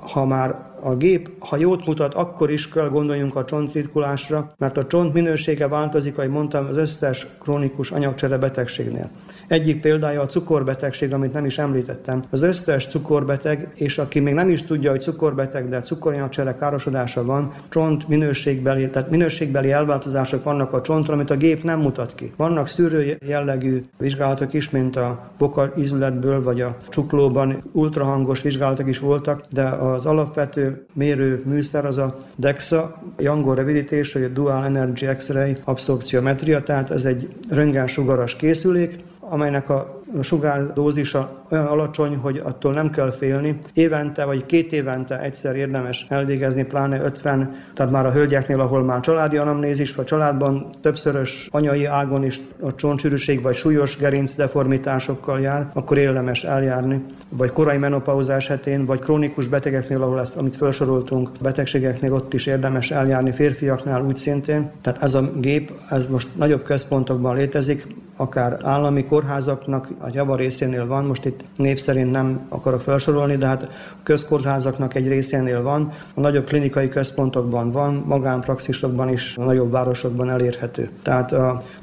ha 0.00 0.24
már 0.24 0.72
a 0.82 0.96
gép, 0.96 1.30
ha 1.38 1.56
jót 1.56 1.86
mutat, 1.86 2.14
akkor 2.14 2.50
is 2.50 2.68
kell 2.68 2.88
gondoljunk 2.88 3.36
a 3.36 3.44
csontritkulásra, 3.44 4.50
mert 4.58 4.76
a 4.76 4.86
csont 4.86 5.12
minősége 5.12 5.68
változik, 5.68 6.18
ahogy 6.18 6.30
mondtam, 6.30 6.66
az 6.70 6.76
összes 6.76 7.26
krónikus 7.40 7.90
anyagcsere 7.90 8.38
betegségnél. 8.38 9.10
Egyik 9.46 9.80
példája 9.80 10.20
a 10.20 10.26
cukorbetegség, 10.26 11.12
amit 11.12 11.32
nem 11.32 11.44
is 11.44 11.58
említettem. 11.58 12.22
Az 12.30 12.42
összes 12.42 12.86
cukorbeteg, 12.86 13.68
és 13.74 13.98
aki 13.98 14.20
még 14.20 14.34
nem 14.34 14.48
is 14.50 14.62
tudja, 14.62 14.90
hogy 14.90 15.02
cukorbeteg, 15.02 15.68
de 15.68 15.80
cukoranyagcsere 15.80 16.56
károsodása 16.56 17.24
van, 17.24 17.54
csont 17.68 18.08
minőségbeli, 18.08 18.88
tehát 18.90 19.10
minőségbeli 19.10 19.72
elváltozások 19.72 20.44
vannak 20.44 20.72
a 20.72 20.80
csontra, 20.80 21.14
amit 21.14 21.30
a 21.30 21.36
gép 21.36 21.62
nem 21.62 21.80
mutat 21.80 22.14
ki. 22.14 22.32
Vannak 22.36 22.68
szűrő 22.68 23.16
jellegű 23.26 23.84
vizsgálatok 23.98 24.52
is, 24.52 24.70
mint 24.70 24.96
a 24.96 25.30
boka 25.38 25.72
ízületből, 25.78 26.42
vagy 26.42 26.60
a 26.60 26.76
csuklóban 26.88 27.62
ultrahangos 27.72 28.42
vizsgálatok 28.42 28.88
is 28.88 28.98
voltak, 28.98 29.44
de 29.52 29.62
az 29.62 30.06
alapvető 30.06 30.86
mérő 30.92 31.42
műszer 31.44 31.86
az 31.86 31.98
a 31.98 32.16
DEXA, 32.36 33.02
Young 33.18 33.54
rövidítés, 33.54 34.12
vagy 34.12 34.22
a 34.22 34.28
Dual 34.28 34.64
Energy 34.64 35.06
X-ray 35.16 35.56
abszorpciometria, 35.64 36.62
tehát 36.62 36.90
ez 36.90 37.04
egy 37.04 37.28
röntgensugaras 37.50 38.36
készülék, 38.36 38.98
amelynek 39.34 39.70
a 39.70 40.03
sugárdózisa 40.22 41.44
olyan 41.50 41.66
alacsony, 41.66 42.16
hogy 42.16 42.40
attól 42.44 42.72
nem 42.72 42.90
kell 42.90 43.10
félni. 43.10 43.58
Évente 43.72 44.24
vagy 44.24 44.46
két 44.46 44.72
évente 44.72 45.20
egyszer 45.20 45.56
érdemes 45.56 46.06
elvégezni, 46.08 46.64
pláne 46.64 47.02
50, 47.02 47.56
tehát 47.74 47.92
már 47.92 48.06
a 48.06 48.12
hölgyeknél, 48.12 48.60
ahol 48.60 48.82
már 48.82 49.00
családi 49.00 49.36
anamnézis, 49.36 49.94
vagy 49.94 50.04
családban 50.04 50.70
többszörös 50.82 51.48
anyai 51.50 51.84
ágon 51.84 52.24
is 52.24 52.40
a 52.60 52.74
csontsűrűség 52.74 53.42
vagy 53.42 53.54
súlyos 53.54 53.98
gerinc 53.98 54.34
deformitásokkal 54.34 55.40
jár, 55.40 55.70
akkor 55.72 55.98
érdemes 55.98 56.44
eljárni. 56.44 57.04
Vagy 57.28 57.52
korai 57.52 57.76
menopauza 57.76 58.32
esetén, 58.32 58.84
vagy 58.84 58.98
krónikus 58.98 59.46
betegeknél, 59.46 60.02
ahol 60.02 60.20
ezt, 60.20 60.36
amit 60.36 60.56
felsoroltunk, 60.56 61.30
betegségeknél 61.40 62.14
ott 62.14 62.34
is 62.34 62.46
érdemes 62.46 62.90
eljárni, 62.90 63.32
férfiaknál 63.32 64.04
úgy 64.04 64.16
szintén. 64.16 64.70
Tehát 64.82 65.02
ez 65.02 65.14
a 65.14 65.30
gép, 65.36 65.72
ez 65.90 66.06
most 66.06 66.28
nagyobb 66.36 66.62
központokban 66.62 67.36
létezik, 67.36 67.86
akár 68.16 68.58
állami 68.62 69.04
kórházaknak 69.04 69.88
a 70.04 70.10
java 70.12 70.36
részénél 70.36 70.86
van, 70.86 71.04
most 71.04 71.24
itt 71.24 71.40
név 71.56 71.78
szerint 71.78 72.10
nem 72.10 72.46
akarok 72.48 72.80
felsorolni, 72.80 73.36
de 73.36 73.46
hát 73.46 73.68
közkórházaknak 74.02 74.94
egy 74.94 75.08
részénél 75.08 75.62
van, 75.62 75.92
a 76.14 76.20
nagyobb 76.20 76.46
klinikai 76.46 76.88
központokban 76.88 77.70
van, 77.70 78.04
magánpraxisokban 78.06 79.08
is, 79.08 79.36
a 79.36 79.44
nagyobb 79.44 79.70
városokban 79.70 80.30
elérhető. 80.30 80.90
Tehát, 81.02 81.34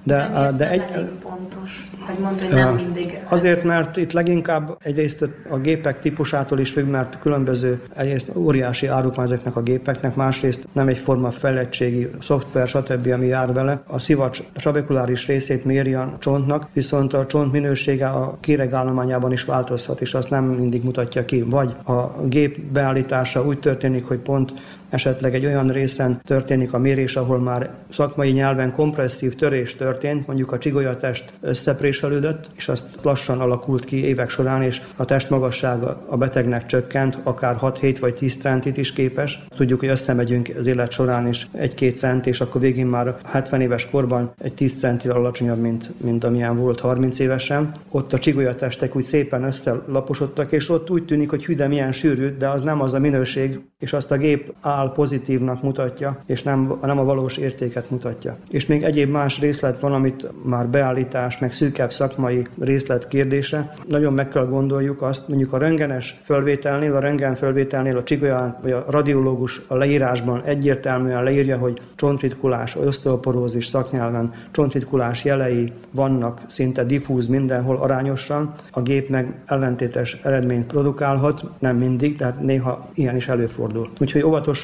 de, 0.04 0.30
de, 0.34 0.52
de 0.58 0.70
egy... 0.70 0.84
pontos, 1.24 1.90
hogy 2.00 2.20
mondta, 2.22 2.46
hogy 2.46 2.54
nem 2.54 2.76
mindig... 2.76 3.20
Azért, 3.30 3.64
mert 3.64 3.98
itt 3.98 4.12
leginkább 4.12 4.78
egyrészt 4.84 5.30
a 5.50 5.58
gépek 5.58 6.00
típusától 6.00 6.60
is 6.60 6.72
függ, 6.72 6.90
mert 6.90 7.20
különböző, 7.20 7.82
egyrészt 7.96 8.32
óriási 8.36 8.88
áruk 8.88 9.16
van 9.16 9.26
ezeknek 9.26 9.56
a 9.56 9.62
gépeknek, 9.62 10.16
másrészt 10.16 10.68
nem 10.72 10.88
egyforma 10.88 11.32
fejlettségi 11.32 12.10
szoftver, 12.22 12.68
stb., 12.68 13.12
ami 13.14 13.26
jár 13.26 13.54
vele. 13.54 13.84
A 13.88 14.00
szivacs 14.00 14.42
trabekuláris 14.54 15.28
részét 15.28 15.66
méri 15.66 15.94
a 15.94 16.16
csontnak, 16.20 16.68
viszont 16.74 17.14
a 17.14 17.26
csont 17.26 17.52
minősége 17.52 18.08
a 18.08 18.38
kéregállományában 18.40 19.32
is 19.32 19.44
változhat, 19.44 20.02
és 20.02 20.14
azt 20.14 20.30
nem 20.30 20.46
mindig 20.46 20.84
mutatja 20.84 21.26
ki. 21.26 21.42
Vagy 21.42 21.76
a 21.86 22.22
gép 22.28 22.60
beállítása 22.60 23.46
úgy 23.46 23.60
történik, 23.60 24.08
hogy 24.08 24.20
pont 24.20 24.54
esetleg 24.92 25.36
egy 25.36 25.46
olyan 25.46 25.68
részen 25.68 26.22
történik 26.24 26.74
a 26.74 26.78
mérés, 26.78 27.16
ahol 27.16 27.40
már 27.40 27.70
szakmai 27.94 28.32
nyelven 28.32 28.72
kompresszív 28.72 29.36
törés 29.36 29.76
történt, 29.76 30.28
mondjuk 30.28 30.52
a 30.52 30.58
csigolyatest 30.58 31.34
összepréselődött, 31.42 32.50
és 32.56 32.68
azt 32.68 32.90
lassan 33.02 33.40
alakult 33.40 33.86
ki 33.86 34.06
évek 34.06 34.30
során, 34.30 34.62
és 34.62 34.82
a 34.96 35.06
testmagassága 35.06 36.06
a 36.08 36.18
betegnek 36.18 36.66
csökkent, 36.66 37.18
akár 37.24 37.58
6-7 37.62 37.98
vagy 38.00 38.16
10 38.16 38.40
centit 38.40 38.78
is 38.78 38.94
képes. 38.94 39.46
Tudjuk, 39.56 39.80
hogy 39.80 39.90
összemegyünk 39.90 40.50
az 40.60 40.68
élet 40.68 40.92
során 40.92 41.28
is 41.28 41.48
egy-két 41.52 41.98
cent, 41.98 42.28
és 42.28 42.42
akkor 42.42 42.62
végén 42.62 42.88
már 42.88 43.16
70 43.24 43.62
éves 43.62 43.90
korban 43.90 44.32
egy 44.38 44.54
10 44.54 44.80
centivel 44.80 45.18
alacsonyabb, 45.18 45.60
mint, 45.60 45.90
mint 45.98 46.24
amilyen 46.24 46.58
volt 46.58 46.80
30 46.80 47.20
évesen. 47.20 47.72
Ott 47.90 48.14
a 48.14 48.20
csigolyatestek 48.20 48.96
úgy 48.96 49.04
szépen 49.04 49.44
összelaposodtak, 49.44 50.52
és 50.52 50.70
ott 50.70 50.90
úgy 50.90 51.06
tűnik, 51.06 51.30
hogy 51.30 51.46
hű, 51.46 51.66
milyen 51.68 51.92
sűrű, 51.92 52.38
de 52.38 52.50
az 52.50 52.62
nem 52.62 52.82
az 52.82 52.94
a 52.94 53.00
minőség, 53.00 53.60
és 53.80 53.94
azt 53.94 54.12
a 54.12 54.18
gép 54.18 54.54
áll 54.62 54.81
pozitívnak 54.90 55.62
mutatja, 55.62 56.18
és 56.26 56.44
nem, 56.44 56.78
nem 56.82 57.00
a 57.00 57.04
valós 57.04 57.38
értéket 57.38 57.90
mutatja. 57.90 58.38
És 58.50 58.66
még 58.66 58.84
egyéb 58.84 59.10
más 59.10 59.40
részlet 59.40 59.80
van, 59.80 59.94
amit 59.94 60.28
már 60.44 60.68
beállítás, 60.68 61.38
meg 61.40 61.54
szűkebb 61.54 61.92
szakmai 61.92 62.48
részlet 62.60 63.08
kérdése. 63.08 63.74
Nagyon 63.88 64.14
meg 64.14 64.30
kell 64.30 64.46
gondoljuk 64.46 65.02
azt, 65.02 65.28
mondjuk 65.28 65.54
a 65.54 65.58
rengenes 65.58 66.20
fölvételnél, 66.24 66.96
a 66.96 67.00
rengen 67.00 67.36
fölvételnél 67.36 67.98
a 67.98 68.04
csigolyán, 68.04 68.58
vagy 68.62 68.72
a 68.72 68.86
radiológus 68.88 69.62
a 69.68 69.76
leírásban 69.76 70.42
egyértelműen 70.44 71.24
leírja, 71.24 71.58
hogy 71.58 71.82
csontritkulás, 71.96 72.76
oszteoporózis 72.76 73.66
szaknyelven, 73.66 74.34
csontritkulás 74.52 75.26
jelei 75.26 75.74
vannak 75.92 76.42
szinte 76.48 76.84
diffúz 76.84 77.28
mindenhol 77.28 77.78
arányosan, 77.78 78.56
a 78.72 78.82
gép 78.82 79.10
meg 79.10 79.34
ellentétes 79.46 80.20
eredményt 80.24 80.66
produkálhat, 80.66 81.44
nem 81.60 81.78
mindig, 81.78 82.18
de 82.18 82.26
hát 82.26 82.42
néha 82.42 82.90
ilyen 82.94 83.16
is 83.16 83.28
előfordul. 83.28 83.90
Úgyhogy 84.00 84.22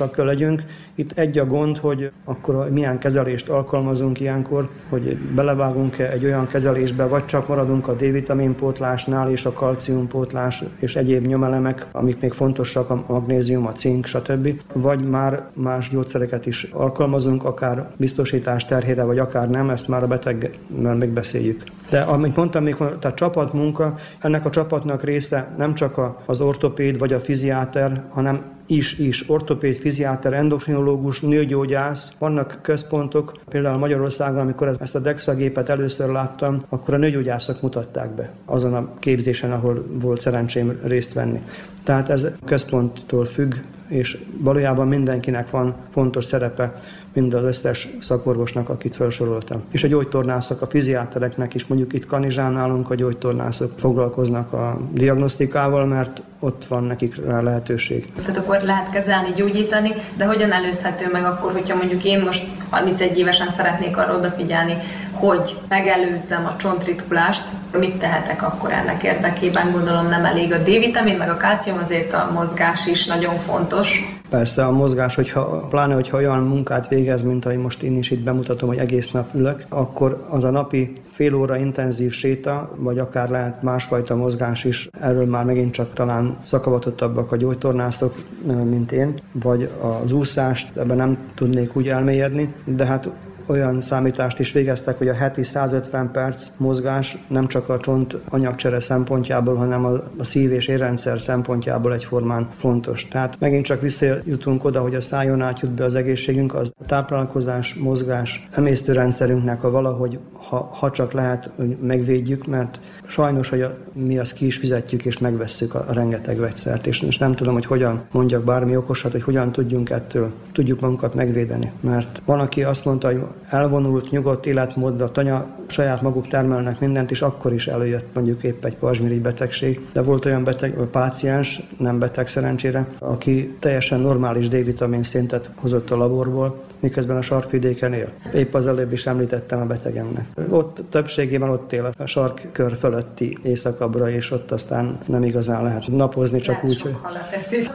óvatosak 0.07 0.11
kell 0.11 0.25
legyünk. 0.25 0.63
Itt 0.95 1.17
egy 1.17 1.37
a 1.37 1.45
gond, 1.45 1.77
hogy 1.77 2.11
akkor 2.25 2.69
milyen 2.69 2.99
kezelést 2.99 3.49
alkalmazunk 3.49 4.19
ilyenkor, 4.19 4.69
hogy 4.89 5.17
belevágunk-e 5.17 6.11
egy 6.11 6.25
olyan 6.25 6.47
kezelésbe, 6.47 7.05
vagy 7.05 7.25
csak 7.25 7.47
maradunk 7.47 7.87
a 7.87 7.93
D-vitamin 7.93 8.55
pótlásnál 8.55 9.31
és 9.31 9.45
a 9.45 9.51
kalcium 9.51 10.07
pótlás 10.07 10.63
és 10.79 10.95
egyéb 10.95 11.25
nyomelemek, 11.25 11.85
amik 11.91 12.19
még 12.19 12.31
fontosak, 12.31 12.89
a 12.89 13.03
magnézium, 13.07 13.65
a 13.65 13.71
cink, 13.71 14.05
stb. 14.05 14.61
Vagy 14.73 15.09
már 15.09 15.49
más 15.53 15.89
gyógyszereket 15.89 16.45
is 16.45 16.63
alkalmazunk, 16.63 17.43
akár 17.43 17.89
biztosítás 17.97 18.65
terhére, 18.65 19.03
vagy 19.03 19.19
akár 19.19 19.49
nem, 19.49 19.69
ezt 19.69 19.87
már 19.87 20.03
a 20.03 20.07
beteggel 20.07 20.51
megbeszéljük. 20.99 21.63
De 21.89 22.01
amit 22.01 22.35
mondtam, 22.35 22.63
még, 22.63 22.75
tehát 22.75 23.17
csapatmunka, 23.17 23.97
ennek 24.19 24.45
a 24.45 24.49
csapatnak 24.49 25.03
része 25.03 25.53
nem 25.57 25.73
csak 25.73 25.99
az 26.25 26.41
ortopéd 26.41 26.97
vagy 26.97 27.13
a 27.13 27.19
fiziáter, 27.19 28.03
hanem 28.09 28.56
is, 28.67 28.97
is 28.97 29.29
ortopéd, 29.29 29.75
fiziáter, 29.75 30.33
endokrinológus, 30.33 31.19
nőgyógyász. 31.19 32.11
Vannak 32.19 32.59
központok, 32.61 33.39
például 33.49 33.77
Magyarországon, 33.77 34.39
amikor 34.39 34.75
ezt 34.79 34.95
a 34.95 34.99
DEXA 34.99 35.35
gépet 35.35 35.69
először 35.69 36.09
láttam, 36.09 36.57
akkor 36.69 36.93
a 36.93 36.97
nőgyógyászok 36.97 37.61
mutatták 37.61 38.09
be 38.09 38.31
azon 38.45 38.73
a 38.73 38.93
képzésen, 38.99 39.51
ahol 39.51 39.85
volt 39.89 40.21
szerencsém 40.21 40.79
részt 40.83 41.13
venni. 41.13 41.41
Tehát 41.83 42.09
ez 42.09 42.37
központtól 42.45 43.25
függ, 43.25 43.53
és 43.87 44.17
valójában 44.37 44.87
mindenkinek 44.87 45.49
van 45.49 45.75
fontos 45.91 46.25
szerepe 46.25 46.81
mind 47.19 47.33
az 47.33 47.43
összes 47.43 47.87
szakorvosnak, 48.01 48.69
akit 48.69 48.95
felsoroltam. 48.95 49.63
És 49.71 49.83
a 49.83 49.87
gyógytornászok, 49.87 50.61
a 50.61 50.67
fiziátereknek 50.67 51.53
is, 51.53 51.65
mondjuk 51.65 51.93
itt 51.93 52.05
Kanizsán 52.05 52.51
nálunk 52.51 52.89
a 52.89 52.95
gyógytornászok 52.95 53.79
foglalkoznak 53.79 54.53
a 54.53 54.79
diagnosztikával, 54.91 55.85
mert 55.85 56.21
ott 56.39 56.65
van 56.65 56.83
nekik 56.83 57.25
rá 57.25 57.41
lehetőség. 57.41 58.11
Tehát 58.15 58.37
akkor 58.37 58.59
lehet 58.63 58.91
kezelni, 58.91 59.31
gyógyítani, 59.35 59.91
de 60.17 60.25
hogyan 60.25 60.51
előzhető 60.51 61.05
meg 61.11 61.23
akkor, 61.23 61.51
hogyha 61.51 61.75
mondjuk 61.75 62.03
én 62.03 62.23
most 62.23 62.47
31 62.69 63.17
évesen 63.17 63.49
szeretnék 63.49 63.97
arra 63.97 64.17
odafigyelni, 64.17 64.77
hogy 65.11 65.55
megelőzzem 65.67 66.45
a 66.45 66.55
csontritkulást, 66.55 67.45
mit 67.79 67.95
tehetek 67.95 68.43
akkor 68.43 68.71
ennek 68.71 69.03
érdekében? 69.03 69.71
Gondolom 69.71 70.07
nem 70.07 70.25
elég 70.25 70.53
a 70.53 70.57
D-vitamin, 70.57 71.17
meg 71.17 71.29
a 71.29 71.37
kálcium, 71.37 71.77
azért 71.77 72.13
a 72.13 72.29
mozgás 72.33 72.87
is 72.87 73.05
nagyon 73.05 73.37
fontos. 73.37 74.16
Persze 74.29 74.65
a 74.65 74.71
mozgás, 74.71 75.15
hogyha, 75.15 75.45
pláne 75.45 75.93
hogyha 75.93 76.17
olyan 76.17 76.43
munkát 76.43 76.87
végez, 76.87 77.21
mint 77.21 77.45
ahogy 77.45 77.57
most 77.57 77.81
én 77.81 77.97
is 77.97 78.11
itt 78.11 78.23
bemutatom, 78.23 78.69
hogy 78.69 78.77
egész 78.77 79.11
nap 79.11 79.33
ülök, 79.33 79.65
akkor 79.69 80.25
az 80.29 80.43
a 80.43 80.49
napi 80.49 80.93
fél 81.11 81.35
óra 81.35 81.57
intenzív 81.57 82.11
séta, 82.11 82.71
vagy 82.75 82.99
akár 82.99 83.29
lehet 83.29 83.63
másfajta 83.63 84.15
mozgás 84.15 84.63
is, 84.63 84.89
erről 85.01 85.25
már 85.25 85.45
megint 85.45 85.73
csak 85.73 85.93
talán 85.93 86.37
szakavatottabbak 86.43 87.31
a 87.31 87.35
gyógytornászok, 87.35 88.15
mint 88.63 88.91
én, 88.91 89.13
vagy 89.31 89.69
az 90.03 90.11
úszást, 90.11 90.77
ebben 90.77 90.97
nem 90.97 91.17
tudnék 91.35 91.75
úgy 91.75 91.87
elmélyedni, 91.87 92.53
de 92.65 92.85
hát 92.85 93.09
olyan 93.49 93.81
számítást 93.81 94.39
is 94.39 94.51
végeztek, 94.51 94.97
hogy 94.97 95.07
a 95.07 95.13
heti 95.13 95.43
150 95.43 96.11
perc 96.11 96.47
mozgás 96.57 97.17
nem 97.27 97.47
csak 97.47 97.69
a 97.69 97.79
csont 97.79 98.17
anyagcsere 98.29 98.79
szempontjából, 98.79 99.55
hanem 99.55 99.85
a, 100.17 100.23
szív- 100.23 100.51
és 100.51 100.67
érrendszer 100.67 101.21
szempontjából 101.21 101.93
egyformán 101.93 102.49
fontos. 102.57 103.07
Tehát 103.07 103.35
megint 103.39 103.65
csak 103.65 103.81
visszajutunk 103.81 104.63
oda, 104.63 104.81
hogy 104.81 104.95
a 104.95 105.01
szájon 105.01 105.41
átjut 105.41 105.71
be 105.71 105.83
az 105.83 105.95
egészségünk, 105.95 106.53
az 106.53 106.71
a 106.79 106.85
táplálkozás, 106.85 107.73
mozgás, 107.73 108.47
emésztőrendszerünknek 108.51 109.63
a 109.63 109.71
valahogy, 109.71 110.19
ha, 110.33 110.69
ha 110.73 110.91
csak 110.91 111.11
lehet, 111.11 111.49
hogy 111.55 111.77
megvédjük, 111.81 112.47
mert 112.47 112.79
sajnos, 113.07 113.49
hogy 113.49 113.61
a, 113.61 113.77
mi 113.93 114.17
azt 114.17 114.33
ki 114.33 114.45
is 114.45 114.57
fizetjük 114.57 115.05
és 115.05 115.17
megvesszük 115.17 115.75
a, 115.75 115.85
a 115.87 115.93
rengeteg 115.93 116.37
vegyszert, 116.37 116.87
és, 116.87 117.01
és 117.01 117.17
nem 117.17 117.35
tudom, 117.35 117.53
hogy 117.53 117.65
hogyan 117.65 118.01
mondjak 118.11 118.43
bármi 118.43 118.75
okosat, 118.75 119.11
hogy 119.11 119.23
hogyan 119.23 119.51
tudjunk 119.51 119.89
ettől, 119.89 120.31
tudjuk 120.51 120.79
magunkat 120.79 121.13
megvédeni. 121.13 121.71
Mert 121.79 122.21
van, 122.25 122.39
aki 122.39 122.63
azt 122.63 122.85
mondta, 122.85 123.07
hogy 123.07 123.21
elvonult, 123.49 124.11
nyugodt 124.11 124.45
életmód, 124.45 125.01
a 125.01 125.11
tanya 125.11 125.45
saját 125.67 126.01
maguk 126.01 126.27
termelnek 126.27 126.79
mindent, 126.79 127.11
és 127.11 127.21
akkor 127.21 127.53
is 127.53 127.67
előjött 127.67 128.13
mondjuk 128.13 128.43
épp 128.43 128.65
egy 128.65 128.75
pazsmirigy 128.75 129.21
betegség. 129.21 129.87
De 129.93 130.01
volt 130.01 130.25
olyan 130.25 130.43
beteg, 130.43 130.73
páciens, 130.91 131.61
nem 131.77 131.99
beteg 131.99 132.27
szerencsére, 132.27 132.87
aki 132.99 133.55
teljesen 133.59 133.99
normális 133.99 134.47
D-vitamin 134.47 135.03
szintet 135.03 135.49
hozott 135.55 135.91
a 135.91 135.97
laborból, 135.97 136.65
miközben 136.79 137.17
a 137.17 137.21
sarkvidéken 137.21 137.93
él. 137.93 138.09
Épp 138.33 138.53
az 138.53 138.67
előbb 138.67 138.93
is 138.93 139.05
említettem 139.05 139.59
a 139.59 139.65
betegemnek. 139.65 140.25
Ott 140.49 140.81
többségében 140.89 141.49
ott 141.49 141.73
él 141.73 141.93
a 141.97 142.05
sarkkör 142.05 142.77
fölötti 142.97 143.37
éjszakabbra, 143.43 144.09
és 144.09 144.31
ott 144.31 144.51
aztán 144.51 144.97
nem 145.05 145.23
igazán 145.23 145.63
lehet 145.63 145.87
napozni, 145.87 146.39
csak 146.39 146.55
lehet 146.55 146.69
úgy, 146.69 146.81
hogy... 146.81 146.95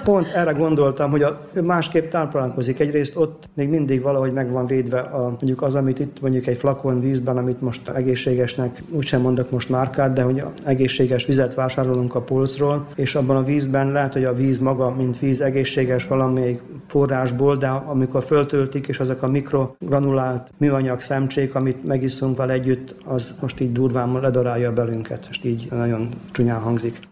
Pont 0.05 0.27
erre 0.35 0.53
gondoltam, 0.53 1.11
hogy 1.11 1.23
a, 1.23 1.41
másképp 1.63 2.11
táplálkozik. 2.11 2.81
Egyrészt 2.81 3.17
ott 3.17 3.49
még 3.55 3.69
mindig 3.69 4.03
valahogy 4.03 4.33
meg 4.33 4.51
van 4.51 4.67
védve 4.67 4.99
a, 4.99 5.23
mondjuk 5.23 5.63
az, 5.63 5.75
amit 5.75 5.99
itt 5.99 6.21
mondjuk 6.21 6.47
egy 6.47 6.57
flakon 6.57 7.01
vízben, 7.01 7.37
amit 7.37 7.61
most 7.61 7.89
egészségesnek, 7.89 8.83
úgysem 8.91 9.21
mondok 9.21 9.51
most 9.51 9.69
márkát, 9.69 10.13
de 10.13 10.23
hogy 10.23 10.43
egészséges 10.65 11.27
vizet 11.27 11.55
vásárolunk 11.55 12.15
a 12.15 12.21
polcról, 12.21 12.87
és 12.95 13.15
abban 13.15 13.37
a 13.37 13.45
vízben 13.45 13.93
lehet, 13.93 14.13
hogy 14.13 14.25
a 14.25 14.35
víz 14.35 14.59
maga, 14.59 14.91
mint 14.91 15.19
víz 15.19 15.41
egészséges 15.41 16.07
valamelyik 16.07 16.61
forrásból, 16.87 17.57
de 17.57 17.67
amikor 17.67 18.25
föltöltik, 18.25 18.87
és 18.87 18.99
azok 18.99 19.23
a 19.23 19.29
mikrogranulált 19.29 20.51
műanyag 20.57 21.01
szemcsék, 21.01 21.55
amit 21.55 21.85
megiszunk 21.85 22.37
vele 22.37 22.53
együtt, 22.53 22.95
az 23.05 23.35
most 23.41 23.61
így 23.61 23.73
durván 23.73 24.21
ledarálja 24.21 24.73
belünket, 25.13 25.29
és 25.31 25.41
így 25.43 25.67
nagyon 25.71 26.15
csúnyán 26.33 26.61
hangzik. 26.61 27.11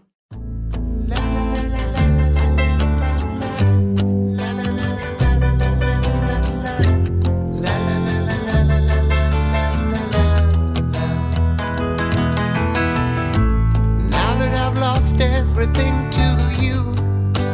everything 15.21 16.09
to 16.11 16.63
you. 16.63 16.95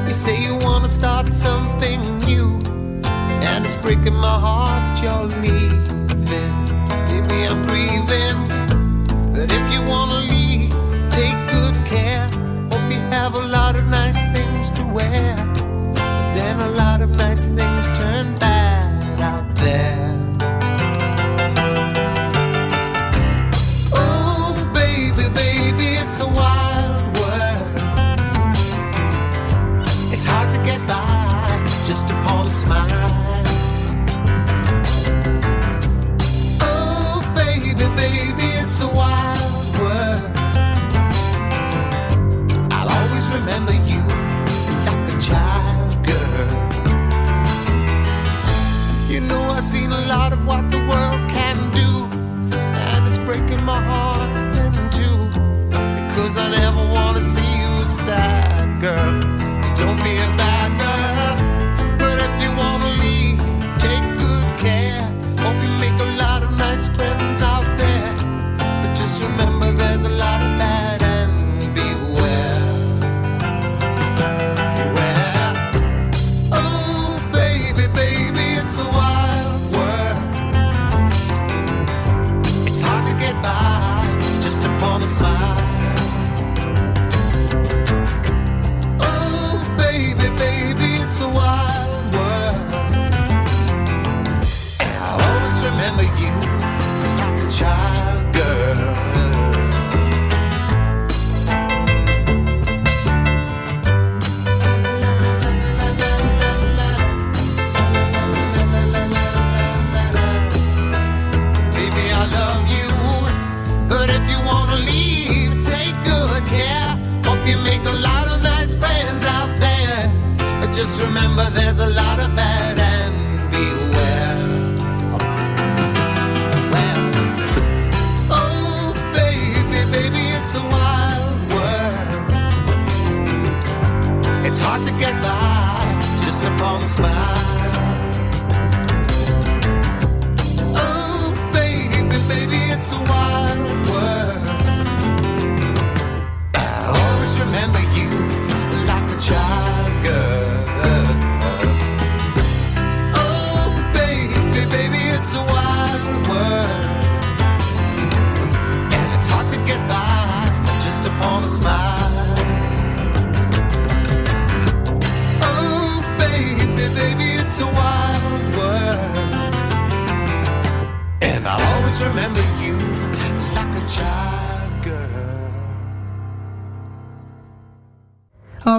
You 0.05 0.11
say 0.11 0.37
you 0.45 0.55
wanna 0.63 0.89
start 0.89 1.35
something 1.35 2.01
new 2.19 2.59
and 3.43 3.65
it's 3.65 3.77
breaking 3.77 4.15
my 4.15 4.39
heart 4.39 5.03
you're 5.03 5.27
leaving. 5.43 5.66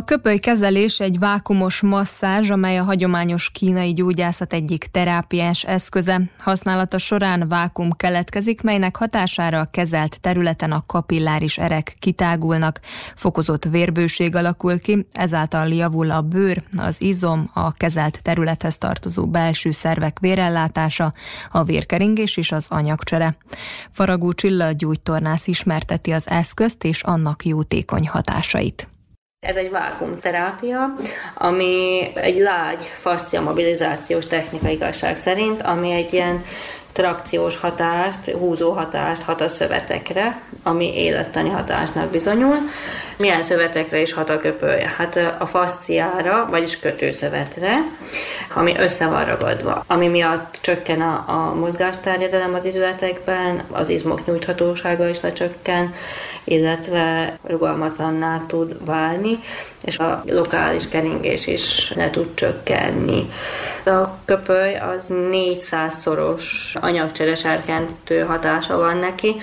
Köpöly 0.07 0.37
kezelés 0.37 0.99
egy 0.99 1.19
vákumos 1.19 1.81
masszázs, 1.81 2.49
amely 2.49 2.77
a 2.77 2.83
hagyományos 2.83 3.49
kínai 3.49 3.93
gyógyászat 3.93 4.53
egyik 4.53 4.87
terápiás 4.91 5.63
eszköze. 5.63 6.21
Használata 6.39 6.97
során 6.97 7.47
vákum 7.47 7.91
keletkezik, 7.91 8.61
melynek 8.61 8.95
hatására 8.95 9.59
a 9.59 9.65
kezelt 9.65 10.21
területen 10.21 10.71
a 10.71 10.83
kapilláris 10.85 11.57
erek 11.57 11.95
kitágulnak, 11.99 12.79
fokozott 13.15 13.65
vérbőség 13.65 14.35
alakul 14.35 14.79
ki, 14.79 15.07
ezáltal 15.11 15.67
javul 15.67 16.11
a 16.11 16.21
bőr, 16.21 16.63
az 16.77 17.01
izom, 17.01 17.49
a 17.53 17.71
kezelt 17.71 18.21
területhez 18.21 18.77
tartozó 18.77 19.27
belső 19.27 19.71
szervek 19.71 20.19
vérellátása, 20.19 21.13
a 21.51 21.63
vérkeringés 21.63 22.37
és 22.37 22.51
az 22.51 22.67
anyagcsere. 22.69 23.37
Faragó 23.91 24.33
Csilla 24.33 24.71
gyógytornász 24.71 25.47
ismerteti 25.47 26.11
az 26.11 26.29
eszközt 26.29 26.83
és 26.83 27.01
annak 27.01 27.45
jótékony 27.45 28.07
hatásait. 28.07 28.87
Ez 29.39 29.55
egy 29.55 29.71
vákumterápia, 29.71 30.95
ami 31.33 32.07
egy 32.13 32.37
lágy 32.37 32.91
fascia 33.01 33.41
mobilizációs 33.41 34.27
technika 34.27 34.69
igazság 34.69 35.15
szerint, 35.15 35.61
ami 35.61 35.91
egy 35.91 36.13
ilyen 36.13 36.45
trakciós 36.91 37.59
hatást, 37.59 38.29
húzó 38.29 38.71
hatást 38.71 39.21
hat 39.21 39.41
a 39.41 39.47
szövetekre, 39.47 40.41
ami 40.63 40.97
élettani 40.97 41.49
hatásnak 41.49 42.09
bizonyul. 42.09 42.55
Milyen 43.17 43.41
szövetekre 43.41 44.01
is 44.01 44.13
hat 44.13 44.29
a 44.29 44.39
köpője? 44.39 44.93
Hát 44.97 45.35
a 45.39 45.45
fasciára, 45.45 46.45
vagyis 46.49 46.79
kötőszövetre, 46.79 47.77
ami 48.53 48.77
össze 48.77 49.07
van 49.07 49.25
ragadva, 49.25 49.83
ami 49.87 50.07
miatt 50.07 50.57
csökken 50.61 51.01
a, 51.01 51.23
a 51.27 51.53
mozgásterjedelem 51.53 52.53
az 52.53 52.65
izületekben, 52.65 53.63
az 53.71 53.89
izmok 53.89 54.25
nyújthatósága 54.25 55.07
is 55.07 55.21
lecsökken, 55.21 55.93
illetve 56.47 57.37
rugalmatlanná 57.43 58.43
tud 58.47 58.85
válni, 58.85 59.39
és 59.83 59.97
a 59.97 60.23
lokális 60.25 60.87
keringés 60.87 61.47
is 61.47 61.93
le 61.95 62.09
tud 62.09 62.33
csökkenni. 62.33 63.29
A 63.85 64.23
köpöly 64.25 64.75
az 64.75 65.11
400-szoros 65.11 66.43
anyagcseresárkentő 66.73 68.19
hatása 68.21 68.77
van 68.77 68.97
neki, 68.97 69.35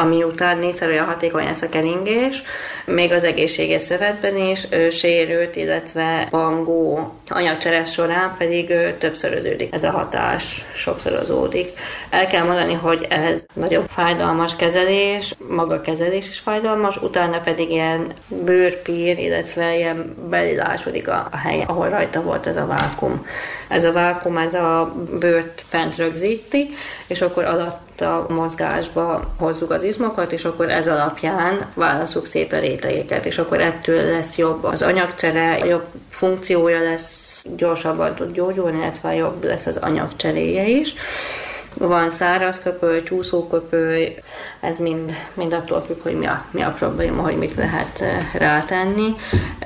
ami 0.00 0.22
után 0.22 0.58
négyszer 0.58 0.88
olyan 0.88 1.06
hatékony 1.06 1.44
lesz 1.44 1.62
a 1.62 1.68
keringés, 1.68 2.42
még 2.84 3.12
az 3.12 3.24
egészséges 3.24 3.82
szövetben 3.82 4.36
is 4.36 4.66
ö, 4.70 4.90
sérült, 4.90 5.56
illetve 5.56 6.26
pangó 6.30 7.12
anyagcseres 7.28 7.92
során 7.92 8.34
pedig 8.38 8.70
ö, 8.70 8.92
többszöröződik 8.98 9.74
ez 9.74 9.84
a 9.84 9.90
hatás, 9.90 10.64
sokszorozódik. 10.74 11.68
El 12.10 12.26
kell 12.26 12.44
mondani, 12.44 12.72
hogy 12.72 13.06
ez 13.08 13.44
nagyon 13.52 13.86
fájdalmas 13.88 14.56
kezelés, 14.56 15.34
maga 15.48 15.74
a 15.74 15.80
kezelés 15.80 16.28
is 16.28 16.38
fájdalmas, 16.38 16.96
utána 16.96 17.40
pedig 17.40 17.70
ilyen 17.70 18.12
bőrpír, 18.28 19.18
illetve 19.18 19.76
ilyen 19.76 20.14
belilásodik 20.28 21.08
a, 21.08 21.28
a 21.30 21.36
hely, 21.36 21.64
ahol 21.66 21.88
rajta 21.88 22.22
volt 22.22 22.46
ez 22.46 22.56
a 22.56 22.66
vákum. 22.66 23.26
Ez 23.68 23.84
a 23.84 23.92
vákum, 23.92 24.36
ez 24.36 24.54
a 24.54 24.94
bőrt 25.18 25.62
fent 25.68 25.96
rögzíti, 25.96 26.70
és 27.06 27.20
akkor 27.20 27.44
alatt 27.44 27.89
a 28.00 28.26
mozgásba 28.28 29.32
hozzuk 29.38 29.70
az 29.70 29.82
izmokat, 29.82 30.32
és 30.32 30.44
akkor 30.44 30.70
ez 30.70 30.88
alapján 30.88 31.66
válaszuk 31.74 32.26
szét 32.26 32.52
a 32.52 32.58
rétegeket, 32.58 33.26
és 33.26 33.38
akkor 33.38 33.60
ettől 33.60 34.10
lesz 34.10 34.36
jobb 34.36 34.64
az 34.64 34.82
anyagcsere, 34.82 35.58
jobb 35.66 35.84
funkciója 36.10 36.80
lesz, 36.80 37.44
gyorsabban 37.56 38.14
tud 38.14 38.32
gyógyulni, 38.32 38.78
illetve 38.78 39.14
jobb 39.14 39.44
lesz 39.44 39.66
az 39.66 39.76
anyagcseréje 39.76 40.68
is. 40.68 40.94
Van 41.74 42.10
száraz 42.10 42.60
köpöly, 42.60 43.02
csúszóköpöly, 43.02 44.22
ez 44.60 44.78
mind, 44.78 45.14
mind 45.34 45.52
attól 45.52 45.80
függ, 45.80 46.02
hogy 46.02 46.14
mi 46.14 46.26
a, 46.26 46.44
mi 46.50 46.62
a 46.62 46.74
probléma, 46.78 47.22
hogy 47.22 47.36
mit 47.36 47.54
lehet 47.54 48.00
eh, 48.00 48.16
rátenni. 48.32 49.14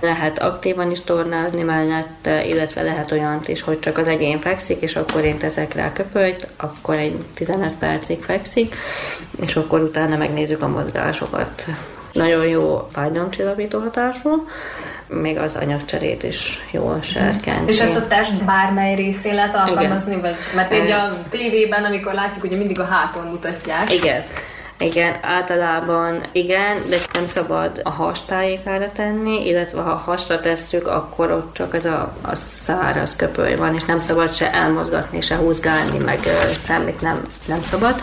Lehet 0.00 0.38
aktívan 0.38 0.90
is 0.90 1.00
tornázni 1.00 1.62
mellette, 1.62 2.44
illetve 2.44 2.82
lehet 2.82 3.10
olyant 3.10 3.48
is, 3.48 3.62
hogy 3.62 3.80
csak 3.80 3.98
az 3.98 4.06
egyén 4.06 4.40
fekszik, 4.40 4.80
és 4.80 4.96
akkor 4.96 5.24
én 5.24 5.38
teszek 5.38 5.74
rá 5.74 5.92
köpölyt, 5.92 6.48
akkor 6.56 6.94
egy 6.94 7.24
15 7.34 7.72
percig 7.72 8.22
fekszik, 8.22 8.74
és 9.40 9.56
akkor 9.56 9.80
utána 9.80 10.16
megnézzük 10.16 10.62
a 10.62 10.68
mozgásokat. 10.68 11.64
Nagyon 12.12 12.46
jó 12.46 12.88
fájdalomcsillapító 12.92 13.78
hatású, 13.78 14.46
még 15.06 15.38
az 15.38 15.54
anyagcserét 15.54 16.22
is 16.22 16.66
jól 16.70 17.00
serkenti. 17.02 17.72
És 17.72 17.80
ezt 17.80 17.96
a 17.96 18.06
test 18.06 18.44
bármely 18.44 18.94
részén 18.94 19.34
lehet 19.34 19.54
alkalmazni? 19.54 20.10
Igen. 20.10 20.22
Vagy, 20.22 20.36
mert 20.54 20.72
egy 20.72 20.90
a 20.90 21.16
tévében, 21.28 21.84
amikor 21.84 22.12
látjuk, 22.12 22.40
hogy 22.40 22.58
mindig 22.58 22.80
a 22.80 22.84
háton 22.84 23.26
mutatják. 23.26 23.92
Igen. 23.92 24.24
Igen, 24.78 25.16
általában 25.22 26.20
igen, 26.32 26.76
de 26.88 26.96
nem 27.12 27.28
szabad 27.28 27.80
a 27.82 27.90
hastájékára 27.90 28.92
tenni, 28.92 29.46
illetve 29.46 29.80
ha 29.80 29.94
hasra 29.94 30.40
tesszük, 30.40 30.86
akkor 30.86 31.30
ott 31.30 31.54
csak 31.54 31.74
ez 31.74 31.84
a, 31.84 32.14
a 32.22 32.34
száraz 32.34 33.16
köpöly 33.16 33.56
van, 33.56 33.74
és 33.74 33.84
nem 33.84 34.02
szabad 34.02 34.34
se 34.34 34.52
elmozgatni, 34.52 35.20
se 35.20 35.36
húzgálni, 35.36 35.98
meg 35.98 36.18
ö, 36.24 36.52
semmit 36.66 37.00
nem, 37.00 37.22
nem 37.46 37.62
szabad, 37.62 38.00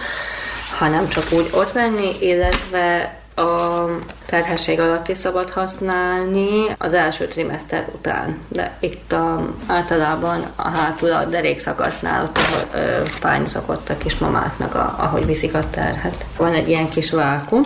hanem 0.77 1.07
csak 1.07 1.31
úgy 1.31 1.49
ott 1.53 1.73
lenni, 1.73 2.15
illetve 2.19 3.15
a 3.35 3.85
terhesség 4.25 4.79
alatt 4.79 5.07
is 5.07 5.17
szabad 5.17 5.49
használni 5.49 6.75
az 6.77 6.93
első 6.93 7.27
trimester 7.27 7.87
után. 7.95 8.39
De 8.47 8.77
itt 8.79 9.11
a, 9.11 9.53
általában 9.67 10.45
a 10.55 10.69
hátul 10.69 11.11
a 11.11 11.25
derékszakasznál 11.25 12.23
ott 12.23 12.37
ahol, 12.37 12.83
ö, 12.83 13.05
fájni 13.05 13.47
szokott 13.47 13.89
a 13.89 13.97
kismamáknak, 13.97 14.75
a, 14.75 14.95
ahogy 14.97 15.25
viszik 15.25 15.53
a 15.53 15.69
terhet. 15.69 16.25
Van 16.37 16.53
egy 16.53 16.69
ilyen 16.69 16.89
kis 16.89 17.11
vákum, 17.11 17.63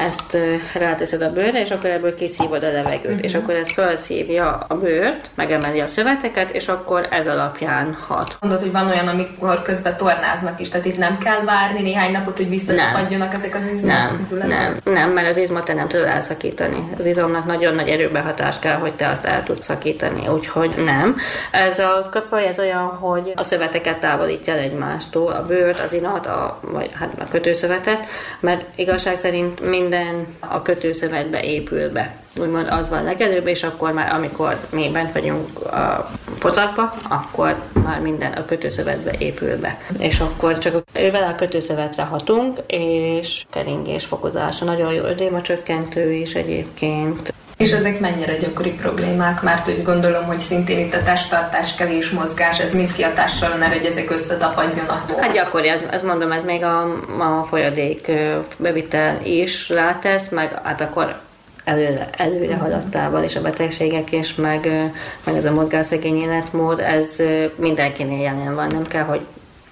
ezt 0.00 0.36
ráteszed 0.74 1.22
a 1.22 1.32
bőrre, 1.32 1.60
és 1.60 1.70
akkor 1.70 1.90
ebből 1.90 2.14
kiszívod 2.14 2.62
a 2.62 2.70
levegőt, 2.70 3.04
uh-huh. 3.04 3.24
és 3.24 3.34
akkor 3.34 3.54
ez 3.54 3.72
felszívja 3.72 4.64
a 4.68 4.74
bőrt, 4.74 5.30
megemeli 5.34 5.80
a 5.80 5.86
szöveteket, 5.86 6.50
és 6.50 6.68
akkor 6.68 7.08
ez 7.10 7.26
alapján 7.26 7.96
hat. 8.06 8.36
Mondod, 8.40 8.60
hogy 8.60 8.72
van 8.72 8.86
olyan, 8.86 9.08
amikor 9.08 9.62
közben 9.62 9.96
tornáznak 9.96 10.60
is, 10.60 10.68
tehát 10.68 10.86
itt 10.86 10.98
nem 10.98 11.18
kell 11.18 11.44
várni 11.44 11.82
néhány 11.82 12.12
napot, 12.12 12.36
hogy 12.36 12.48
visszatapadjanak 12.48 13.34
ezek 13.34 13.54
az 13.54 13.68
izmok, 13.72 13.92
Nem, 13.92 14.18
izületek? 14.20 14.58
nem, 14.58 14.80
nem, 14.84 15.10
mert 15.10 15.28
az 15.28 15.36
izmot 15.36 15.64
te 15.64 15.74
nem 15.74 15.88
tudod 15.88 16.06
elszakítani. 16.06 16.88
Az 16.98 17.06
izomnak 17.06 17.44
nagyon 17.44 17.74
nagy 17.74 17.88
erőbehatás 17.88 18.58
kell, 18.58 18.76
hogy 18.76 18.92
te 18.92 19.08
azt 19.08 19.24
el 19.24 19.42
tudsz 19.42 19.64
szakítani, 19.64 20.28
úgyhogy 20.28 20.74
nem. 20.84 21.16
Ez 21.50 21.78
a 21.78 22.08
köpöly, 22.10 22.46
ez 22.46 22.58
olyan, 22.58 22.86
hogy 22.86 23.32
a 23.34 23.42
szöveteket 23.42 23.98
távolítja 23.98 24.52
el 24.52 24.58
egymástól, 24.58 25.32
a 25.32 25.46
bőrt, 25.46 25.80
az 25.80 25.92
inat, 25.92 26.26
a, 26.26 26.58
vagy 26.60 26.90
hát 26.94 27.12
a 27.18 27.28
kötőszövetet, 27.30 28.06
mert 28.40 28.64
igazság 28.74 29.16
szerint 29.16 29.60
minden 29.90 30.26
a 30.38 30.62
kötőszövetbe 30.62 31.42
épül 31.42 31.92
be. 31.92 32.14
Úgymond 32.36 32.68
az 32.70 32.88
van 32.88 33.04
legelőbb, 33.04 33.46
és 33.46 33.62
akkor 33.62 33.92
már 33.92 34.12
amikor 34.12 34.56
mi 34.72 34.90
bent 34.92 35.12
vagyunk 35.12 35.60
a 35.60 36.10
pocakba, 36.38 36.94
akkor 37.08 37.62
már 37.84 38.00
minden 38.00 38.32
a 38.32 38.44
kötőszövetbe 38.44 39.12
épül 39.18 39.60
be. 39.60 39.78
És 39.98 40.20
akkor 40.20 40.58
csak 40.58 40.82
ővel 40.92 41.30
a 41.30 41.34
kötőszövetre 41.34 42.02
hatunk, 42.02 42.58
és 42.66 43.44
keringés 43.50 44.04
fokozása. 44.04 44.64
Nagyon 44.64 44.92
jó 44.92 45.02
ödéma 45.02 45.40
csökkentő 45.40 46.12
is 46.12 46.34
egyébként. 46.34 47.32
És 47.60 47.72
ezek 47.72 48.00
mennyire 48.00 48.36
gyakori 48.36 48.70
problémák? 48.70 49.42
Mert 49.42 49.68
úgy 49.68 49.82
gondolom, 49.82 50.24
hogy 50.24 50.38
szintén 50.38 50.78
itt 50.78 50.94
a 50.94 51.02
testtartás, 51.02 51.74
kevés 51.74 52.10
mozgás, 52.10 52.60
ez 52.60 52.74
mind 52.74 52.92
kiatással 52.92 53.48
van 53.48 53.62
erre, 53.62 53.76
hogy 53.76 53.86
ezek 53.86 54.10
összetapadjanak. 54.10 55.20
Hát 55.20 55.32
gyakori, 55.32 55.68
ez, 55.68 55.84
ezt 55.90 56.04
mondom, 56.04 56.32
ez 56.32 56.44
még 56.44 56.64
a, 56.64 56.82
a 57.18 57.46
folyadék 57.48 58.10
bevitel 58.56 59.24
is 59.24 59.68
rátesz, 59.68 60.28
meg 60.28 60.60
hát 60.62 60.80
akkor 60.80 61.20
előre, 61.64 62.10
előre 62.16 62.56
haladtával, 62.56 63.22
és 63.22 63.36
a 63.36 63.42
betegségek, 63.42 64.12
és 64.12 64.34
meg, 64.34 64.90
meg 65.24 65.36
ez 65.36 65.44
a 65.44 65.52
mozgásszegény 65.52 66.20
életmód, 66.20 66.78
ez 66.78 67.16
mindenkinél 67.54 68.22
jelen 68.22 68.54
van, 68.54 68.66
nem 68.66 68.86
kell, 68.86 69.04
hogy 69.04 69.20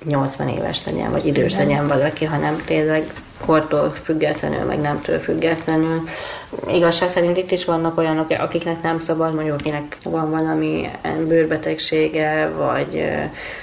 80 0.04 0.48
éves 0.48 0.84
legyen, 0.84 1.10
vagy 1.10 1.26
idős 1.26 1.56
legyen 1.56 1.88
valaki, 1.88 2.24
hanem 2.24 2.62
tényleg 2.64 3.02
kortól 3.46 3.94
függetlenül, 4.02 4.64
meg 4.64 4.80
nemtől 4.80 5.18
függetlenül 5.18 6.08
Igazság 6.72 7.10
szerint 7.10 7.36
itt 7.36 7.50
is 7.50 7.64
vannak 7.64 7.98
olyanok, 7.98 8.30
akiknek 8.30 8.82
nem 8.82 9.00
szabad, 9.00 9.34
mondjuk 9.34 9.58
akinek 9.58 9.96
van 10.02 10.30
valami 10.30 10.88
bőrbetegsége, 11.26 12.50
vagy 12.56 13.04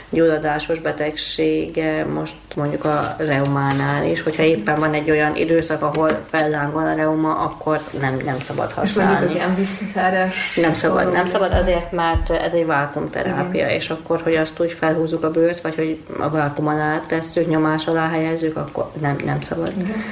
gyulladásos 0.10 0.80
betegsége, 0.80 2.06
most 2.06 2.34
mondjuk 2.56 2.86
a 2.86 3.16
reumánál 3.18 4.06
is, 4.06 4.22
hogyha 4.22 4.44
éppen 4.44 4.80
van 4.80 4.94
egy 4.94 5.12
olyan 5.12 5.36
időszak, 5.36 5.82
ahol 5.82 6.26
fellángol 6.30 6.88
a 6.88 6.96
reuma, 6.96 7.36
akkor 7.36 7.80
nem, 8.00 8.18
nem 8.26 8.40
szabad 8.40 8.72
használni. 8.72 9.12
És 9.12 9.20
mondjuk 9.20 9.30
az 9.30 9.36
ilyen 9.36 9.56
visszaszeres... 9.56 10.56
Nem 10.56 10.76
szabad, 10.76 11.12
nem 11.12 11.28
szabad 11.28 11.54
azért, 11.54 11.92
mert 11.92 12.30
ez 12.30 12.54
egy 12.54 12.66
vákumterápia, 12.66 13.70
és 13.70 13.90
akkor, 13.90 14.22
hogy 14.24 14.36
azt 14.36 14.60
úgy 14.60 14.72
felhúzzuk 14.72 15.24
a 15.24 15.32
bőrt, 15.32 15.62
vagy 15.62 15.76
hogy 15.76 16.00
a 16.20 16.30
vákum 16.30 16.68
alá 16.68 17.02
tesszük, 17.08 17.48
nyomás 17.48 17.88
alá 17.88 18.10
helyezzük, 18.10 18.58
akkor 18.58 18.92
nem, 19.02 19.16
nem 19.26 19.42
szabad. 19.42 19.72
Igen. 19.78 20.04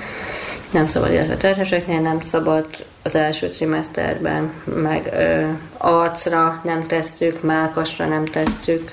Nem 0.74 0.88
szabad, 0.88 1.12
illetve 1.12 1.38
terheseknél 1.38 2.00
nem 2.00 2.22
szabad 2.22 2.66
az 3.04 3.16
első 3.16 3.50
trimeszterben, 3.50 4.54
meg 4.64 5.10
ö, 5.14 5.48
arcra 5.78 6.62
nem 6.64 6.88
tesszük, 6.88 7.42
melkasra 7.42 8.06
nem 8.06 8.26
tesszük, 8.26 8.92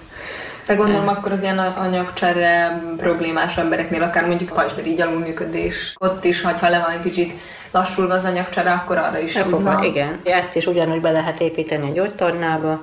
de 0.67 0.77
gondolom 0.77 1.09
akkor 1.09 1.33
az 1.33 1.43
ilyen 1.43 1.59
anyagcsere 1.59 2.83
problémás 2.97 3.57
embereknél, 3.57 4.03
akár 4.03 4.27
mondjuk 4.27 4.53
pajzsmirigy 4.53 5.01
alulműködés, 5.01 5.95
ott 5.99 6.25
is, 6.25 6.43
ha 6.43 6.69
le 6.69 6.79
van 6.79 6.91
egy 6.91 7.01
kicsit 7.01 7.33
lassulva 7.71 8.15
az 8.15 8.25
anyagcsere, 8.25 8.71
akkor 8.71 8.99
arra 8.99 9.19
is 9.19 9.33
tudna. 9.33 9.85
Igen, 9.85 10.21
ezt 10.25 10.57
is 10.57 10.67
ugyanúgy 10.67 11.01
be 11.01 11.11
lehet 11.11 11.41
építeni 11.41 11.91
a 11.91 11.93
gyógytornába, 11.93 12.81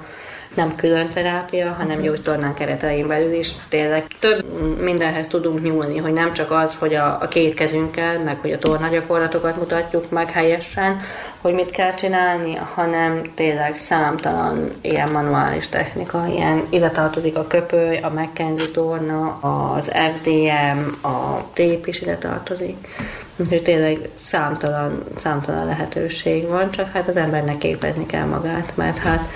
nem 0.55 0.75
külön 0.75 1.09
terápia, 1.09 1.71
hanem 1.71 2.01
gyógytornán 2.01 2.53
keretein 2.53 3.07
belül 3.07 3.33
is 3.33 3.51
tényleg 3.69 4.05
több 4.19 4.45
mindenhez 4.81 5.27
tudunk 5.27 5.63
nyúlni, 5.63 5.97
hogy 5.97 6.13
nem 6.13 6.33
csak 6.33 6.51
az, 6.51 6.75
hogy 6.75 6.95
a, 6.95 7.17
a 7.21 7.27
két 7.27 7.53
kezünkkel, 7.53 8.19
meg 8.19 8.39
hogy 8.39 8.51
a 8.51 8.57
tornagyakorlatokat 8.57 9.57
mutatjuk 9.57 10.09
meg 10.09 10.31
helyesen, 10.31 11.01
hogy 11.41 11.53
mit 11.53 11.71
kell 11.71 11.93
csinálni, 11.93 12.55
hanem 12.73 13.31
tényleg 13.35 13.77
számtalan 13.77 14.71
ilyen 14.81 15.11
manuális 15.11 15.67
technika, 15.67 16.25
ilyen 16.27 16.65
ide 16.69 16.89
tartozik 16.89 17.37
a 17.37 17.47
köpöly, 17.47 17.97
a 17.97 18.09
McKenzie 18.09 18.71
torna, 18.73 19.37
az 19.75 19.91
FDM, 20.13 21.07
a 21.07 21.43
tép 21.53 21.87
is 21.87 22.01
ide 22.01 22.17
tartozik. 22.17 22.87
Úgyhogy 23.35 23.61
tényleg 23.61 24.09
számtalan, 24.21 25.03
számtalan 25.15 25.65
lehetőség 25.65 26.47
van, 26.47 26.71
csak 26.71 26.91
hát 26.91 27.07
az 27.07 27.17
embernek 27.17 27.57
képezni 27.57 28.05
kell 28.05 28.25
magát, 28.25 28.71
mert 28.75 28.97
hát 28.97 29.29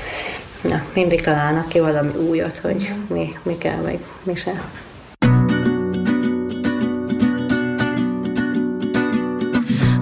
na, 0.61 0.81
mindig 0.93 1.21
találnak 1.21 1.67
ki 1.67 1.79
valami 1.79 2.11
újat, 2.29 2.59
hogy 2.59 2.93
mi, 3.09 3.37
mi 3.43 3.57
kell, 3.57 3.81
meg 3.81 3.99
mi 4.23 4.35
se. 4.35 4.61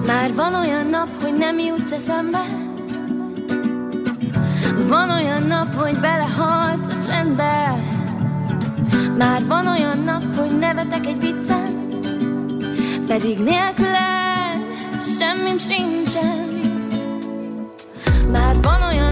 Már 0.06 0.34
van 0.34 0.54
olyan 0.54 0.86
nap, 0.86 1.22
hogy 1.22 1.34
nem 1.38 1.58
jutsz 1.58 1.92
eszembe. 1.92 2.44
Van 4.88 5.10
olyan 5.10 5.42
nap, 5.42 5.74
hogy 5.74 6.00
belehalsz 6.00 6.86
a 6.88 7.04
csendbe. 7.06 7.74
Már 9.18 9.46
van 9.46 9.66
olyan 9.66 9.98
nap, 9.98 10.24
hogy 10.36 10.58
nevetek 10.58 11.06
egy 11.06 11.20
viccen. 11.20 11.88
Pedig 13.06 13.38
nélküled 13.38 14.20
semmim 15.18 15.58
sincsen. 15.58 16.48
Már 18.32 18.56
van 18.62 18.82
olyan 18.82 19.09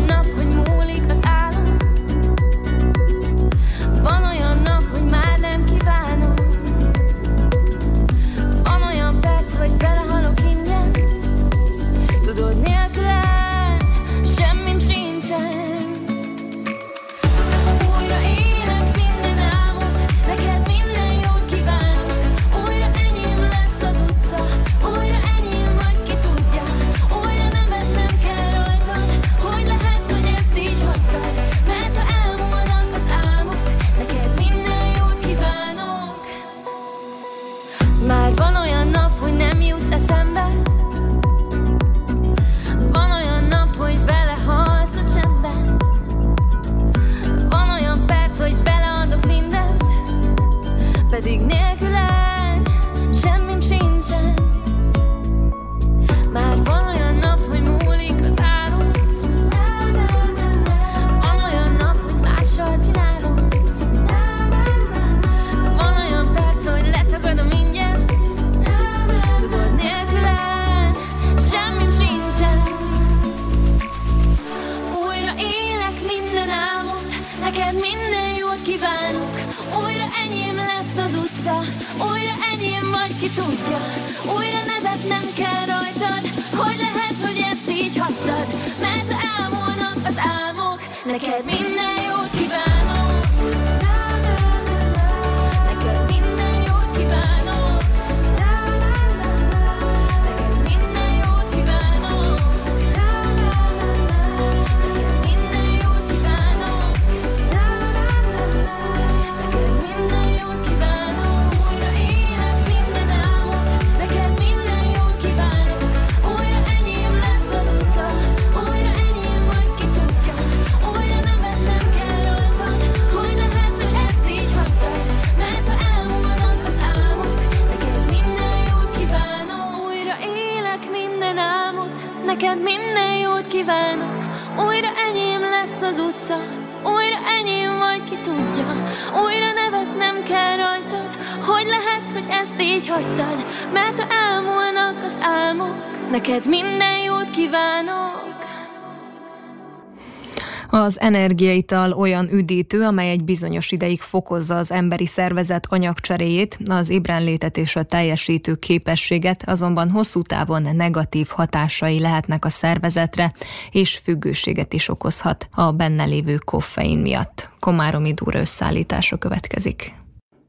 energiaital 151.15 151.93
olyan 151.93 152.33
üdítő, 152.33 152.83
amely 152.83 153.11
egy 153.11 153.25
bizonyos 153.25 153.71
ideig 153.71 154.01
fokozza 154.01 154.57
az 154.57 154.71
emberi 154.71 155.07
szervezet 155.07 155.67
anyagcseréjét, 155.69 156.59
az 156.67 156.89
ébrenlétet 156.89 157.57
és 157.57 157.77
a 157.77 157.83
teljesítő 157.83 158.55
képességet, 158.55 159.49
azonban 159.49 159.91
hosszú 159.91 160.23
távon 160.23 160.77
negatív 160.77 161.29
hatásai 161.29 162.01
lehetnek 162.01 162.45
a 162.45 162.49
szervezetre, 162.49 163.33
és 163.71 164.01
függőséget 164.03 164.73
is 164.73 164.89
okozhat 164.89 165.49
a 165.51 165.73
benne 165.73 166.05
lévő 166.05 166.37
koffein 166.37 166.99
miatt. 166.99 167.51
Komáromi 167.59 168.13
Dúra 168.13 168.41
összeállítása 168.41 169.17
következik. 169.17 169.93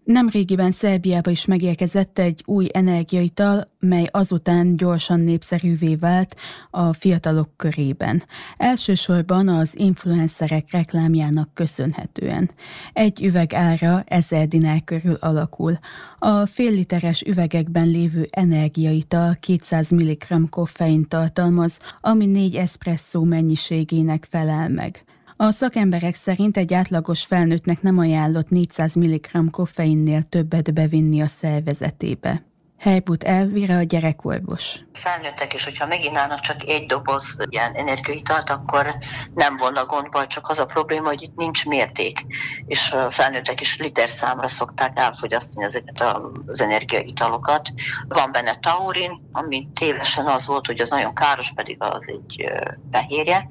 Nemrégiben 0.03 0.71
Szerbiába 0.71 1.31
is 1.31 1.45
megérkezett 1.45 2.19
egy 2.19 2.43
új 2.45 2.67
energiaital, 2.73 3.71
mely 3.79 4.07
azután 4.11 4.75
gyorsan 4.75 5.19
népszerűvé 5.19 5.95
vált 5.95 6.35
a 6.69 6.93
fiatalok 6.93 7.49
körében. 7.55 8.23
Elsősorban 8.57 9.47
az 9.47 9.77
influencerek 9.77 10.71
reklámjának 10.71 11.53
köszönhetően. 11.53 12.49
Egy 12.93 13.23
üveg 13.23 13.53
ára 13.53 14.03
1000 14.05 14.47
dinár 14.47 14.83
körül 14.83 15.17
alakul. 15.19 15.77
A 16.19 16.45
fél 16.45 16.71
literes 16.71 17.21
üvegekben 17.21 17.87
lévő 17.87 18.27
energiaital 18.29 19.35
200 19.39 19.89
mg 19.89 20.49
koffein 20.49 21.07
tartalmaz, 21.07 21.79
ami 21.99 22.25
4 22.25 22.55
espresszó 22.55 23.23
mennyiségének 23.23 24.27
felel 24.29 24.69
meg. 24.69 25.03
A 25.41 25.51
szakemberek 25.51 26.15
szerint 26.15 26.57
egy 26.57 26.73
átlagos 26.73 27.25
felnőttnek 27.25 27.81
nem 27.81 27.97
ajánlott 27.97 28.49
400 28.49 28.95
mg 28.95 29.49
koffeinnél 29.51 30.23
többet 30.23 30.73
bevinni 30.73 31.21
a 31.21 31.27
szervezetébe. 31.27 32.43
Helybut 32.77 33.23
Elvira 33.23 33.75
a 33.75 33.83
gyerekorvos. 33.83 34.79
Felnőttek 34.93 35.53
is, 35.53 35.63
hogyha 35.63 35.85
meginának 35.85 36.39
csak 36.39 36.63
egy 36.63 36.85
doboz 36.85 37.37
ilyen 37.49 37.73
energiaitalt, 37.73 38.49
akkor 38.49 38.95
nem 39.35 39.55
volna 39.55 39.85
gondba, 39.85 40.27
csak 40.27 40.47
az 40.49 40.59
a 40.59 40.65
probléma, 40.65 41.07
hogy 41.07 41.21
itt 41.21 41.35
nincs 41.35 41.65
mérték, 41.65 42.25
és 42.65 42.95
felnőttek 43.09 43.61
is 43.61 43.77
liter 43.77 44.09
számra 44.09 44.47
szokták 44.47 44.99
elfogyasztani 44.99 45.65
ezeket 45.65 46.03
az 46.45 46.61
energiaitalokat. 46.61 47.69
Van 48.07 48.31
benne 48.31 48.57
taurin, 48.59 49.29
ami 49.31 49.67
tévesen 49.73 50.25
az 50.25 50.45
volt, 50.45 50.65
hogy 50.65 50.79
az 50.79 50.89
nagyon 50.89 51.13
káros, 51.13 51.51
pedig 51.55 51.77
az 51.79 52.07
egy 52.07 52.51
fehérje. 52.91 53.47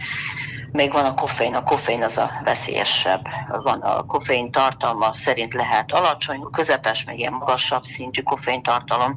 Még 0.73 0.93
van 0.93 1.05
a 1.05 1.14
koffein, 1.14 1.55
a 1.55 1.62
koffein 1.62 2.03
az 2.03 2.19
a 2.19 2.31
veszélyesebb. 2.45 3.27
Van 3.62 3.81
a 3.81 4.03
koffein 4.03 4.51
tartalma 4.51 5.12
szerint 5.12 5.55
lehet 5.55 5.93
alacsony, 5.93 6.41
közepes, 6.53 7.05
meg 7.05 7.19
ilyen 7.19 7.33
magasabb 7.33 7.83
szintű 7.83 8.23
koffein 8.23 8.62
tartalom 8.62 9.16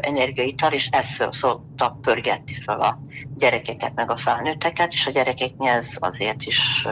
energiaital, 0.00 0.72
és 0.72 0.88
ezt 0.88 1.32
szokta 1.32 1.98
pörgetni 2.00 2.54
fel 2.54 2.80
a 2.80 2.98
gyerekeket, 3.36 3.94
meg 3.94 4.10
a 4.10 4.16
felnőtteket, 4.16 4.92
és 4.92 5.06
a 5.06 5.10
gyerekeknél 5.10 5.72
ez 5.72 5.96
azért 6.00 6.42
is 6.42 6.86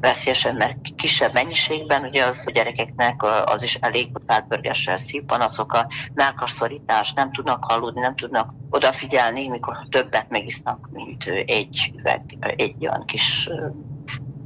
veszélyesebb, 0.00 0.56
mert 0.56 0.76
kisebb 0.96 1.32
mennyiségben, 1.32 2.04
ugye 2.04 2.24
az 2.24 2.44
a 2.46 2.50
gyerekeknek 2.50 3.22
az 3.44 3.62
is 3.62 3.74
elég, 3.74 4.08
hogy 4.12 4.22
felpörgesse 4.26 4.92
a 4.92 4.96
szívpanaszok, 4.96 5.72
a 5.72 5.86
melkasszorítás, 6.14 7.12
nem 7.12 7.32
tudnak 7.32 7.64
aludni, 7.66 8.00
nem 8.00 8.16
tudnak 8.16 8.52
odafigyelni, 8.70 9.48
mikor 9.48 9.76
többet 9.90 10.28
megisznak, 10.28 10.88
mint 10.92 11.24
egy 11.46 11.92
üveg, 11.96 12.36
egy 12.56 12.74
olyan 13.04 13.06
kis 13.06 13.48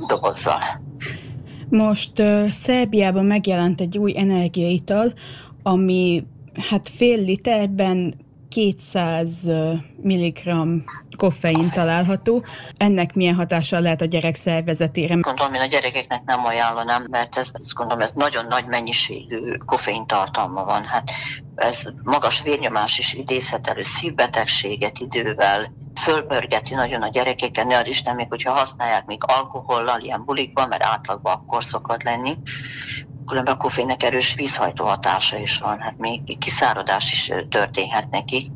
dobozzal. 0.07 0.61
Most 1.69 2.19
uh, 2.19 2.49
Szerbiában 2.49 3.25
megjelent 3.25 3.81
egy 3.81 3.99
új 3.99 4.19
energiaital, 4.19 5.13
ami 5.63 6.27
hát 6.69 6.89
fél 6.89 7.25
literben 7.25 8.15
200 8.49 9.30
mg 10.03 10.38
koffein 11.16 11.70
található. 11.70 12.44
Ennek 12.76 13.14
milyen 13.14 13.34
hatással 13.34 13.80
lehet 13.80 14.01
a 14.01 14.05
gyerek 14.05 14.34
szervezetére? 14.34 15.14
Gondolom, 15.14 15.55
én 15.55 15.61
a 15.61 15.66
gyerekeknek 15.66 16.22
nem 16.24 16.44
ajánlanám, 16.44 17.07
mert 17.11 17.36
ez, 17.36 17.51
ezt 17.53 17.74
gondolom, 17.74 18.03
ez 18.03 18.12
nagyon 18.14 18.46
nagy 18.46 18.66
mennyiségű 18.66 19.57
koffein 19.66 20.07
tartalma 20.07 20.64
van. 20.64 20.84
Hát 20.84 21.11
ez 21.55 21.82
magas 22.03 22.42
vérnyomás 22.42 22.99
is 22.99 23.12
idézhet 23.14 23.66
elő, 23.66 23.80
szívbetegséget 23.82 24.99
idővel, 24.99 25.72
fölpörgeti 25.94 26.74
nagyon 26.74 27.03
a 27.03 27.09
gyerekeken, 27.09 27.66
ne 27.66 27.84
Isten, 27.84 28.14
még 28.14 28.26
hogyha 28.28 28.53
használják 28.53 29.07
még 29.07 29.20
alkohollal, 29.26 30.01
ilyen 30.01 30.24
bulikban, 30.24 30.68
mert 30.68 30.82
átlagban 30.82 31.34
akkor 31.34 31.64
szokott 31.64 32.03
lenni, 32.03 32.36
különben 33.29 33.55
a 33.55 33.57
koffeinnek 33.57 34.03
erős 34.03 34.35
vízhajtó 34.35 34.85
hatása 34.85 35.39
is 35.39 35.59
van, 35.59 35.81
hát 35.81 35.99
még 35.99 36.39
kiszáradás 36.39 37.12
is 37.12 37.33
történhet 37.49 38.11
neki, 38.11 38.51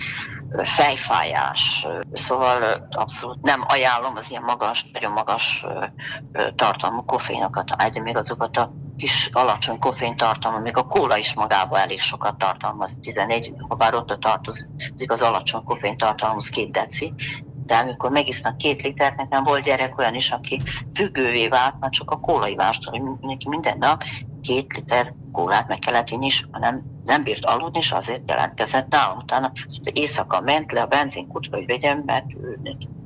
fejfájás, 0.62 1.86
szóval 2.12 2.88
abszolút 2.90 3.42
nem 3.42 3.64
ajánlom 3.68 4.16
az 4.16 4.30
ilyen 4.30 4.42
magas, 4.42 4.90
nagyon 4.92 5.12
magas 5.12 5.66
tartalmú 6.56 7.04
koffeinokat, 7.04 7.76
de 7.92 8.00
még 8.00 8.16
azokat 8.16 8.56
a 8.56 8.72
kis 8.96 9.30
alacsony 9.32 9.78
koffein 9.78 10.16
tartalma, 10.16 10.58
még 10.58 10.76
a 10.76 10.86
kóla 10.86 11.16
is 11.16 11.34
magába 11.34 11.78
elég 11.78 12.00
sokat 12.00 12.38
tartalmaz, 12.38 12.98
11, 13.00 13.52
ha 13.68 13.74
bár 13.74 13.94
ott 13.94 14.16
tartozik 14.20 15.10
az 15.10 15.22
alacsony 15.22 15.64
koffein 15.64 15.96
tartalmaz 15.96 16.48
két 16.48 16.70
deci, 16.70 17.14
de 17.66 17.74
amikor 17.74 18.10
megisznak 18.10 18.56
két 18.56 18.82
litert, 18.82 19.16
nekem 19.16 19.42
volt 19.42 19.62
gyerek 19.62 19.98
olyan 19.98 20.14
is, 20.14 20.30
aki 20.30 20.60
függővé 20.94 21.48
vált, 21.48 21.74
már 21.80 21.90
csak 21.90 22.10
a 22.10 22.20
kólaivástól, 22.20 22.98
hogy 22.98 23.18
neki 23.20 23.48
minden 23.48 23.78
nap 23.78 24.02
két 24.42 24.76
liter 24.76 25.14
kólát 25.32 25.68
meg 25.68 25.78
kellett 25.78 26.10
inni, 26.10 26.26
és 26.26 26.46
nem, 26.50 26.82
nem 27.04 27.22
bírt 27.22 27.44
aludni, 27.44 27.78
és 27.78 27.92
azért 27.92 28.28
jelentkezett 28.28 28.88
nálam. 28.88 29.18
Utána 29.18 29.52
éjszaka 29.92 30.40
ment 30.40 30.72
le 30.72 30.80
a 30.80 30.86
benzinkutra, 30.86 31.56
hogy 31.56 31.66
vegyem, 31.66 32.02
mert 32.06 32.26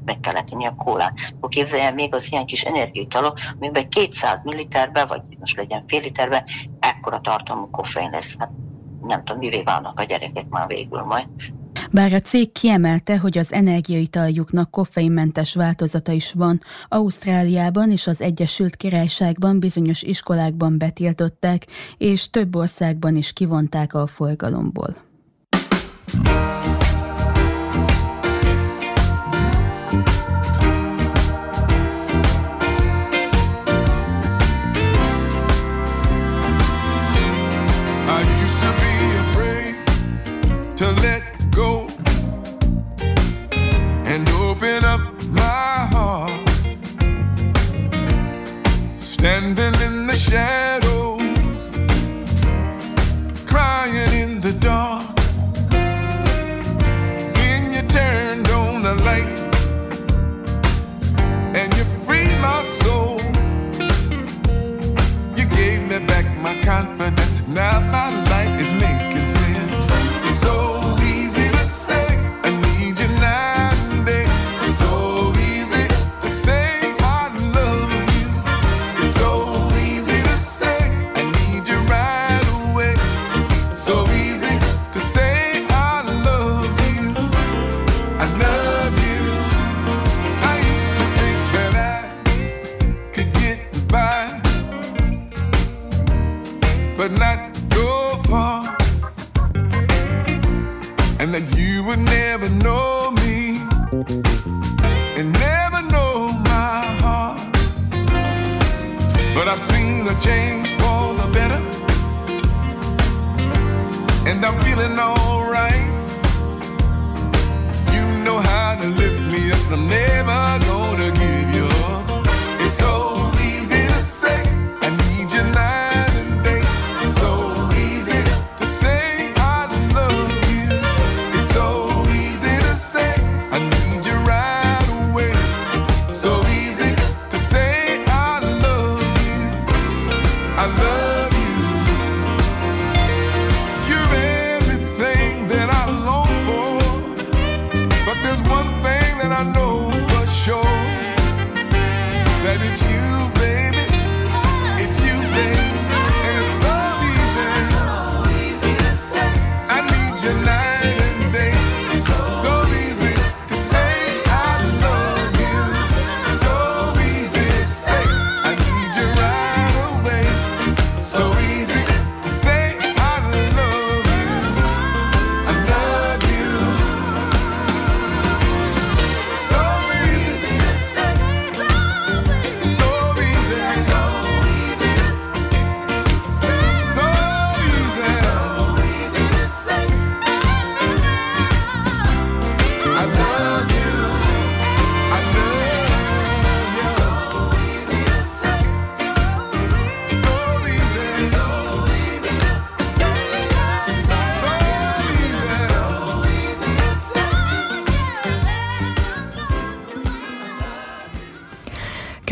meg 0.05 0.21
kellett 0.21 0.51
inni 0.51 0.67
a 0.67 0.75
kólát. 0.75 1.19
Akkor 1.35 1.49
képzeljen 1.49 1.95
még 1.95 2.15
az 2.15 2.33
ilyen 2.33 2.47
kis 2.47 2.63
energiaitalok, 2.63 3.39
amiben 3.61 3.89
200 3.89 4.43
milliterbe, 4.43 5.05
vagy 5.05 5.21
most 5.39 5.57
legyen 5.57 5.85
fél 5.87 6.01
literbe, 6.01 6.45
ekkora 6.81 7.21
tartalmú 7.21 7.71
koffein 7.71 8.11
lesz. 8.11 8.37
Hát 8.39 8.51
nem 9.03 9.25
tudom, 9.25 9.41
mivé 9.41 9.63
válnak 9.63 10.01
a 10.01 10.05
gyerekek 10.05 10.49
már 10.49 10.67
végül 10.67 11.03
majd. 11.03 11.27
Bár 11.91 12.13
a 12.13 12.21
cég 12.21 12.53
kiemelte, 12.53 13.19
hogy 13.19 13.39
az 13.39 13.53
energiaitaljuknak 13.53 14.71
koffeinmentes 14.71 15.55
változata 15.55 16.13
is 16.13 16.33
van, 16.33 16.61
Ausztráliában 16.89 17.91
és 17.91 18.07
az 18.07 18.21
Egyesült 18.21 18.77
Királyságban 18.77 19.61
bizonyos 19.61 20.03
iskolákban 20.03 20.79
betiltották, 20.79 21.67
és 21.99 22.31
több 22.31 22.57
országban 22.57 23.17
is 23.17 23.33
kivonták 23.33 23.95
a 23.95 24.07
forgalomból. 24.07 24.97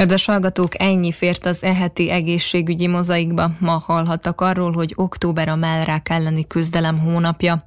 Kedves 0.05 0.25
hallgatók, 0.25 0.81
ennyi 0.81 1.13
fért 1.13 1.47
az 1.47 1.63
eheti 1.63 2.11
egészségügyi 2.11 2.87
mozaikba. 2.87 3.51
Ma 3.59 3.83
hallhattak 3.85 4.41
arról, 4.41 4.73
hogy 4.73 4.93
október 4.97 5.49
a 5.49 5.57
mellrák 5.57 6.09
elleni 6.09 6.47
küzdelem 6.47 6.99
hónapja. 6.99 7.65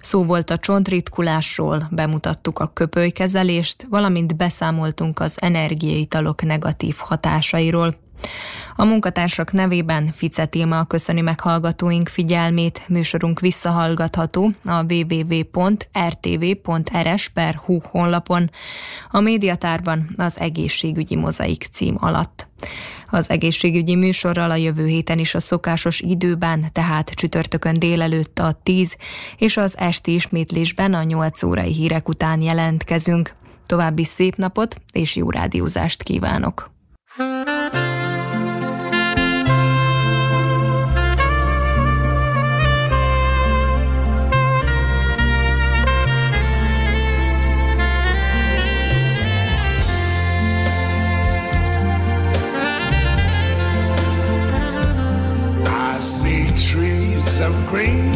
Szó 0.00 0.24
volt 0.24 0.50
a 0.50 0.58
csontritkulásról, 0.58 1.88
bemutattuk 1.90 2.58
a 2.58 2.66
köpölykezelést, 2.72 3.86
valamint 3.90 4.36
beszámoltunk 4.36 5.20
az 5.20 5.36
energiaitalok 5.40 6.42
negatív 6.42 6.94
hatásairól. 6.98 8.05
A 8.76 8.84
munkatársak 8.84 9.52
nevében 9.52 10.06
Fice 10.06 10.46
Tilma 10.46 10.84
köszöni 10.84 11.20
meg 11.20 11.40
figyelmét. 12.04 12.82
Műsorunk 12.88 13.40
visszahallgatható 13.40 14.50
a 14.64 14.84
www.rtv.rs.hu 14.92 16.18
honlapon, 17.82 18.50
a 19.10 19.20
médiatárban 19.20 20.14
az 20.16 20.40
egészségügyi 20.40 21.16
mozaik 21.16 21.68
cím 21.72 21.96
alatt. 22.00 22.48
Az 23.10 23.30
egészségügyi 23.30 23.94
műsorral 23.94 24.50
a 24.50 24.54
jövő 24.54 24.86
héten 24.86 25.18
is 25.18 25.34
a 25.34 25.40
szokásos 25.40 26.00
időben, 26.00 26.66
tehát 26.72 27.10
csütörtökön 27.10 27.78
délelőtt 27.78 28.38
a 28.38 28.60
10 28.62 28.96
és 29.36 29.56
az 29.56 29.78
esti 29.78 30.14
ismétlésben 30.14 30.94
a 30.94 31.02
8 31.02 31.42
órai 31.42 31.72
hírek 31.72 32.08
után 32.08 32.42
jelentkezünk. 32.42 33.34
További 33.66 34.04
szép 34.04 34.36
napot 34.36 34.76
és 34.92 35.16
jó 35.16 35.30
rádiózást 35.30 36.02
kívánok! 36.02 36.75
Of 57.40 57.54
green, 57.66 58.12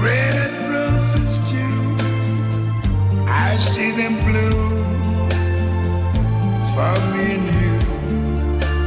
red 0.00 0.52
roses 0.70 1.38
too. 1.50 1.96
I 3.26 3.56
see 3.56 3.90
them 3.90 4.14
bloom 4.26 5.28
for 6.72 6.94
me 7.12 7.34
and 7.34 7.46
you. 7.58 7.76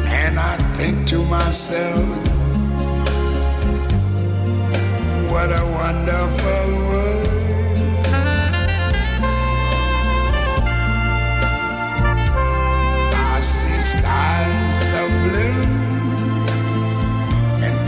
And 0.07 0.39
I 0.39 0.55
think 0.77 1.05
to 1.07 1.23
myself, 1.25 2.07
what 5.29 5.51
a 5.51 5.65
wonderful 5.79 6.77
world. 6.87 7.22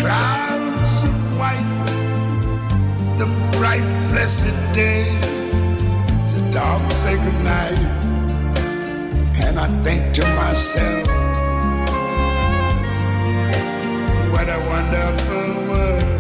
Clouds 0.06 1.04
of 1.04 1.16
white. 1.40 1.72
The 3.18 3.28
bright, 3.58 3.88
blessed 4.12 4.58
day, 4.72 5.06
the 6.34 6.42
dark, 6.52 6.92
sacred 6.92 7.40
night. 7.44 7.80
And 9.46 9.58
I 9.66 9.68
think 9.84 10.14
to 10.18 10.24
myself, 10.42 11.08
what 14.32 14.48
a 14.58 14.60
wonderful 14.74 15.48
world. 15.70 16.15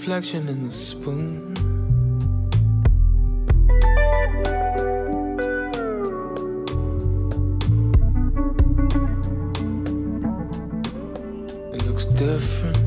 reflection 0.00 0.48
in 0.48 0.66
the 0.66 0.72
spoon. 0.72 1.52
It 11.74 11.86
looks 11.86 12.06
different. 12.06 12.78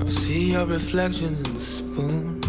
I 0.00 0.10
see 0.10 0.50
your 0.50 0.66
reflection 0.66 1.36
in 1.36 1.54
the 1.54 1.60
spoon. 1.60 2.41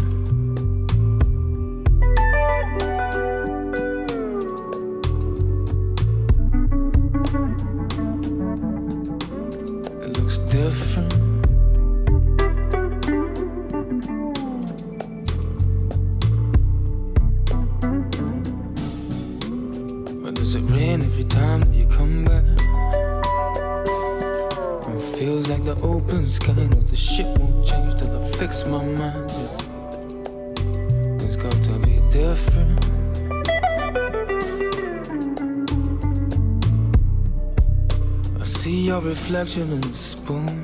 reflection 39.34 39.72
in 39.72 39.80
the 39.80 39.94
spoon. 39.94 40.63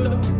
love. 0.00 0.39